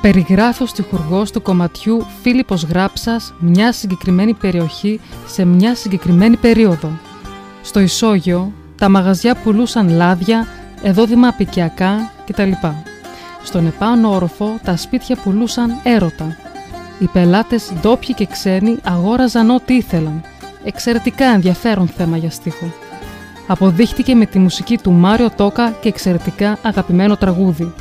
Περιγράφει 0.00 0.62
ο 0.62 0.66
στιχουργός 0.66 1.30
του 1.30 1.42
κομματιού 1.42 2.06
Φίλιππος 2.22 2.62
Γράψας 2.64 3.34
μια 3.38 3.72
συγκεκριμένη 3.72 4.34
περιοχή 4.34 5.00
σε 5.26 5.44
μια 5.44 5.74
συγκεκριμένη 5.74 6.36
περίοδο. 6.36 6.90
Στο 7.62 7.80
Ισόγειο, 7.80 8.52
τα 8.78 8.88
μαγαζιά 8.88 9.34
πουλούσαν 9.34 9.88
λάδια, 9.88 10.46
εδόδημα 10.82 11.28
απικιακά 11.28 12.12
κτλ. 12.26 12.52
Στον 13.42 13.66
επάνω 13.66 14.14
όροφο, 14.14 14.58
τα 14.64 14.76
σπίτια 14.76 15.16
πουλούσαν 15.16 15.80
έρωτα. 15.82 16.36
Οι 16.98 17.06
πελάτες 17.06 17.72
ντόπιοι 17.80 18.14
και 18.14 18.26
ξένοι 18.26 18.78
αγόραζαν 18.84 19.50
ό,τι 19.50 19.74
ήθελαν. 19.74 20.22
Εξαιρετικά 20.66 21.24
ενδιαφέρον 21.24 21.88
θέμα 21.88 22.16
για 22.16 22.30
στίχο. 22.30 22.72
Αποδείχτηκε 23.46 24.14
με 24.14 24.26
τη 24.26 24.38
μουσική 24.38 24.78
του 24.78 24.92
Μάριο 24.92 25.30
Τόκα 25.30 25.70
και 25.70 25.88
εξαιρετικά 25.88 26.58
αγαπημένο 26.62 27.16
τραγούδι. 27.16 27.72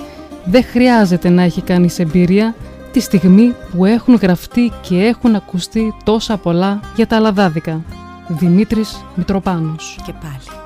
Δεν 0.45 0.63
χρειάζεται 0.63 1.29
να 1.29 1.41
έχει 1.41 1.61
κανείς 1.61 1.99
εμπειρία 1.99 2.55
τη 2.91 2.99
στιγμή 2.99 3.55
που 3.71 3.85
έχουν 3.85 4.15
γραφτεί 4.15 4.71
και 4.81 5.03
έχουν 5.03 5.35
ακουστεί 5.35 5.93
τόσα 6.03 6.37
πολλά 6.37 6.79
για 6.95 7.07
τα 7.07 7.19
λαδάδικα. 7.19 7.81
Δημήτρης 8.27 9.03
Μητροπάνος. 9.15 9.99
Και 10.05 10.13
πάλι. 10.21 10.64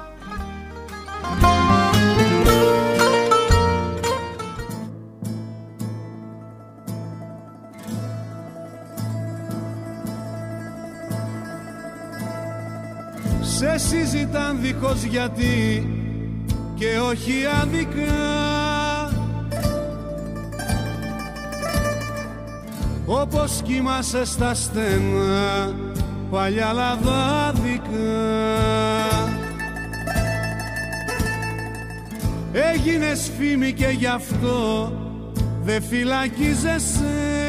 Σε 13.60 13.78
συζητάν 13.78 14.58
δίχως 14.62 15.04
γιατί 15.04 15.88
και 16.76 17.00
όχι 17.10 17.34
άδικα 17.62 18.14
Όπως 23.06 23.62
κοιμάσαι 23.64 24.26
στα 24.26 24.54
στενά 24.54 25.74
παλιά 26.32 26.74
λαδάδικα 26.74 27.90
Έγινες 32.52 33.32
φήμη 33.38 33.74
και 33.74 33.88
γι' 33.88 34.08
αυτό 34.08 34.92
δεν 35.64 35.84
φυλακίζεσαι 35.84 37.49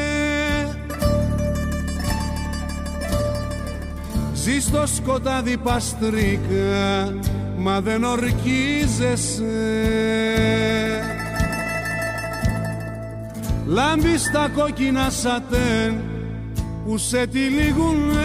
Ζει 4.41 4.59
στο 4.59 4.83
σκοτάδι 4.95 5.57
παστρίκα 5.57 7.13
μα 7.57 7.81
δεν 7.81 8.03
ορκίζεσαι. 8.03 9.43
Λάμπεις 13.65 14.31
τα 14.31 14.51
κόκκινα 14.55 15.09
σατέν 15.09 16.01
που 16.85 16.97
σε 16.97 17.27
τυλίγουνε. 17.27 18.23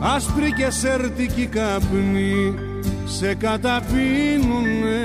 Άσπρη 0.00 0.52
και 0.52 0.70
σερτική 0.70 1.46
καπνή 1.46 2.54
σε 3.04 3.34
καταπίνουνε 3.34 5.00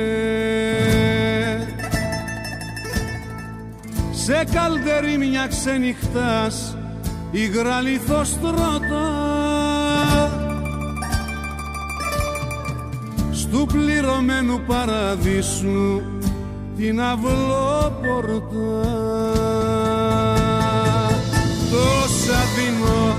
σε 4.26 4.44
καλδερή 4.54 5.18
μια 5.18 5.48
ξενυχτάς 5.48 6.78
υγρά 7.32 7.82
λιθοστρώτα 7.82 9.08
στου 13.32 13.66
πληρωμένου 13.66 14.62
παραδείσου 14.68 16.02
την 16.78 17.02
αυλόπορτα. 17.02 18.46
Τόσα 21.72 22.40
δίνω 22.56 23.16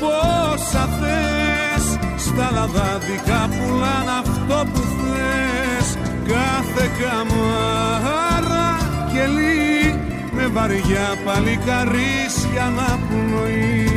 πόσα 0.00 0.88
θες 1.00 1.98
στα 2.18 2.50
λαδάδικα 2.52 3.48
πουλάν 3.48 4.08
αυτό 4.20 4.70
που 4.72 4.80
θες. 4.80 5.96
Κάθε 6.26 6.90
καμάρα 7.00 8.68
και 9.12 9.26
λύ 9.26 9.89
με 10.40 10.46
βαριά 10.46 11.16
παλικαρίσια 11.24 12.72
να 12.76 12.98
πνοεί 13.08 13.88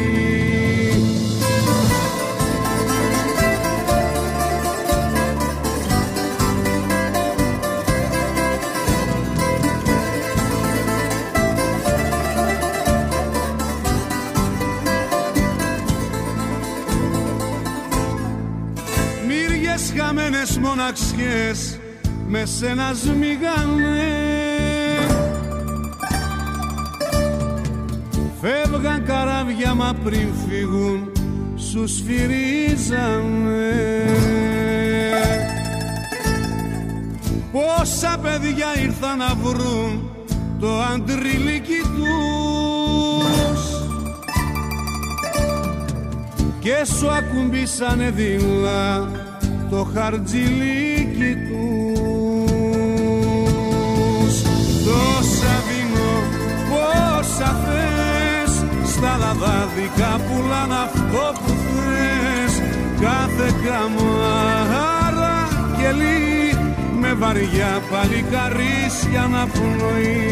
Μύριες 19.28 19.94
χαμένες 19.98 20.58
μοναξιές 20.58 21.80
με 22.28 22.46
σένα 22.46 22.94
σμίγανε 22.94 24.33
Φεύγαν 28.46 29.04
καράβια 29.06 29.74
μα 29.74 29.96
πριν 30.04 30.28
φύγουν 30.48 31.12
σου 31.56 31.88
σφυρίζανε. 31.88 33.72
Πόσα 37.52 38.20
παιδιά 38.22 38.68
ήρθαν 38.84 39.18
να 39.18 39.36
βρουν 39.44 40.10
το 40.60 40.82
αντριλίκι 40.82 41.82
τους. 41.96 43.62
Και 46.60 46.86
σου 46.98 47.10
ακουμπήσανε 47.10 48.10
δίλα 48.10 49.12
το 49.70 49.88
χαρτζιλίκι 49.94 51.36
τους 51.48 51.73
στα 59.04 59.18
λαδάδικα 59.18 60.12
πουλάν 60.26 60.72
αυτό 60.86 61.26
που 61.42 61.52
θες. 61.74 62.54
Κάθε 63.02 63.48
καμάρα 63.64 65.40
και 65.78 65.90
με 67.00 67.14
βαριά 67.14 67.82
παλικαρίσια 67.92 69.24
να 69.34 69.44
πνοεί 69.54 70.32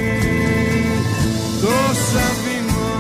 Τόσα 1.61 2.27
δίνω 2.43 2.91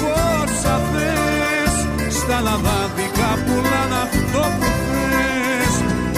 πόσα 0.00 0.76
θες. 0.90 1.74
Στα 2.18 2.40
λαδάδικα 2.46 3.30
πουλάν 3.44 3.92
αυτό 4.04 4.42
που 4.58 4.68
θες. 4.88 5.74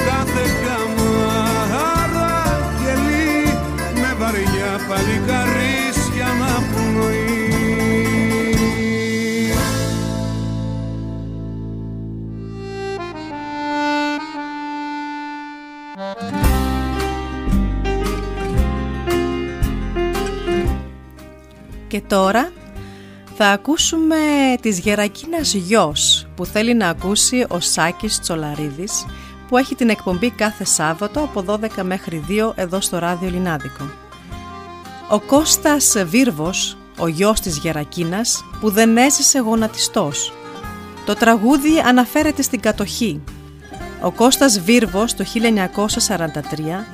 Κάθε 0.07 0.45
καμάρα 0.65 2.33
γελί 2.81 3.59
με 4.01 4.11
βαριά 4.19 4.71
παλικαρίσια 4.89 5.40
Και 21.91 22.01
τώρα 22.01 22.53
θα 23.37 23.47
ακούσουμε 23.47 24.17
της 24.61 24.79
Γερακίνας 24.79 25.55
Γιος 25.55 26.27
που 26.37 26.47
θέλει 26.47 26.75
να 26.75 26.89
ακούσει 26.89 27.47
ο 27.49 27.61
Σάκης 27.61 28.21
Τσολαρίδης 28.21 29.07
που 29.49 29.57
έχει 29.57 29.75
την 29.75 29.89
εκπομπή 29.89 30.31
κάθε 30.31 30.65
Σάββατο 30.65 31.21
από 31.21 31.45
12 31.47 31.83
μέχρι 31.83 32.25
2 32.29 32.53
εδώ 32.55 32.81
στο 32.81 32.99
Ράδιο 32.99 33.31
Λινάδικο. 33.31 33.91
Ο 35.11 35.21
Κώστας 35.21 35.97
Βίρβος, 36.07 36.77
ο 36.99 37.07
γιος 37.07 37.41
της 37.41 37.59
Γερακίνας, 37.59 38.45
που 38.61 38.71
δεν 38.71 38.97
έζησε 38.97 39.39
γονατιστός. 39.39 40.33
Το 41.07 41.15
τραγούδι 41.15 41.79
αναφέρεται 41.79 42.43
στην 42.43 42.61
κατοχή. 42.61 43.21
Ο 44.03 44.11
Κώστας 44.11 44.61
Βίρβος 44.61 45.15
το 45.15 45.25
1943 45.25 46.87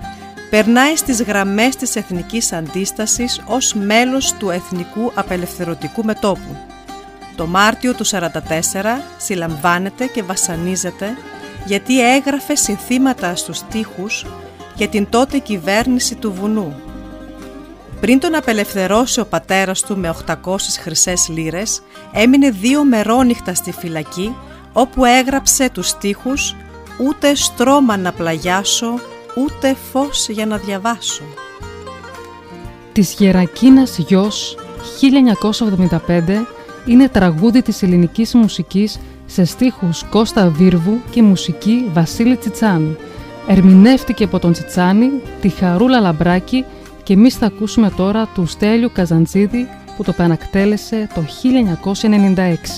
περνάει 0.50 0.96
στις 0.96 1.22
γραμμές 1.22 1.76
της 1.76 1.96
εθνικής 1.96 2.52
αντίστασης 2.52 3.42
ως 3.46 3.74
μέλος 3.74 4.32
του 4.32 4.50
Εθνικού 4.50 5.12
Απελευθερωτικού 5.14 6.04
Μετόπου. 6.04 6.56
Το 7.36 7.46
Μάρτιο 7.46 7.94
του 7.94 8.06
1944 8.06 8.20
συλλαμβάνεται 9.16 10.06
και 10.06 10.22
βασανίζεται 10.22 11.16
γιατί 11.66 12.14
έγραφε 12.14 12.54
συνθήματα 12.54 13.36
στους 13.36 13.62
τοίχους 13.70 14.26
για 14.74 14.88
την 14.88 15.08
τότε 15.08 15.38
κυβέρνηση 15.38 16.14
του 16.14 16.32
βουνού. 16.32 16.74
Πριν 18.00 18.20
τον 18.20 18.34
απελευθερώσει 18.34 19.20
ο 19.20 19.26
πατέρας 19.26 19.82
του 19.82 19.98
με 19.98 20.14
800 20.26 20.56
χρυσές 20.80 21.28
λίρες, 21.28 21.82
έμεινε 22.12 22.50
δύο 22.50 22.84
μερόνυχτα 22.84 23.54
στη 23.54 23.72
φυλακή 23.72 24.36
όπου 24.72 25.04
έγραψε 25.04 25.70
τους 25.70 25.88
στίχους 25.88 26.56
«Ούτε 27.06 27.34
στρώμα 27.34 27.96
να 27.96 28.12
πλαγιάσω, 28.12 28.94
ούτε 29.36 29.76
φως 29.92 30.28
για 30.28 30.46
να 30.46 30.56
διαβάσω». 30.56 31.22
Της 32.92 33.14
Γερακίνας 33.18 33.98
Γιος 33.98 34.56
1975 35.00 36.46
είναι 36.86 37.08
τραγούδι 37.08 37.62
της 37.62 37.82
ελληνικής 37.82 38.34
μουσικής 38.34 38.98
σε 39.26 39.44
στίχους 39.44 40.04
Κώστα 40.10 40.50
Βίρβου 40.50 41.00
και 41.10 41.22
μουσική 41.22 41.90
Βασίλη 41.92 42.36
Τσιτσάνη. 42.36 42.96
Ερμηνεύτηκε 43.48 44.24
από 44.24 44.38
τον 44.38 44.52
Τσιτσάνη, 44.52 45.10
τη 45.40 45.48
Χαρούλα 45.48 46.00
Λαμπράκη 46.00 46.64
και 47.02 47.12
εμείς 47.12 47.34
θα 47.34 47.46
ακούσουμε 47.46 47.90
τώρα 47.90 48.26
του 48.26 48.46
Στέλιου 48.46 48.90
Καζαντζίδη 48.92 49.68
που 49.96 50.02
το 50.02 50.12
πενακτέλεσε 50.12 51.08
το 51.14 51.24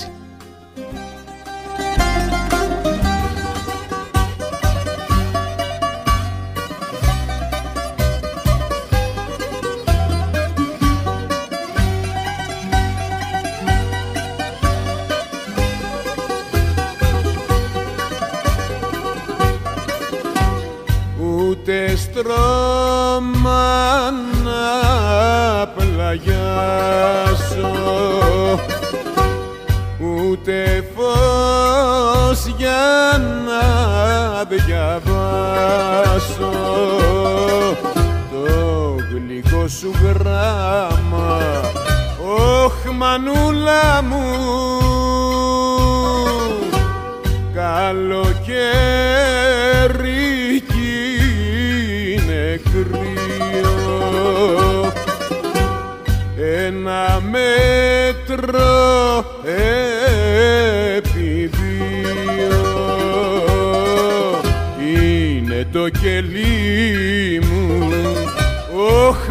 1996. 0.07 0.18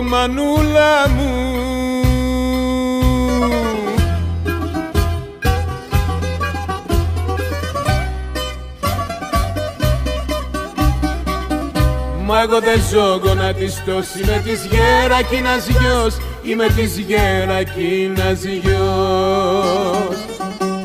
Μανούλα 0.07 1.09
μου. 1.09 1.45
Μα 12.25 12.41
εγώ 12.41 12.59
δεν 12.59 12.81
ζω 12.91 13.19
γονατιστός 13.23 14.05
Είμαι 14.15 14.41
της 14.45 14.65
Γερακίνας 14.65 15.67
γιος 15.67 16.17
Είμαι 16.49 16.67
της 16.75 16.97
Γερακίνας 16.97 18.43
γιος 18.43 20.17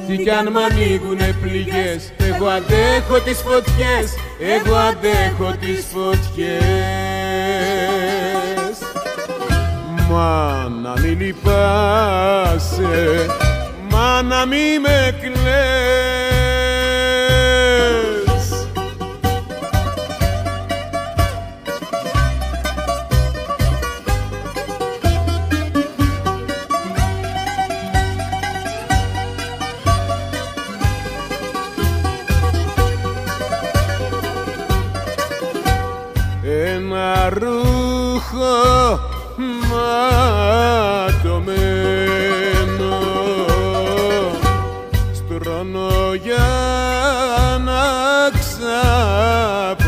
Τι 0.06 0.16
κι 0.16 0.30
αν 0.30 0.52
μ' 0.52 0.58
ανοίγουνε 0.58 1.36
πληγές 1.42 2.12
Εγώ 2.18 2.46
αντέχω 2.46 3.20
τις 3.24 3.38
φωτιές 3.38 4.14
Εγώ 4.38 4.74
αντέχω 4.74 5.56
τις 5.60 5.86
φωτιές. 5.92 6.52
Μα 10.10 10.68
να 10.82 11.00
μην 11.00 11.20
λυπάσαι, 11.20 13.26
μα 13.90 14.22
να 14.22 14.46
μη 14.46 14.78
με 14.82 15.18
κλαις 15.20 16.62
ματωμένο 39.36 41.22
στρώνω 45.12 46.14
για 46.22 46.50
να 47.64 47.82
ξαποσταίνω. 48.38 49.80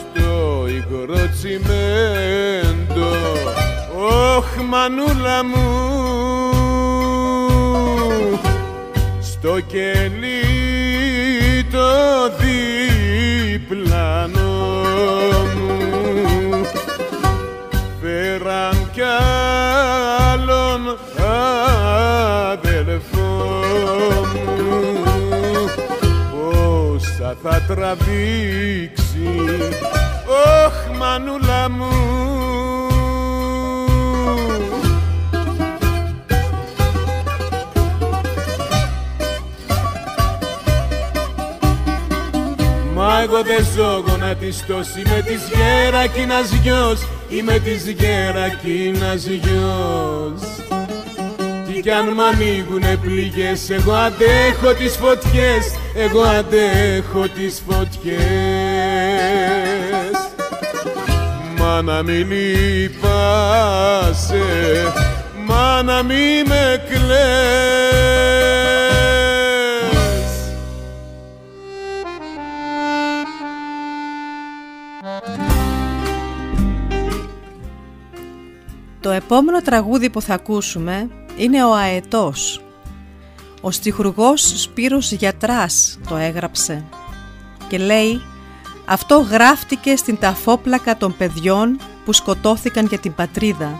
Στο 0.00 0.30
υγρό 0.66 1.22
τσιμέντο 1.28 3.12
όχ 4.36 4.48
μανούλα 4.68 5.44
μου. 5.44 5.70
Στο 9.20 9.60
κελί 9.60 10.42
το 11.70 11.78
κι 18.92 19.00
άλλον 20.32 20.98
αδελφό 22.52 23.20
μου 24.32 24.50
πόσα 26.30 27.36
θα 27.42 27.62
τραβήξει, 27.68 29.30
όχ 30.26 30.98
μανούλα 30.98 31.68
μου. 31.70 32.91
Εγώ 43.22 43.42
δεν 43.42 43.66
ζω 43.74 44.04
γονατιστός 44.06 44.88
Είμαι 44.96 45.22
της 45.26 45.40
Γερακίνας 45.54 46.52
γιος 46.52 47.00
Είμαι 47.28 47.58
της 47.58 47.88
Γερακίνας 47.88 49.24
γιος 49.24 50.40
Τι 51.66 51.80
κι 51.80 51.90
αν 51.90 52.08
μ' 52.08 52.20
ανοίγουνε 52.20 52.96
πληγές 53.02 53.70
Εγώ 53.70 53.92
αντέχω 53.92 54.72
τις 54.78 54.96
φωτιές 54.96 55.74
Εγώ 55.94 56.22
αντέχω 56.22 57.28
τις 57.28 57.62
φωτιές. 57.68 58.22
Μα 61.58 61.82
να 61.82 62.02
μην 62.02 62.30
λυπάσαι 62.30 63.62
Μα 65.46 65.82
να 65.82 66.02
μη 66.02 66.42
με 66.46 66.84
κλαις 66.88 68.81
Το 79.02 79.10
επόμενο 79.10 79.60
τραγούδι 79.62 80.10
που 80.10 80.22
θα 80.22 80.34
ακούσουμε 80.34 81.08
είναι 81.36 81.64
ο 81.64 81.74
Αετός. 81.74 82.60
Ο 83.60 83.70
στιχουργός 83.70 84.52
Σπύρος 84.60 85.12
Γιατράς 85.12 85.98
το 86.08 86.16
έγραψε 86.16 86.84
και 87.68 87.78
λέει 87.78 88.20
«Αυτό 88.84 89.18
γράφτηκε 89.18 89.96
στην 89.96 90.18
ταφόπλακα 90.18 90.96
των 90.96 91.16
παιδιών 91.16 91.78
που 92.04 92.12
σκοτώθηκαν 92.12 92.86
για 92.86 92.98
την 92.98 93.14
πατρίδα. 93.14 93.78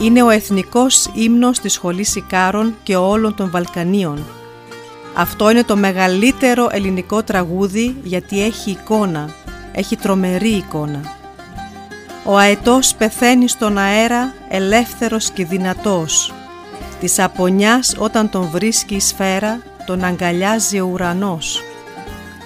Είναι 0.00 0.22
ο 0.22 0.30
εθνικός 0.30 1.10
ύμνος 1.14 1.58
της 1.58 1.72
σχολής 1.72 2.16
Ικάρων 2.16 2.74
και 2.82 2.96
όλων 2.96 3.34
των 3.34 3.50
Βαλκανίων. 3.50 4.24
Αυτό 5.14 5.50
είναι 5.50 5.64
το 5.64 5.76
μεγαλύτερο 5.76 6.68
ελληνικό 6.70 7.22
τραγούδι 7.22 7.96
γιατί 8.02 8.42
έχει 8.42 8.70
εικόνα, 8.70 9.30
έχει 9.72 9.96
τρομερή 9.96 10.50
εικόνα. 10.50 11.00
Ο 12.28 12.36
αετός 12.36 12.94
πεθαίνει 12.94 13.48
στον 13.48 13.78
αέρα 13.78 14.34
ελεύθερος 14.48 15.30
και 15.30 15.44
δυνατός. 15.44 16.32
Της 17.00 17.18
απονιάς 17.18 17.94
όταν 17.98 18.30
τον 18.30 18.48
βρίσκει 18.50 18.94
η 18.94 19.00
σφαίρα 19.00 19.60
τον 19.86 20.04
αγκαλιάζει 20.04 20.80
ο 20.80 20.88
ουρανός. 20.92 21.62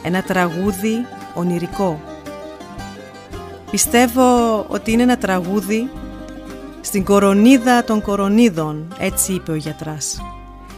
Ένα 0.03 0.23
τραγούδι 0.23 1.07
ονειρικό. 1.35 2.01
Πιστεύω 3.71 4.59
ότι 4.69 4.93
είναι 4.93 5.03
ένα 5.03 5.19
τραγούδι 5.19 5.91
στην 6.81 7.05
κορονίδα 7.05 7.85
των 7.85 8.03
κορονίδων, 8.03 8.95
έτσι 8.99 9.33
είπε 9.33 9.51
ο 9.51 9.55
γιατράς. 9.55 10.23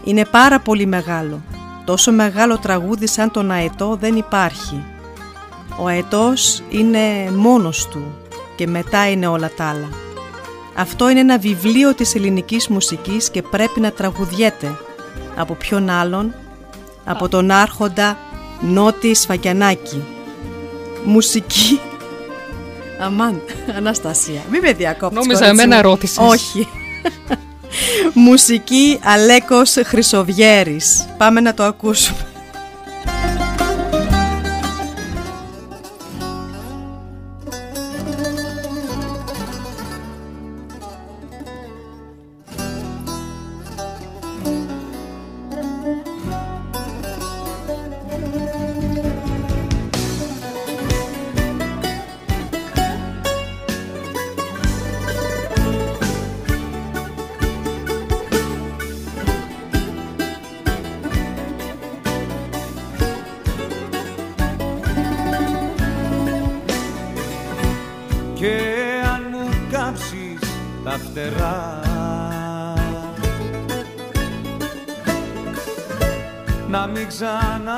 Είναι 0.05 0.25
πάρα 0.25 0.61
πολύ 0.61 0.87
μεγάλο. 0.87 1.41
Τόσο 1.85 2.13
μεγάλο 2.13 2.59
τραγούδι 2.59 3.07
σαν 3.07 3.31
τον 3.31 3.51
αετό 3.51 3.97
δεν 4.01 4.17
υπάρχει. 4.17 4.85
Ο 5.79 5.87
αετός 5.87 6.63
είναι 6.69 7.31
μόνος 7.31 7.89
του 7.89 8.22
και 8.57 8.67
μετά 8.67 9.11
είναι 9.11 9.27
όλα 9.27 9.51
τα 9.57 9.65
άλλα. 9.65 9.89
Αυτό 10.75 11.09
είναι 11.09 11.21
ένα 11.21 11.39
βιβλίο 11.39 11.95
της 11.95 12.15
ελληνικής 12.15 12.69
μουσικής 12.69 13.31
και 13.31 13.43
πρέπει 13.43 13.81
να 13.81 13.91
τραγουδιέται. 13.93 14.79
Από 15.37 15.55
ποιον 15.55 15.91
άλλον, 15.91 16.35
από 17.05 17.29
τον 17.29 17.51
άρχοντα 17.51 18.19
Νότι 18.61 19.15
Σφακιανάκη. 19.15 20.05
Μουσική... 21.05 21.81
Αμάν, 23.01 23.41
Αναστασία, 23.77 24.41
μην 24.51 24.61
με 24.61 24.73
διακόψεις. 24.73 25.19
Νόμιζα 25.19 25.47
εμένα 25.47 25.83
ρώτησες. 25.83 26.19
Όχι. 26.21 26.69
Μουσική 28.15 29.01
Αλέκος 29.03 29.75
Χρυσοβιέρης. 29.85 31.09
Πάμε 31.17 31.41
να 31.41 31.55
το 31.55 31.63
ακούσουμε. 31.63 32.32
να 76.73 76.87
μην 76.87 77.07
ξαναπετάξω. 77.07 77.71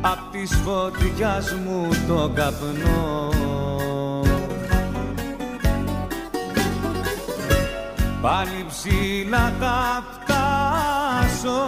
Απ' 0.00 0.32
της 0.32 0.50
φωτιάς 0.64 1.52
μου 1.52 1.88
το 2.08 2.30
καπνό. 2.34 3.28
Πάλι 8.22 8.66
ψηλά 8.68 9.52
θα 9.60 10.04
φτάσω 10.12 11.66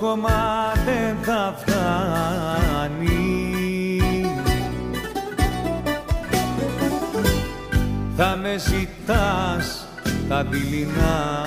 χώμα 0.00 0.72
δεν 0.84 1.16
θα 1.22 1.54
φτάνει. 1.58 3.16
Θα 8.16 8.36
με 8.42 8.56
ζητάς 8.58 9.88
τα 10.28 10.44
δειλινά. 10.44 11.44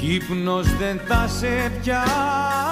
Κύπνος 0.00 0.76
δεν 0.76 1.00
θα 1.08 1.28
σε 1.28 1.72
πιάνει 1.80 2.67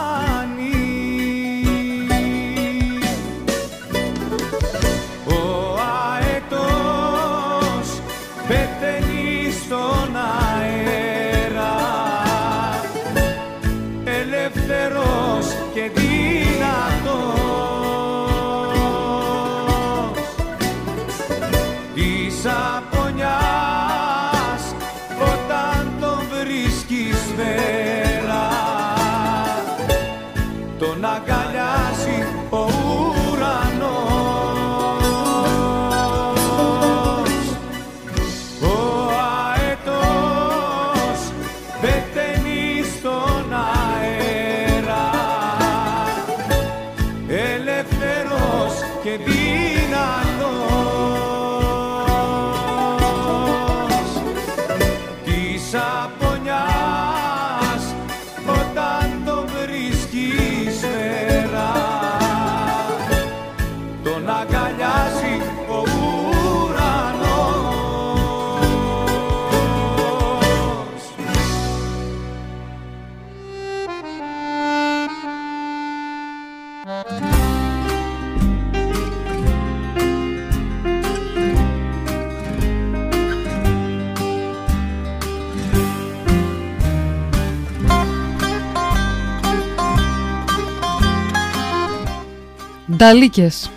Νταλίκες 93.07 93.71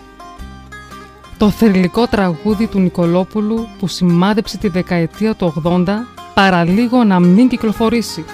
Το 1.38 1.50
θρηλυκό 1.50 2.08
τραγούδι 2.08 2.68
του 2.68 2.80
Νικολόπουλου 2.80 3.68
που 3.80 3.88
σημάδεψε 3.88 4.58
τη 4.58 4.68
δεκαετία 4.68 5.36
του 5.36 5.62
80 5.66 5.86
παραλίγο 6.34 7.04
να 7.04 7.20
μην 7.20 7.48
κυκλοφορήσει. 7.48 8.26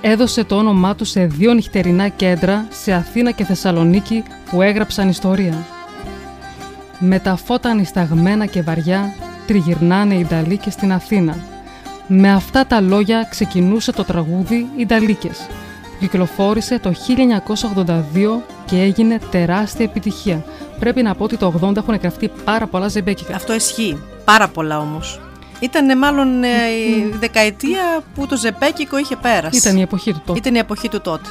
Έδωσε 0.00 0.44
το 0.44 0.56
όνομά 0.56 0.94
του 0.94 1.04
σε 1.04 1.26
δύο 1.26 1.54
νυχτερινά 1.54 2.08
κέντρα 2.08 2.66
σε 2.70 2.92
Αθήνα 2.92 3.30
και 3.30 3.44
Θεσσαλονίκη 3.44 4.22
που 4.50 4.62
έγραψαν 4.62 5.08
ιστορία. 5.08 5.66
Με 6.98 7.18
τα 7.18 7.36
φώτα 7.36 7.70
ανισταγμένα 7.70 8.46
και 8.46 8.62
βαριά 8.62 9.14
τριγυρνάνε 9.46 10.14
οι 10.14 10.26
Νταλίκες 10.28 10.72
στην 10.72 10.92
Αθήνα. 10.92 11.36
Με 12.06 12.32
αυτά 12.32 12.66
τα 12.66 12.80
λόγια 12.80 13.26
ξεκινούσε 13.30 13.92
το 13.92 14.04
τραγούδι 14.04 14.66
«Οι 14.76 14.86
Νταλίκες» 14.86 15.38
που 15.38 15.69
κυκλοφόρησε 16.00 16.78
το 16.78 16.92
1982 17.86 17.96
και 18.66 18.80
έγινε 18.80 19.18
τεράστια 19.30 19.84
επιτυχία. 19.84 20.44
Πρέπει 20.78 21.02
να 21.02 21.14
πω 21.14 21.24
ότι 21.24 21.36
το 21.36 21.54
80 21.62 21.76
έχουν 21.76 21.94
γραφτεί 21.94 22.30
πάρα 22.44 22.66
πολλά 22.66 22.88
ζεμπέκικα. 22.88 23.34
Αυτό 23.34 23.54
ισχύει. 23.54 23.98
Πάρα 24.24 24.48
πολλά 24.48 24.78
όμως. 24.78 25.20
Ήταν 25.60 25.98
μάλλον 25.98 26.42
ε, 26.42 26.48
η 26.88 27.14
δεκαετία 27.18 28.02
που 28.14 28.26
το 28.26 28.36
ζεπέκικο 28.36 28.98
είχε 28.98 29.16
πέρασει. 29.16 29.58
Ήταν 29.58 29.76
η 29.76 29.82
εποχή 29.82 30.12
του 30.12 30.22
τότε. 30.26 30.38
Ήταν 30.38 30.54
η 30.54 30.58
εποχή 30.58 30.88
του 30.88 31.00
τότε. 31.00 31.28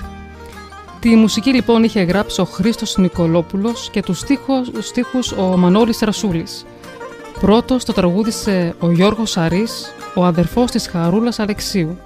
Τη 0.99 1.15
μουσική 1.15 1.53
λοιπόν 1.53 1.83
είχε 1.83 2.01
γράψει 2.01 2.41
ο 2.41 2.45
Χρήστος 2.45 2.97
Νικολόπουλος 2.97 3.89
και 3.91 4.01
τους 4.01 4.19
στίχους, 4.19 4.69
στίχους 4.79 5.31
ο 5.31 5.57
Μανώλης 5.57 5.99
Ρασούλης. 5.99 6.65
Πρώτος 7.39 7.85
το 7.85 7.93
τραγούδισε 7.93 8.75
ο 8.79 8.91
Γιώργος 8.91 9.31
Σαρής, 9.31 9.93
ο 10.15 10.25
αδερφός 10.25 10.71
της 10.71 10.87
Χαρούλας 10.87 11.39
Αλεξίου. 11.39 11.99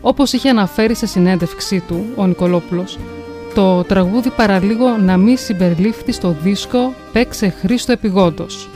Όπως 0.00 0.32
είχε 0.32 0.48
αναφέρει 0.48 0.94
σε 0.94 1.06
συνέντευξή 1.06 1.80
του 1.88 2.06
ο 2.16 2.26
Νικολόπουλος, 2.26 2.98
το 3.54 3.84
τραγούδι 3.84 4.30
παραλίγο 4.30 4.96
να 4.96 5.16
μην 5.16 5.38
συμπεριλήφθη 5.38 6.12
στο 6.12 6.36
δίσκο 6.42 6.94
«Παίξε 7.12 7.48
Χρήστο 7.48 7.92
επιγόντως». 7.92 8.68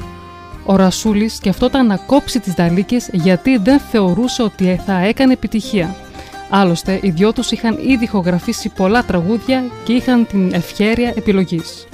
Ο 0.64 0.76
Ρασούλης 0.76 1.34
σκεφτόταν 1.34 1.86
να 1.86 1.96
κόψει 1.96 2.40
τις 2.40 2.52
δαλίκες 2.52 3.08
γιατί 3.12 3.56
δεν 3.56 3.80
θεωρούσε 3.80 4.42
ότι 4.42 4.80
θα 4.86 4.98
έκανε 4.98 5.32
επιτυχία. 5.32 5.94
Άλλωστε, 6.50 6.98
οι 7.02 7.10
δυο 7.10 7.32
τους 7.32 7.50
είχαν 7.50 7.78
ήδη 7.86 8.04
ηχογραφήσει 8.04 8.68
πολλά 8.68 9.04
τραγούδια 9.04 9.64
και 9.84 9.92
είχαν 9.92 10.26
την 10.26 10.54
ευχέρεια 10.54 11.12
επιλογής. 11.16 11.86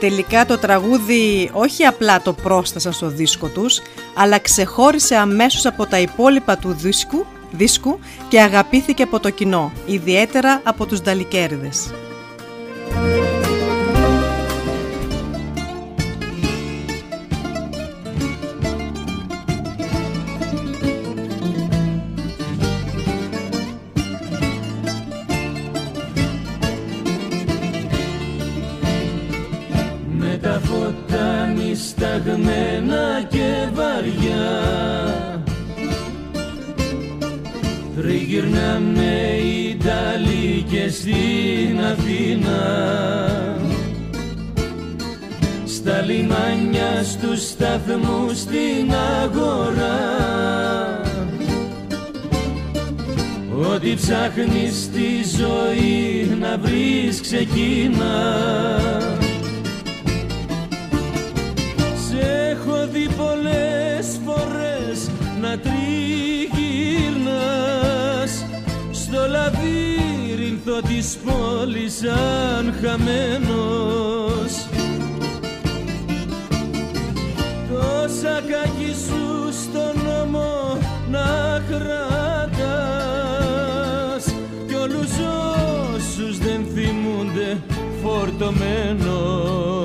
Τελικά 0.00 0.46
το 0.46 0.58
τραγούδι 0.58 1.50
όχι 1.52 1.84
απλά 1.84 2.22
το 2.22 2.32
πρόστασαν 2.32 2.92
στο 2.92 3.08
δίσκο 3.08 3.48
τους, 3.48 3.80
αλλά 4.14 4.38
ξεχώρισε 4.38 5.16
αμέσως 5.16 5.66
από 5.66 5.86
τα 5.86 5.98
υπόλοιπα 5.98 6.56
του 6.56 6.72
δίσκου, 6.72 7.26
δίσκου 7.56 7.98
και 8.28 8.40
αγαπήθηκε 8.40 9.02
από 9.02 9.20
το 9.20 9.30
κοινό, 9.30 9.72
ιδιαίτερα 9.86 10.60
από 10.64 10.86
τους 10.86 11.00
νταλικέριδες. 11.00 11.92
Τριγυρνάμε 38.34 39.38
οι 39.44 39.68
Ιταλίκες 39.68 40.94
στην 40.94 41.80
Αθήνα. 41.92 42.62
Στα 45.64 46.00
λιμάνια 46.00 47.02
στους 47.04 47.48
σταθμούς 47.48 48.38
στην 48.38 48.92
αγορά. 49.22 50.00
Ό,τι 53.72 53.94
ψάχνεις 53.94 54.82
στη 54.82 55.36
ζωή 55.38 56.36
να 56.40 56.58
βρεις 56.58 57.20
ξεκίνα. 57.20 58.16
Σε 62.08 62.50
έχω 62.50 62.86
δει 62.92 63.08
πολλές 63.16 64.18
φορές 64.24 65.10
να 65.40 65.58
τριγυρνάς 65.58 66.23
λαβύρινθο 69.26 70.80
της 70.80 71.18
πόλης 71.24 71.94
σαν 71.94 72.74
χαμένος. 72.82 74.52
Τόσα 77.70 78.40
κακή 78.48 78.94
σου 79.06 79.22
στον 79.62 79.94
νόμο 80.04 80.78
να 81.10 81.28
κρατάς 81.68 82.64
Κι 84.66 84.74
όλους 84.74 85.12
όσους 85.94 86.38
δεν 86.38 86.66
θυμούνται 86.74 87.62
φορτωμένος 88.02 89.83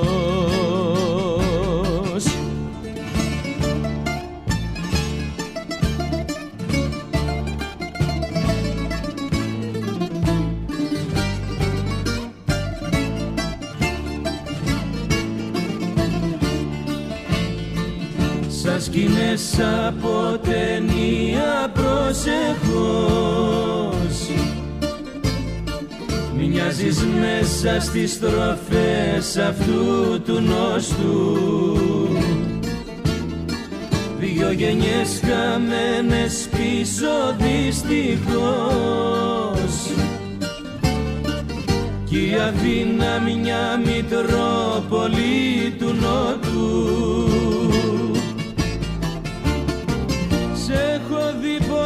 σκηνές 18.90 19.58
από 19.86 20.38
ταινία 20.42 21.72
προσεχώς 21.72 22.18
Μοιάζεις 26.36 27.04
μέσα 27.20 27.80
στις 27.80 28.12
στροφές 28.12 29.36
αυτού 29.48 30.20
του 30.24 30.40
νόστου. 30.40 31.38
Δυο 34.18 34.50
γενιές 34.50 35.20
χαμένες 35.20 36.48
πίσω 36.50 37.36
δυστυχώς. 37.38 37.90
Κι 42.04 42.16
η 42.16 42.34
Αθήνα 42.34 43.20
μια 43.20 43.80
μητρόπολη 43.84 45.74
του 45.78 45.94
Νότου 46.00 46.90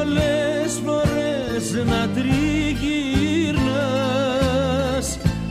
πολλές 0.05 0.73
φορές 0.85 1.65
να 1.87 2.09
τριγυρνάς. 2.15 3.59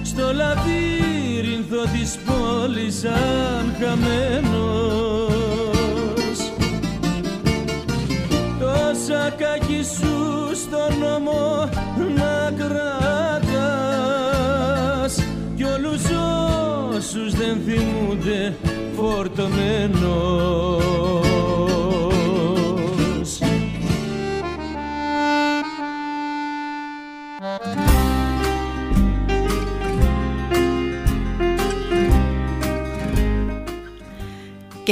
Στο 0.03 0.33
λαβύρινθο 0.33 1.81
της 1.93 2.17
πόλης 2.25 2.99
σαν 2.99 3.75
χαμένος. 3.79 5.31
Τόσα 8.59 9.23
κακή 9.37 9.83
σου 9.97 10.15
στον 10.55 10.91
νόμο 10.99 11.69
να 12.15 12.51
κρατάς. 12.57 13.53
Κι 15.55 15.63
όλους 15.63 16.03
όσους 16.95 17.31
δεν 17.33 17.61
θυμούνται 17.65 18.55
φορτωμένος 18.95 21.02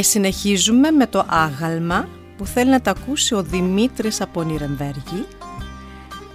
Και 0.02 0.08
συνεχίζουμε 0.08 0.92
με 0.92 1.08
το 1.08 1.26
άγαλμα 1.28 2.08
που 2.38 2.46
θέλει 2.46 2.70
να 2.70 2.82
τα 2.82 2.92
ακούσει 2.92 3.36
ο 3.36 3.44
Δημήτρης 3.44 4.22
από 4.22 4.42
Νιρεμβέργη. 4.42 5.26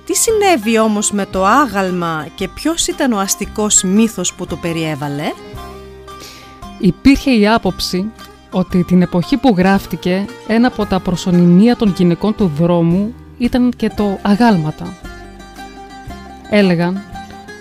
Τι 0.04 0.14
συνέβη 0.16 0.78
όμως 0.78 1.10
με 1.10 1.26
το 1.26 1.44
άγαλμα 1.44 2.26
και 2.34 2.48
ποιος 2.48 2.86
ήταν 2.86 3.12
ο 3.12 3.18
αστικός 3.18 3.82
μύθος 3.82 4.34
που 4.34 4.46
το 4.46 4.56
περιέβαλε; 4.56 5.32
Υπήρχε 6.78 7.30
η 7.30 7.48
άποψη 7.48 8.12
ότι 8.50 8.84
την 8.84 9.02
εποχή 9.02 9.36
που 9.36 9.54
γράφτηκε 9.56 10.26
ένα 10.46 10.66
από 10.66 10.86
τα 10.86 11.00
προσωνυμία 11.00 11.76
των 11.76 11.94
γυναικών 11.96 12.34
του 12.34 12.52
δρόμου 12.56 13.14
ήταν 13.38 13.72
και 13.76 13.90
το 13.90 14.18
αγάλματα. 14.22 14.96
Έλεγαν 16.50 17.02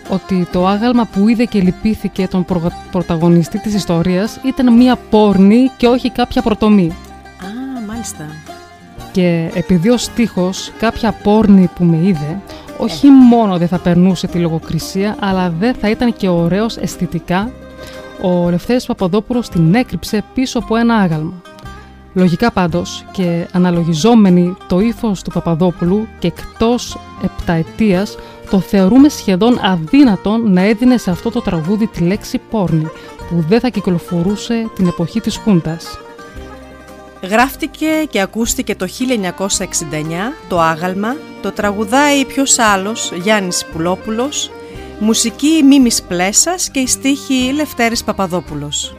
ότι 0.10 0.48
το 0.52 0.68
άγαλμα 0.68 1.06
που 1.06 1.28
είδε 1.28 1.46
και 1.46 1.60
λυπήθηκε 1.62 2.28
τον 2.28 2.46
πρωταγωνιστή 2.92 3.60
της 3.60 3.74
ιστορίας 3.74 4.40
ήταν 4.44 4.74
μία 4.74 4.96
πόρνη 5.10 5.72
και 5.78 5.88
όχι 5.88 6.10
κάποια 6.12 6.42
πρωτομή. 6.42 6.88
Α, 6.88 7.82
μάλιστα. 7.88 8.26
Και 9.12 9.52
επειδή 9.54 9.90
ο 9.90 9.98
στίχος 9.98 10.72
κάποια 10.80 11.12
πόρνη 11.12 11.70
που 11.76 11.84
με 11.84 11.98
είδε, 11.98 12.42
όχι 12.78 13.10
μόνο 13.10 13.58
δεν 13.58 13.68
θα 13.68 13.78
περνούσε 13.80 14.28
τη 14.28 14.38
λογοκρισία, 14.38 15.16
αλλά 15.20 15.50
δεν 15.60 15.74
θα 15.74 15.90
ήταν 15.90 16.16
και 16.16 16.30
ωραίος 16.30 16.78
αισθητικά, 16.78 17.52
ο 18.22 18.50
Λευθέρης 18.50 18.86
Παπαδόπουλος 18.86 19.50
την 19.50 19.76
έκρυψε 19.76 20.24
πίσω 20.34 20.60
από 20.60 20.76
ένα 20.76 20.96
άγαλμα. 20.96 21.34
Λογικά 22.14 22.52
πάντως 22.52 23.06
και 23.12 23.48
αναλογιζόμενοι 23.52 24.56
το 24.68 24.80
ύφος 24.80 25.22
του 25.22 25.32
Παπαδόπουλου 25.32 26.08
και 26.20 26.28
εκτός 26.28 26.98
επταετίας 27.24 28.18
το 28.50 28.60
θεωρούμε 28.60 29.10
σχεδόν 29.10 29.60
αδύνατον 29.62 30.52
να 30.54 30.62
έδινε 30.62 30.98
σε 30.98 31.12
αυτό 31.12 31.32
το 31.32 31.42
τραγούδι 31.42 31.88
τη 31.88 32.04
λέξη 32.04 32.42
πόρνη 32.50 32.88
που 33.30 33.46
δεν 33.48 33.60
θα 33.60 33.70
κυκλοφορούσε 33.70 34.70
την 34.76 34.88
εποχή 34.88 35.22
της 35.22 35.38
Χούντας. 35.38 36.00
Γράφτηκε 37.24 37.88
και 38.10 38.22
ακούστηκε 38.22 38.76
το 38.76 38.88
1969 38.88 39.48
το 40.48 40.60
άγαλμα, 40.60 41.16
το 41.42 41.52
τραγουδάει 41.52 42.26
ποιος 42.26 42.60
άλλος 42.60 43.12
Γιάννης 43.24 43.66
Πουλόπουλος, 43.66 44.52
μουσική 45.00 45.64
Μίμης 45.64 46.04
Πλέσας 46.04 46.70
και 46.70 46.80
η 46.80 46.88
στίχη 46.88 47.52
Λευτέρης 47.56 48.04
Παπαδόπουλος. 48.04 48.95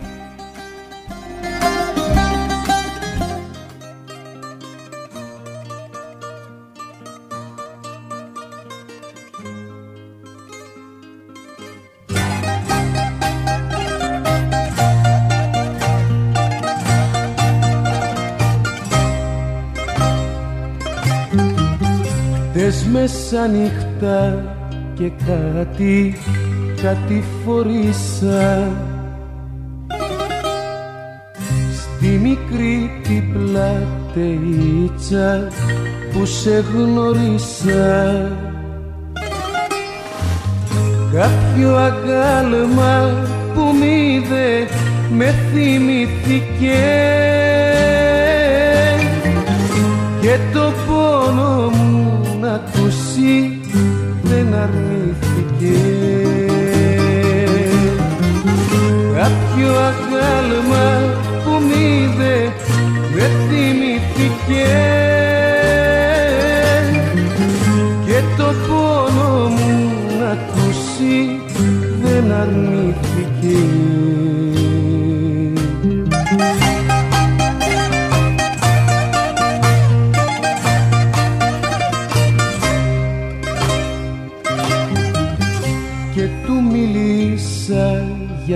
Μέσα 23.06 23.46
νύχτα 23.46 24.44
και 24.94 25.10
κάτι, 25.26 26.16
κάτι 26.82 27.24
φορήσα. 27.44 28.70
Στη 31.72 32.06
μικρή 32.06 32.90
την 33.02 33.32
πλατείτσα 33.32 34.28
που 36.12 36.26
σε 36.26 36.64
γνωρίσα. 36.74 38.32
Κάποιο 41.12 41.76
αγκάλμα 41.76 43.10
που 43.54 43.60
μ' 43.60 43.82
είδε 43.82 44.66
με 45.10 45.34
θυμηθήκε 45.52 46.84
και 50.20 50.38
το 50.52 50.72
πόνο 50.86 51.70
μου 51.70 51.95
να 51.95 51.95
ακούσει 53.16 53.60
δεν 54.22 54.54
αρνήθηκε. 54.54 55.78
Κάποιο 59.14 59.70
αγάλμα 59.70 61.14
που 61.44 61.50
μ' 61.50 61.70
είδε 61.70 62.52
με 63.14 63.30
θυμηθήκε 63.48 64.66
και 68.06 68.22
το 68.36 68.52
πόνο 68.68 69.48
μου 69.48 69.90
να 70.18 70.30
ακούσει 70.30 71.40
δεν 72.02 72.32
αρνήθηκε 72.32 72.85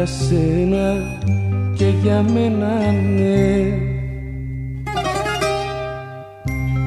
για 0.01 0.09
σένα 0.09 1.19
και 1.75 1.85
για 2.03 2.25
μένα 2.33 2.93
ναι. 3.17 3.79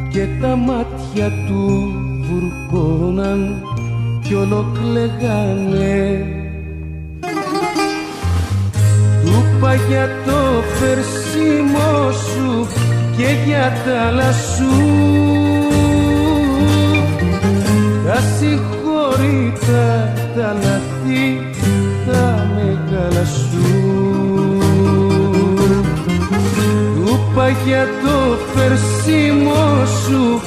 Και 0.09 0.27
τα 0.41 0.55
μάτια 0.55 1.31
του 1.47 1.91
βουρκώναν 2.21 3.63
κι 4.23 4.33
ολοκλεγάνε. 4.33 6.25
Του 9.23 9.43
είπα 9.57 9.73
για 9.73 10.09
το 10.25 10.61
φερσίμο 10.79 12.11
σου 12.11 12.67
και 13.17 13.27
για 13.45 13.73
τα 13.85 14.11
λασού 14.11 14.65
τα 18.05 18.19
συγχωρήτα 18.37 20.13
τα 20.35 20.53
λαθή 20.53 21.42
τα 21.42 21.42
μεγάλα 23.03 23.25
σου. 23.25 23.47
Του 26.95 27.19
είπα 27.31 27.49
για 27.65 27.87
το 28.03 28.37
φερσίμο 28.53 29.85
σου 29.85 30.41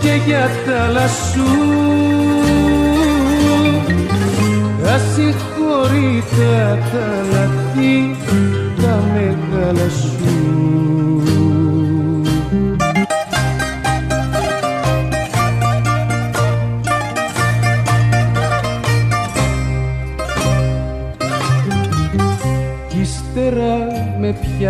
και 0.00 0.20
για 0.26 0.50
τα 0.66 0.88
λασού 0.92 1.42
Ασυγχωρήτα 4.94 6.78
τα 6.92 7.06
λαθή 7.32 8.16
τα 8.82 9.02
μεγάλα 9.14 9.88
σου 9.88 10.23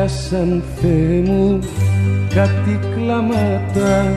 πιάσαν 0.05 0.63
Θεέ 0.81 1.21
μου 1.27 1.59
κάτι 2.35 2.79
κλάματα 2.95 4.13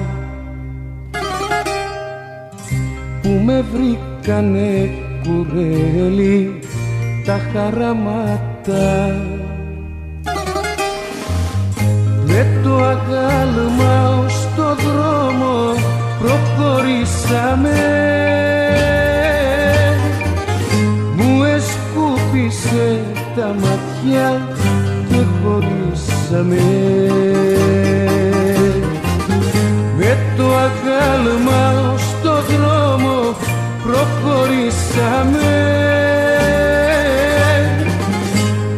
που 3.21 3.29
με 3.29 3.65
βρήκανε 3.73 4.89
κουρέλι 5.23 6.59
τα 7.25 7.39
χαραμάτα. 7.53 9.15
Με 12.25 12.59
το 12.63 12.75
αγάλμα 12.75 14.23
ως 14.25 14.47
το 14.55 14.75
δρόμο 14.75 15.73
προχωρήσαμε. 16.19 17.77
Μου 21.15 21.43
εσκούπισε 21.43 23.01
τα 23.35 23.45
ματιά 23.47 24.56
χωρίσαμε 26.27 26.55
με 29.97 30.17
το 30.37 30.43
αγάλμα 30.43 31.97
στο 31.97 32.41
δρόμο 32.41 33.35
προχωρήσαμε. 33.83 35.51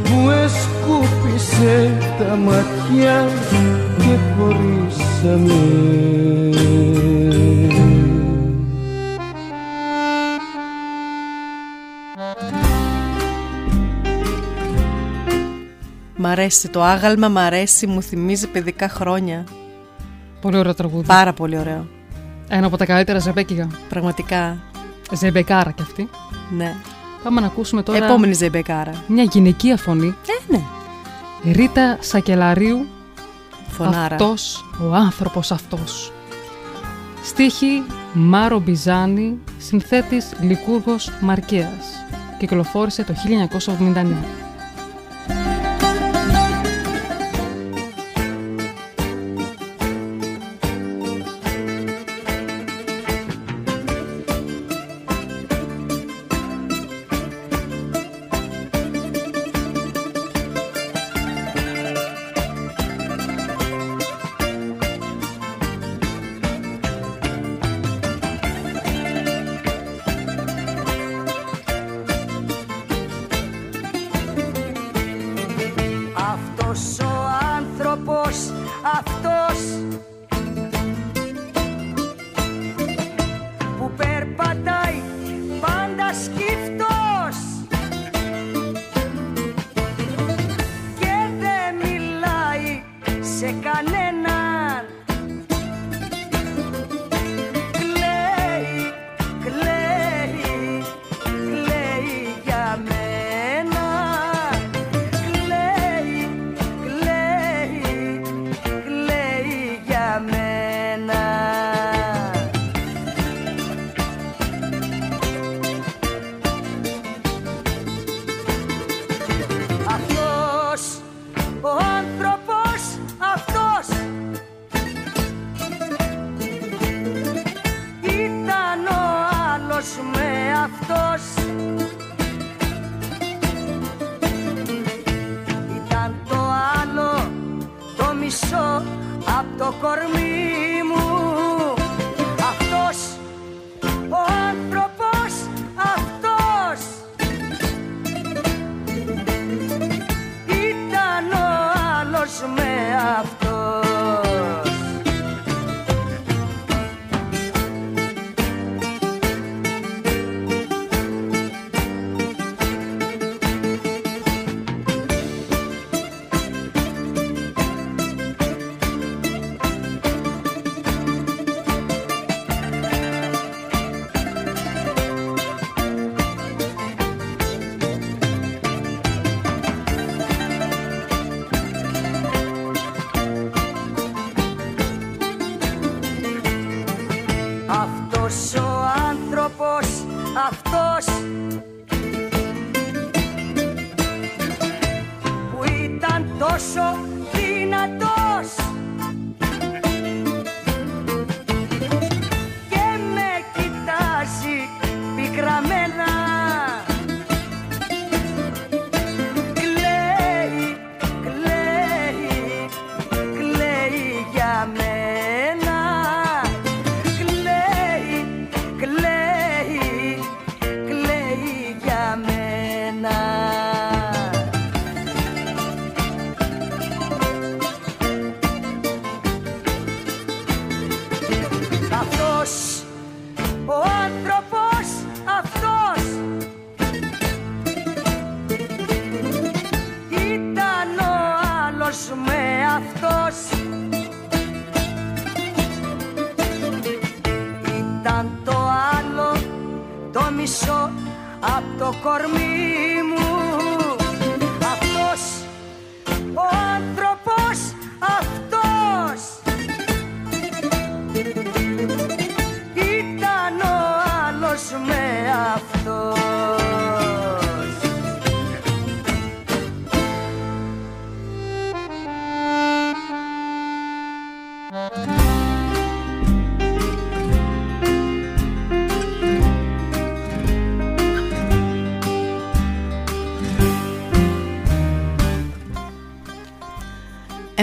Μου 0.09 0.29
εσκούπισε 0.29 1.97
τα 2.19 2.35
ματιά 2.35 3.27
και 3.97 4.17
χωρίσαμε 4.37 6.18
αρέσει 16.29 16.69
το 16.69 16.83
άγαλμα, 16.83 17.27
μ' 17.29 17.37
αρέσει, 17.37 17.87
μου 17.87 18.01
θυμίζει 18.01 18.47
παιδικά 18.47 18.89
χρόνια. 18.89 19.43
Πολύ 20.41 20.57
ωραίο 20.57 20.73
τραγούδι. 20.73 21.05
Πάρα 21.05 21.33
πολύ 21.33 21.57
ωραίο. 21.57 21.87
Ένα 22.47 22.65
από 22.65 22.77
τα 22.77 22.85
καλύτερα 22.85 23.19
ζεμπέκιγα. 23.19 23.67
Πραγματικά. 23.89 24.57
Ζεμπεκάρα 25.13 25.71
κι 25.71 25.81
αυτή. 25.81 26.09
Ναι. 26.49 26.75
Πάμε 27.23 27.41
να 27.41 27.47
ακούσουμε 27.47 27.83
τώρα. 27.83 28.05
Επόμενη 28.05 28.33
ζεμπεκάρα. 28.33 29.03
Μια 29.07 29.23
γυναικεία 29.23 29.77
φωνή. 29.77 30.07
Ε, 30.07 30.51
ναι. 30.51 30.61
Ρίτα 31.53 31.97
Σακελαρίου 31.99 32.87
Φωνάρα. 33.67 34.15
Αυτός 34.15 34.65
ο 34.89 34.93
άνθρωπος 34.93 35.51
αυτός 35.51 36.11
Στίχη 37.23 37.83
Μάρο 38.13 38.59
Μπιζάνη 38.59 39.39
Συνθέτης 39.57 40.31
Λικούργος 40.41 41.11
Μαρκέας 41.21 42.05
Κυκλοφόρησε 42.37 43.03
το 43.03 43.13
1979 43.93 44.48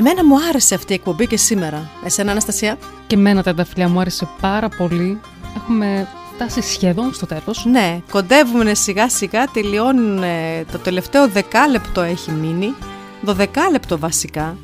Εμένα 0.08 0.24
μου 0.24 0.36
άρεσε 0.48 0.74
αυτή 0.74 0.92
η 0.92 0.94
εκπομπή 0.94 1.26
και 1.26 1.36
σήμερα. 1.36 1.90
Εσένα, 2.04 2.30
Αναστασία; 2.30 2.76
Και 3.06 3.14
εμένα 3.14 3.42
τα 3.42 3.64
φιλιά 3.64 3.88
μου 3.88 4.00
άρεσε 4.00 4.28
πάρα 4.40 4.68
πολύ. 4.68 5.20
Έχουμε 5.56 6.08
φτάσει 6.34 6.62
σχεδόν 6.62 7.14
στο 7.14 7.26
τέλος. 7.26 7.64
Ναι, 7.64 7.98
κοντεύουμε 8.10 8.74
σιγά 8.74 9.08
σιγά, 9.08 9.44
τελειώνουν 9.52 10.22
ε, 10.22 10.64
το 10.72 10.78
τελευταίο 10.78 11.28
δεκάλεπτο 11.28 12.00
έχει 12.00 12.30
μείνει. 12.30 12.74
Δωδεκάλεπτο 13.20 13.98
βασικά. 13.98 14.56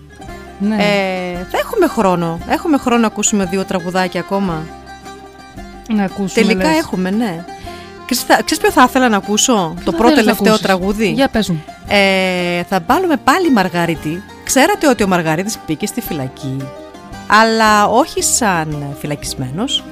Ναι. 0.59 0.75
Ε, 0.75 1.47
θα 1.51 1.59
έχουμε 1.59 1.87
χρόνο. 1.87 2.39
Έχουμε 2.49 2.77
χρόνο 2.79 3.01
να 3.01 3.07
ακούσουμε 3.07 3.45
δύο 3.45 3.65
τραγουδάκια 3.65 4.21
ακόμα. 4.21 4.63
να 5.89 6.05
ακούσουμε. 6.05 6.47
Τελικά 6.47 6.69
λες. 6.69 6.79
έχουμε, 6.79 7.11
ναι. 7.11 7.45
Ξέρεις, 8.07 8.25
θα- 8.25 8.43
Ξέρεις 8.45 8.59
ποιο 8.63 8.71
θα 8.71 8.87
ήθελα 8.89 9.09
να 9.09 9.17
ακούσω, 9.17 9.75
το 9.85 9.91
θα 9.91 9.97
πρώτο 9.97 10.09
θέλεις 10.15 10.17
να 10.17 10.23
τελευταίο 10.23 10.53
ακούσεις; 10.55 10.67
τραγούδι; 10.67 11.11
Για 11.11 11.29
πες 11.29 11.49
μου. 11.49 11.65
Ε, 11.89 12.63
θα 12.63 12.81
βάλουμε 12.87 13.17
πάλι 13.17 13.51
Μαργαρίτη. 13.53 14.23
Ξέρατε 14.55 14.89
ότι 14.89 15.03
ο 15.03 15.07
Μαργαρίτης 15.07 15.59
μπήκε 15.67 15.87
στη 15.87 16.01
φυλακή, 16.01 16.57
αλλά 17.27 17.87
όχι 17.87 18.23
σαν 18.23 18.97
φυλακισμένος. 18.99 19.85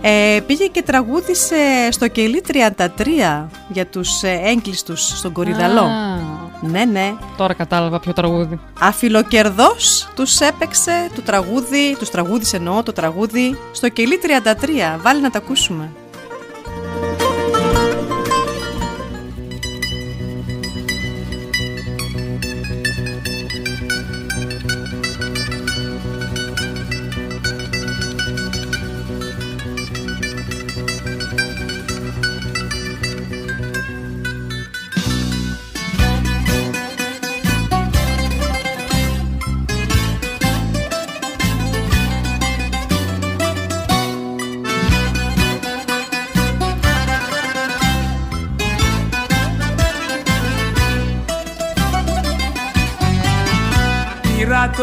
Ε, 0.00 0.40
πήγε 0.46 0.66
και 0.66 0.82
τραγούδισε 0.82 1.88
στο 1.90 2.08
κελί 2.08 2.42
33 2.76 3.46
για 3.68 3.86
τους 3.86 4.22
ε, 4.22 4.40
έγκλειστους 4.44 5.18
στον 5.18 5.32
Κορυδαλό. 5.32 5.80
Α, 5.80 6.18
Ναι, 6.60 6.84
ναι. 6.84 7.14
Τώρα 7.36 7.54
κατάλαβα 7.54 8.00
ποιο 8.00 8.12
τραγούδι. 8.12 8.60
Αφιλοκερδός 8.80 10.08
τους 10.14 10.40
έπαιξε 10.40 11.10
το 11.14 11.22
τραγούδι, 11.22 11.96
τους 11.98 12.10
τραγούδισε 12.10 12.56
εννοώ 12.56 12.82
το 12.82 12.92
τραγούδι 12.92 13.58
στο 13.72 13.88
κελί 13.88 14.20
33. 14.22 14.98
Βάλει 15.02 15.20
να 15.20 15.30
τα 15.30 15.38
ακούσουμε. 15.38 15.90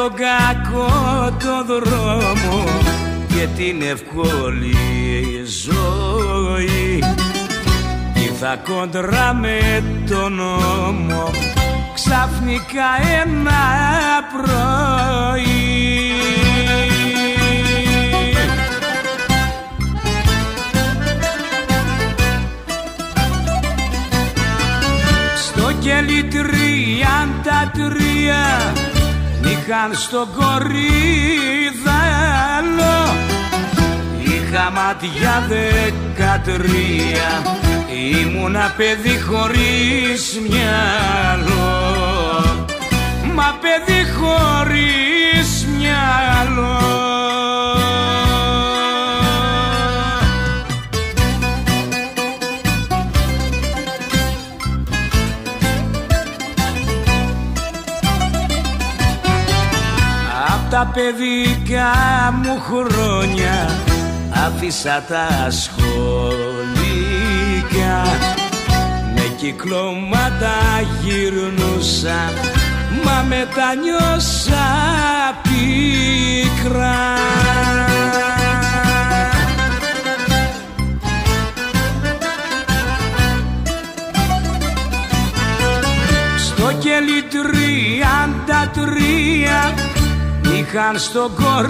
Τον 0.04 0.14
κακό 0.16 0.90
το 1.40 1.74
δρόμο 1.74 2.64
και 3.28 3.48
την 3.58 3.82
ευκόλη 3.82 4.76
ζωή. 5.66 7.04
Ήρθα 8.24 8.58
κοντρά 8.58 9.34
με 9.34 9.84
τον 10.10 10.34
νόμο 10.34 11.32
ξαφνικά 11.94 12.90
ένα 13.22 13.64
πρωί. 14.32 15.62
Στο 25.36 25.72
κελί 25.80 26.24
τριάντα 26.24 27.72
τρία 27.74 28.74
Είχαν 29.46 29.94
στο 29.94 30.28
κορίδαλο 30.36 30.64
Είχα 34.24 34.72
μάτια 34.72 35.44
δεκατρία. 35.48 37.32
Ήμουνα 38.22 38.74
παιδί 38.78 39.20
χωρίς 39.20 40.40
μυαλό. 40.50 41.84
Μα 43.34 43.58
παιδί 43.62 44.06
χωρίς 44.18 45.68
μυαλό 45.78 46.83
τα 60.74 60.92
παιδικά 60.94 61.94
μου 62.44 62.60
χρόνια 62.60 63.70
άφησα 64.46 65.04
τα 65.08 65.50
σχολικά 65.50 66.72
Με 69.16 69.36
κυκλώματα 69.38 70.56
γυρνούσα 71.02 72.32
μα 73.04 73.26
μετανιώσα 73.28 74.66
πίκρα. 75.42 77.02
Στο 86.38 86.72
κελί 86.80 87.24
τριάντα 87.30 88.72
τρία 88.74 89.74
είχαν 90.64 91.00
στο 91.00 91.32
κορίδαλο 91.36 91.64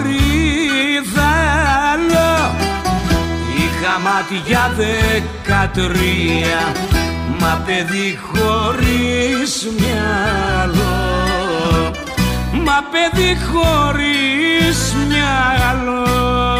Είχα 3.56 3.98
μάτια 3.98 4.72
δεκατρία 4.76 6.62
μα 7.38 7.62
παιδί 7.66 8.18
χωρίς 8.30 9.68
μυαλό. 9.78 10.96
Μα 12.64 12.78
παιδί 12.90 13.36
χωρίς 13.50 14.94
μυαλό 15.08 16.53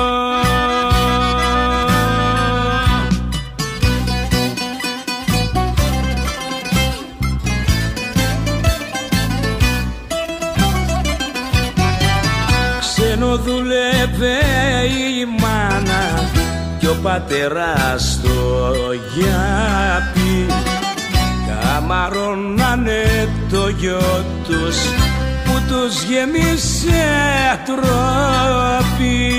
δούλευε 13.44 14.38
η 14.86 15.40
μάνα 15.40 16.30
και 16.78 16.88
ο 16.88 16.96
πατέρας 17.02 18.12
στο 18.12 18.86
γιάπι. 19.14 20.46
Καμαρώνανε 21.48 23.28
το 23.50 23.68
γιο 23.68 24.24
τους 24.44 24.76
που 25.44 25.60
τους 25.68 26.02
γεμίσε 26.02 27.04
τρόπι. 27.64 29.32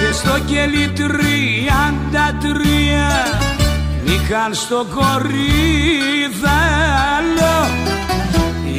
Και 0.00 0.12
στο 0.12 0.38
κελί 0.46 0.88
τριάντα 0.88 2.36
τρία 2.40 3.37
είχαν 4.12 4.54
στο 4.54 4.86
κορίδαλο 4.94 5.16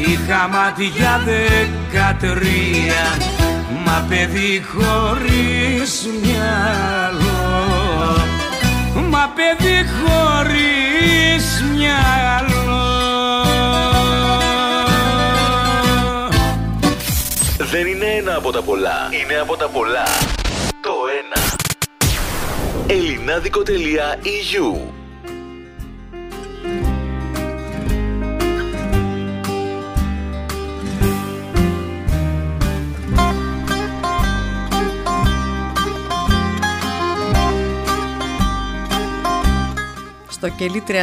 Είχα 0.05 0.47
μάτια 0.47 1.21
δεκατρία 1.25 3.03
μα 3.85 4.05
παιδί 4.09 4.63
χωρίς 4.73 6.07
μυαλό 6.21 7.37
Μα 9.09 9.33
παιδί 9.35 9.85
χωρίς 9.99 11.63
μυαλό 11.75 12.87
Δεν 17.57 17.87
είναι 17.87 18.05
ένα 18.05 18.35
από 18.35 18.51
τα 18.51 18.61
πολλά, 18.61 19.09
είναι 19.21 19.39
από 19.39 19.57
τα 19.57 19.67
πολλά. 19.67 20.03
Το 20.81 20.91
ένα. 21.19 21.41
Ελληνάδικο.eu 22.87 24.98
Στο 40.39 40.49
κελί 40.49 40.83
33 40.87 40.93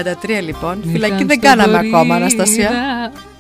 λοιπόν. 0.43 0.83
Φυλακή 0.93 1.25
δεν 1.25 1.41
κάναμε 1.41 1.79
ακόμα, 1.79 2.15
Αναστασία. 2.15 2.71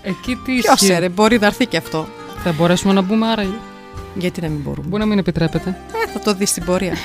Εκεί 0.02 0.36
τι 0.44 0.52
Ποιος 0.52 0.74
ισχύει; 0.74 0.86
ξέρει, 0.92 1.08
μπορεί 1.08 1.38
να 1.38 1.46
έρθει 1.46 1.66
και 1.66 1.76
αυτό. 1.76 2.06
Θα 2.44 2.52
μπορέσουμε 2.52 2.92
να 2.92 3.00
μπούμε 3.00 3.26
άρα; 3.26 3.46
Γιατί 4.14 4.40
να 4.40 4.48
μην 4.48 4.60
μπορούμε; 4.60 4.88
Μπορεί 4.88 5.02
να 5.02 5.08
μην 5.08 5.18
επιτρέπεται. 5.18 5.68
Ε, 5.70 6.10
θα 6.12 6.18
το 6.18 6.34
δεις 6.34 6.48
στην 6.50 6.64
πορεία. 6.64 6.96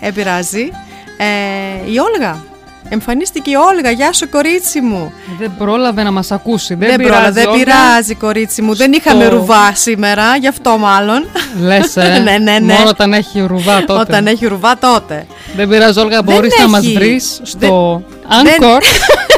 Ε, 0.00 0.10
πειράζει. 0.10 0.68
Ε, 1.16 1.90
η 1.90 1.98
Όλγα. 1.98 2.44
Εμφανίστηκε 2.88 3.50
η 3.50 3.54
Όλγα. 3.54 3.90
Γεια 3.90 4.12
σου, 4.12 4.28
κορίτσι 4.28 4.80
μου. 4.80 5.12
Δεν 5.38 5.52
πρόλαβε 5.58 6.02
να 6.02 6.10
μας 6.10 6.30
ακούσει. 6.30 6.74
Δεν, 6.74 6.88
Δεν, 6.88 6.96
πειράζει. 6.96 7.12
πρόλαβε, 7.14 7.40
δεν 7.40 7.48
Όλγα. 7.50 7.64
πειράζει, 7.64 8.14
κορίτσι 8.14 8.62
μου. 8.62 8.74
Δεν 8.74 8.92
είχαμε 8.92 9.24
Στο- 9.24 9.34
ρουβά 9.34 9.74
σήμερα, 9.74 10.36
γι' 10.36 10.48
αυτό 10.48 10.78
μάλλον. 10.78 11.24
Λες, 11.60 11.96
ε. 11.96 12.18
ναι, 12.24 12.38
ναι, 12.38 12.58
ναι. 12.58 12.72
Μόνο 12.72 12.88
όταν 12.88 13.12
έχει 13.12 13.40
ρουβά 13.40 13.84
τότε. 13.84 14.00
Όταν 14.00 14.26
έχει 14.26 14.46
ρουβά, 14.46 14.78
τότε. 14.78 15.26
Δεν 15.56 15.68
πειράζει, 15.68 15.98
Όλγα, 15.98 16.22
Δεν 16.22 16.34
μπορείς 16.34 16.58
να 16.58 16.68
μας 16.68 16.84
έχει. 16.84 16.92
βρεις 16.92 17.36
Δεν- 17.36 17.46
στο 17.46 18.02
Anchor. 18.28 18.80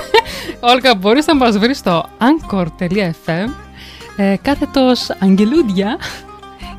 Όλγα, 0.73 0.95
μπορείς 0.95 1.27
να 1.27 1.35
μας 1.37 1.59
βρεις 1.59 1.79
στο 1.79 2.05
anchor.fm 2.19 3.51
ε, 4.17 4.35
κάθετος 4.43 5.11
Αγγελούδια. 5.23 5.99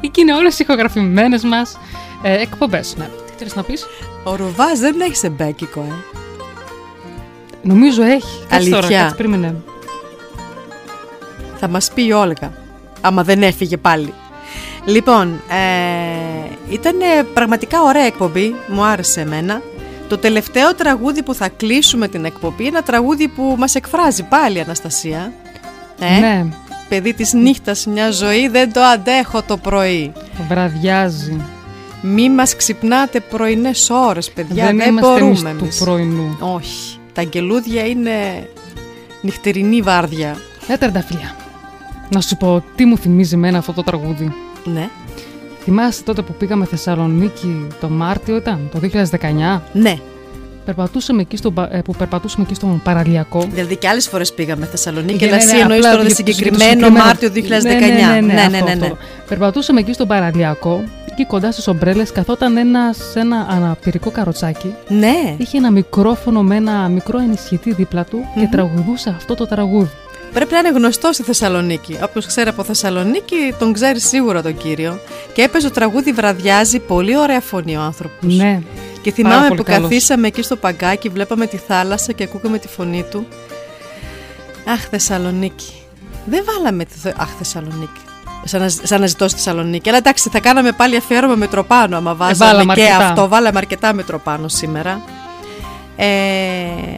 Εκεί 0.04 0.22
είναι 0.22 0.34
όλες 0.34 0.54
οι 0.60 0.64
ηχογραφημένες 0.68 1.44
μας 1.44 1.78
ε, 2.22 2.42
εκπομπές. 2.42 2.94
Ναι. 2.98 3.06
Τι 3.06 3.32
θέλεις 3.38 3.56
να 3.56 3.64
πεις; 3.64 3.86
Ο 4.24 4.36
ρουβάς 4.36 4.80
δεν 4.80 5.02
έχει 5.02 5.16
σε 5.16 5.30
μπέκικο, 5.30 5.86
ε. 5.90 6.18
Νομίζω 7.64 8.04
έχει. 8.04 8.44
Κάτσε 8.50 8.70
τώρα, 8.70 8.78
Αλήθεια. 8.86 9.02
κάτσε, 9.02 9.16
περίμενε. 9.16 9.56
Θα 11.60 11.68
μας 11.68 11.92
πει 11.94 12.06
η 12.06 12.12
Όλγα. 12.12 12.52
Άμα 13.02 13.24
δεν 13.24 13.44
έφυγε 13.44 13.78
πάλι. 13.78 14.14
Λοιπόν, 14.86 15.42
ε, 15.50 16.74
ήταν 16.74 16.96
πραγματικά 17.34 17.82
ωραία 17.82 18.06
εκπομπή, 18.06 18.56
μου 18.68 18.84
άρεσε 18.84 19.22
εμένα. 19.22 19.62
Το 20.08 20.18
τελευταίο 20.18 20.76
τραγούδι 20.76 21.24
που 21.24 21.34
θα 21.34 21.50
κλείσουμε 21.50 22.08
την 22.08 22.26
εκπομπή, 22.26 22.66
ένα 22.68 22.82
τραγούδι 22.84 23.28
που 23.28 23.56
μας 23.58 23.76
εκφράζει 23.76 24.24
πάλι 24.24 24.60
Αναστασία. 24.60 25.34
Ε, 26.00 26.20
Ναι. 26.20 26.46
Παιδί 26.90 27.14
της 27.14 27.34
νύχτας 27.34 27.86
μια 27.86 28.12
ζωή, 28.12 28.48
δεν 28.48 28.74
το 28.74 28.82
αντέχω 28.82 29.42
το 29.42 29.58
πρωί. 29.58 30.12
Βραδιάζει. 30.48 31.42
Μη 32.02 32.30
μας 32.30 32.56
ξυπνάτε 32.56 33.20
πρωινές 33.20 33.90
ώρες, 33.90 34.32
παιδιά, 34.32 34.66
δεν, 34.66 34.78
δεν 34.78 34.90
είμαστε 34.90 35.12
μπορούμε 35.12 35.30
εμείς 35.32 35.42
του 35.42 35.64
εμείς. 35.64 35.78
πρωινού. 35.78 36.38
Όχι, 36.56 37.00
τα 37.14 37.22
αγγελούδια 37.22 37.86
είναι 37.88 38.12
νυχτερινή 39.22 39.82
βάρδια. 39.82 40.38
Ε, 40.68 40.78
τερνταφυλιά. 40.78 41.36
Να 42.10 42.22
σου 42.22 42.38
πω 42.38 42.64
τι 42.76 42.86
μου 42.86 42.98
θυμίζει 42.98 43.34
εμένα 43.36 43.58
αυτό 43.58 43.74
το 43.74 43.84
τραγούδι. 43.84 44.34
Ναι. 44.64 44.90
Θυμάσαι 45.64 46.04
τότε 46.04 46.22
που 46.22 46.34
πήγαμε 46.34 46.66
Θεσσαλονίκη 46.66 47.68
το 47.80 47.90
Μάρτιο 47.90 48.36
ήταν, 48.36 48.70
το 48.74 48.80
2019. 48.80 49.62
Ναι. 49.74 49.98
Περπατούσαμε 50.66 51.22
εκεί 51.22 51.38
στο, 51.38 51.54
ε, 51.72 51.80
που 51.82 51.94
περπατούσαμε 51.96 52.44
εκεί 52.46 52.56
στον 52.56 52.82
παραλιακό. 52.84 53.48
Δηλαδή 53.52 53.76
και 53.76 53.88
άλλες 53.88 54.08
φορές 54.08 54.34
πήγαμε 54.34 54.66
Θεσσαλονίκη, 54.66 55.26
Ναι, 55.26 55.32
αλλά 55.32 55.44
ναι, 55.44 55.52
εσύ 55.52 55.58
εννοείς 55.58 55.86
απλά 55.86 55.92
τώρα 55.92 56.04
για 56.08 56.16
το 56.16 56.24
το- 56.24 56.32
για 56.32 56.34
το 56.34 56.42
συγκεκριμένο 56.42 56.90
Μάρτιο 56.90 57.30
2019. 57.30 58.10
Ναι, 58.10 58.20
ναι, 58.20 58.22
ναι, 58.22 58.34
ναι, 58.34 58.42
αυτό, 58.42 58.66
ναι, 58.66 58.74
ναι. 58.76 58.86
αυτό. 58.86 58.98
Περπατούσαμε 59.28 59.80
εκεί 59.80 59.94
στον 59.94 60.08
παραλιακό, 60.08 60.84
εκεί 61.22 61.30
κοντά 61.30 61.52
στις 61.52 61.68
ομπρέλες, 61.68 62.12
καθόταν 62.12 62.58
ένα 62.58 62.94
σε 63.12 63.20
ένα 63.20 63.48
αναπηρικό 63.50 64.12
καροτσάκι. 64.12 64.76
Ναι. 64.88 65.36
Είχε 65.38 65.58
ένα 65.58 65.72
μικρόφωνο 65.72 66.42
με 66.44 66.56
ένα 66.56 66.88
μικρό 66.88 67.20
ενισχυτή 67.20 67.74
δίπλα 67.74 68.04
του 68.04 68.18
και 68.34 68.40
Μμμ. 68.40 68.50
τραγουδούσε 68.50 69.10
αυτό 69.18 69.36
το 69.36 69.48
τραγούδι. 69.48 69.90
Πρέπει 70.34 70.52
να 70.54 70.60
είναι 70.60 70.70
γνωστό 70.70 71.14
στη 71.14 71.24
Θεσσαλονίκη. 71.24 71.98
Όποιος 72.04 72.26
ξέρει 72.26 72.50
από 72.50 72.64
Θεσσαλονίκη, 72.64 73.36
τον 73.60 73.74
ξέρει 73.74 74.00
σίγουρα 74.00 74.42
τον 74.42 74.58
κύριο. 74.58 75.00
Και 75.34 75.42
έπαιζε 75.42 75.68
το 75.68 75.74
τραγούδι 75.74 76.12
Βραδιάζει, 76.12 76.80
πολύ 76.80 77.18
ωραία 77.18 77.42
φωνή 77.42 77.78
ο 77.78 77.82
άνθρωπος. 77.82 78.36
Ναι. 78.36 78.62
Και 79.02 79.12
Πάρα 79.12 79.16
θυμάμαι 79.16 79.48
πολύ 79.48 79.60
που 79.60 79.66
καλός. 79.66 79.90
καθίσαμε 79.90 80.28
εκεί 80.28 80.42
στο 80.42 80.56
παγκάκι, 80.56 81.10
βλέπαμε 81.10 81.46
τη 81.46 81.58
θάλασσα 81.58 82.12
και 82.12 82.24
ακούγαμε 82.24 82.58
τη 82.58 82.68
φωνή 82.68 83.06
του. 83.12 83.28
Αχ, 84.68 84.88
Θεσσαλονίκη. 84.90 85.74
Δεν 86.26 86.44
βάλαμε 86.46 86.86
τη. 86.86 86.94
Θε- 86.98 87.20
Αχ, 87.22 87.30
Θεσσαλονίκη. 87.38 88.02
Σαν 88.44 88.62
να, 88.62 88.70
σαν 88.70 89.00
να 89.00 89.08
ζητώ 89.08 89.28
στη 89.28 89.38
Θεσσαλονίκη. 89.38 89.90
Αλλά 89.90 89.98
εντάξει, 89.98 90.30
θα 90.30 90.40
κάναμε 90.40 90.72
πάλι 90.72 90.96
αφιέρωμα 90.96 91.36
με 91.36 91.48
τροπάνο. 91.48 91.98
Άμα 91.98 92.16
βάζαμε 92.16 92.52
βάλαμε 92.52 92.74
και 92.74 92.82
αρκετά. 92.82 93.08
αυτό. 93.08 93.28
Βάλαμε 93.28 93.58
αρκετά 93.58 93.94
με 93.94 94.04
τροπάνο 94.04 94.48
σήμερα. 94.48 95.02
Ε, 95.96 96.08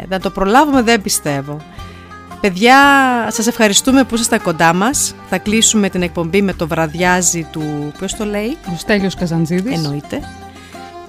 να 0.08 0.20
το 0.20 0.30
προλάβουμε 0.30 0.82
δεν 0.82 1.02
πιστεύω. 1.02 1.58
Παιδιά, 2.42 2.78
σας 3.32 3.48
ευχαριστούμε 3.48 4.04
που 4.04 4.16
είστε 4.16 4.38
κοντά 4.38 4.74
μας. 4.74 5.16
Θα 5.30 5.38
κλείσουμε 5.38 5.90
την 5.90 6.02
εκπομπή 6.02 6.42
με 6.42 6.54
το 6.54 6.68
βραδιάζι 6.68 7.48
του... 7.52 7.92
Ποιος 7.98 8.16
το 8.16 8.26
λέει; 8.26 8.58
Ο 8.74 8.76
Στέλιος 8.78 9.16
Καζαντζίδης. 9.16 9.78
Εννοείται. 9.78 10.20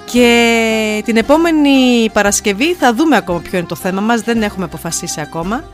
Και 0.04 1.02
την 1.04 1.16
επόμενη 1.16 2.10
Παρασκευή 2.12 2.74
θα 2.74 2.94
δούμε 2.94 3.16
ακόμα 3.16 3.40
ποιο 3.40 3.58
είναι 3.58 3.66
το 3.66 3.74
θέμα 3.74 4.00
μας, 4.00 4.20
δεν 4.20 4.42
έχουμε 4.42 4.64
αποφασίσει 4.64 5.20
ακόμα. 5.20 5.64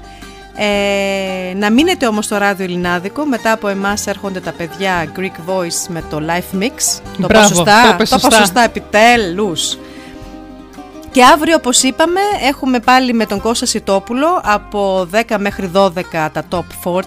Ε, 0.57 1.55
να 1.55 1.71
μείνετε 1.71 2.07
όμως 2.07 2.25
στο 2.25 2.37
ράδιο 2.37 2.65
Ελληνάδικο, 2.65 3.25
μετά 3.25 3.53
από 3.53 3.69
εμάς 3.69 4.07
έρχονται 4.07 4.41
τα 4.41 4.53
παιδιά 4.53 5.13
Greek 5.17 5.51
Voice 5.51 5.87
με 5.89 6.03
το 6.11 6.21
Live 6.27 6.63
Mix. 6.63 7.01
Το 7.21 7.27
Μπράβο, 7.27 7.47
είπα 7.47 7.55
σωστά, 7.55 7.83
το 7.83 7.95
είπες 7.95 8.09
το 8.09 8.17
είπα 8.19 8.31
σωστά. 8.31 8.37
σωστά 8.37 8.61
επιτέλους. 8.61 9.79
Και 11.11 11.25
αύριο 11.25 11.57
όπως 11.57 11.83
είπαμε 11.83 12.21
έχουμε 12.49 12.81
πάλι 12.81 13.13
με 13.13 13.27
τον 13.27 13.41
Κώστα 13.41 13.67
Σιτόπουλο 13.67 14.41
από 14.45 15.09
10 15.29 15.37
μέχρι 15.39 15.71
12 15.75 15.93
τα 16.11 16.43
top 16.51 16.65
40, 16.85 17.03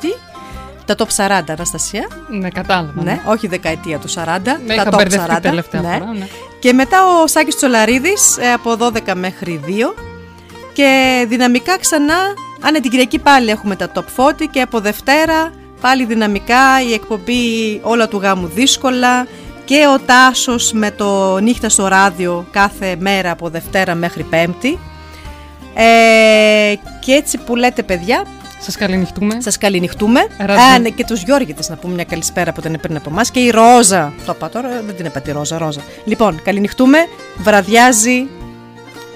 τα 0.85 0.95
top 0.97 1.25
40 1.25 1.41
Αναστασία. 1.49 2.07
Ναι, 2.29 2.49
κατάλαβα. 2.49 3.03
Ναι, 3.03 3.21
όχι 3.25 3.47
δεκαετία 3.47 3.99
του 3.99 4.09
40, 4.09 4.13
Με 4.15 4.41
τα 4.67 4.73
είχα 4.73 4.89
top 4.91 4.95
μπερδευτεί 4.97 5.35
40. 5.35 5.39
τελευταία 5.41 5.81
ναι. 5.81 5.87
φορά, 5.87 6.13
ναι. 6.13 6.27
Και 6.59 6.73
μετά 6.73 6.97
ο 7.05 7.27
Σάκης 7.27 7.55
Τσολαρίδης 7.55 8.37
ε, 8.37 8.51
από 8.51 8.77
12 8.79 9.13
μέχρι 9.15 9.59
2 9.67 9.69
και 10.73 11.25
δυναμικά 11.29 11.79
ξανά, 11.79 12.19
αν 12.65 12.73
την 12.73 12.91
Κυριακή 12.91 13.19
πάλι 13.19 13.49
έχουμε 13.49 13.75
τα 13.75 13.91
top 13.93 14.29
40 14.29 14.31
και 14.51 14.61
από 14.61 14.79
Δευτέρα 14.79 15.51
πάλι 15.81 16.05
δυναμικά 16.05 16.81
η 16.89 16.93
εκπομπή 16.93 17.79
όλα 17.81 18.07
του 18.07 18.17
γάμου 18.17 18.47
δύσκολα 18.47 19.27
και 19.65 19.85
ο 19.95 19.99
Τάσος 19.99 20.71
με 20.71 20.91
το 20.91 21.37
νύχτα 21.37 21.69
στο 21.69 21.87
ράδιο 21.87 22.45
κάθε 22.51 22.95
μέρα 22.99 23.31
από 23.31 23.49
Δευτέρα 23.49 23.95
μέχρι 23.95 24.23
Πέμπτη. 24.23 24.79
Ε, 25.73 26.73
και 26.99 27.11
έτσι 27.11 27.37
που 27.37 27.55
λέτε 27.55 27.83
παιδιά, 27.83 28.25
Σας 28.59 28.75
καληνυχτούμε. 28.77 29.37
Σας 29.41 29.57
καληνυχτούμε. 29.57 30.19
Ραντεβού. 30.37 30.61
Α, 30.61 30.79
ναι, 30.79 30.89
και 30.89 31.05
τους 31.05 31.21
Γιώργητες 31.21 31.69
να 31.69 31.75
πούμε 31.75 31.93
μια 31.93 32.03
καλησπέρα 32.03 32.51
που 32.51 32.59
ήταν 32.59 32.79
πριν 32.81 32.95
από 32.95 33.09
εμάς. 33.09 33.31
Και 33.31 33.39
η 33.39 33.49
Ρόζα. 33.49 34.13
Το 34.25 34.33
είπα 34.35 34.49
τώρα, 34.49 34.69
δεν 34.85 34.95
την 34.95 35.05
είπα 35.05 35.21
τη 35.21 35.31
Ρόζα, 35.31 35.57
Ρόζα. 35.57 35.81
Λοιπόν, 36.05 36.41
καληνυχτούμε. 36.43 36.97
Βραδιάζει. 37.37 38.27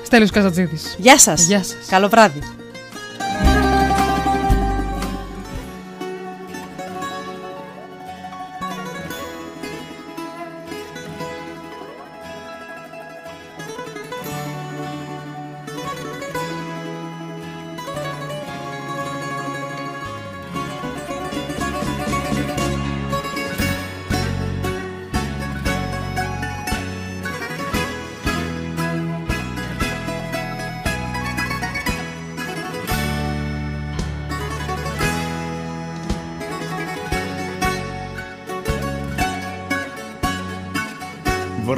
Στέλιος 0.04 0.32
Καζαντζίδης. 0.32 0.96
Γεια 0.98 1.20
σας. 1.20 1.42
Γεια 1.42 1.64
σας. 1.64 1.86
Καλό 1.90 2.08
βράδυ. 2.10 2.57
Bye. 3.34 3.67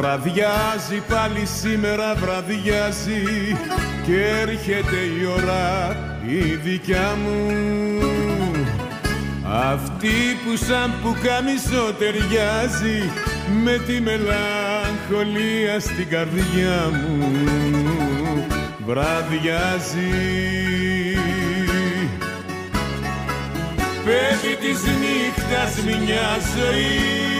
Βραδιάζει 0.09 1.03
πάλι 1.07 1.45
σήμερα 1.45 2.15
βραδιάζει 2.15 3.23
και 4.05 4.25
έρχεται 4.41 4.95
η 5.19 5.25
ώρα 5.25 5.97
η 6.27 6.55
δικιά 6.55 7.17
μου. 7.23 7.61
Αυτή 9.43 10.37
που 10.45 10.55
σαν 10.65 10.93
που 11.01 11.15
καμισό 11.23 11.93
ταιριάζει 11.99 13.11
με 13.63 13.77
τη 13.77 14.01
μελαγχολία 14.01 15.79
στην 15.79 16.09
καρδιά 16.09 16.89
μου. 16.91 17.33
Βραδιάζει. 18.85 20.09
Πέφτει 24.05 24.55
της 24.55 24.83
νύχτας 24.83 25.83
μια 25.83 26.37
ζωή 26.55 27.39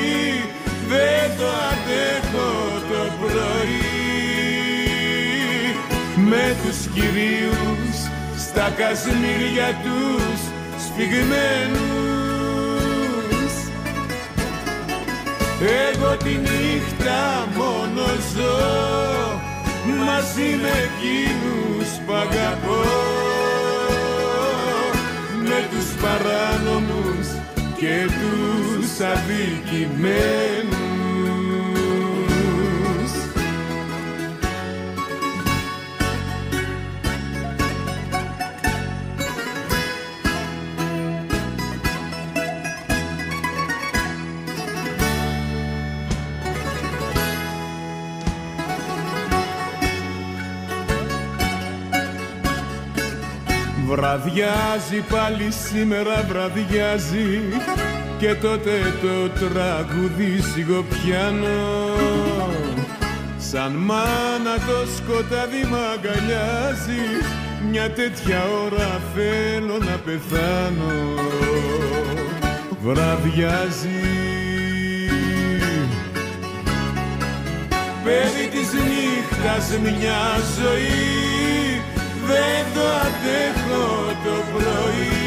δεν 0.90 1.38
το 1.38 1.50
αντέχω 2.00 2.50
το 2.90 3.02
πρωί 3.20 3.80
με 6.16 6.56
τους 6.64 6.80
κυρίους 6.94 7.96
στα 8.38 8.74
κασμίρια 8.78 9.70
τους 9.84 10.40
σφιγμένους. 10.84 11.80
Εγώ 15.88 16.18
τη 16.18 16.30
νύχτα 16.30 17.48
μόνο 17.58 18.06
ζω 18.34 18.60
μαζί 20.06 20.50
με 20.62 20.74
εκείνους 20.88 21.90
που 22.06 22.14
αγαπώ. 22.14 22.84
Με 25.44 25.68
τους 25.72 25.88
παράνομους 26.02 27.28
και 27.78 27.96
τους 28.20 28.90
αδικημένους 29.00 30.79
Βραδιάζει 54.30 55.02
πάλι 55.10 55.52
σήμερα 55.52 56.26
βραδιάζει. 56.28 57.42
Και 58.20 58.34
τότε 58.34 58.72
το 59.02 59.30
τραγούδι 59.30 60.42
σιγοπιάνω. 60.54 61.60
Σαν 63.38 63.72
μάνα 63.72 64.56
το 64.68 64.88
σκοτάδι 64.96 65.64
μ' 65.70 65.76
αγκαλιάζει. 65.94 67.04
Μια 67.70 67.92
τέτοια 67.92 68.44
ώρα 68.66 69.02
θέλω 69.16 69.78
να 69.78 69.98
πεθάνω. 70.06 70.94
Βραδιάζει. 72.84 74.04
Παιδί 78.04 78.48
της 78.52 78.70
νύχτας 78.74 79.78
μια 79.80 80.22
ζωή 80.60 81.39
δεν 82.30 82.64
το 82.76 82.86
αντέχω 83.06 83.88
το 84.26 84.36
πρωί. 84.54 85.20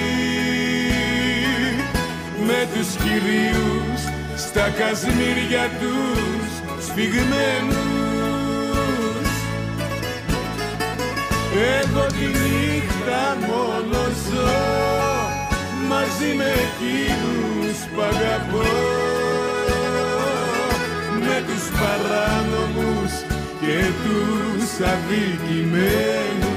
Με 2.46 2.60
τους 2.72 2.88
κυρίους 3.02 4.00
στα 4.44 4.66
κασμίρια 4.78 5.64
τους 5.80 6.50
σφιγμένους. 6.86 7.80
Εγώ 11.78 12.06
τη 12.06 12.26
νύχτα 12.38 13.22
μόνο 13.46 14.00
ζω 14.24 14.54
μαζί 15.88 16.30
με 16.36 16.50
εκείνους 16.66 17.76
που 17.90 18.00
αγαπώ. 18.00 18.70
Με 21.24 21.36
τους 21.46 21.64
παράνομους 21.80 23.12
και 23.60 23.76
τους 24.02 24.86
αδικημένους 24.92 26.51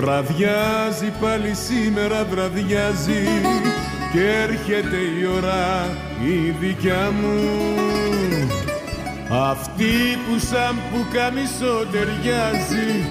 Βραδιάζει 0.00 1.12
πάλι 1.20 1.54
σήμερα 1.54 2.24
βραδιάζει 2.24 3.24
και 4.12 4.20
έρχεται 4.42 4.96
η 4.96 5.26
ώρα 5.36 5.96
η 6.24 6.50
δικιά 6.60 7.10
μου. 7.10 7.38
Αυτή 9.30 9.92
που 10.26 10.38
σαν 10.38 10.78
που 10.90 11.06
καμισό 11.12 11.86
ταιριάζει 11.92 13.08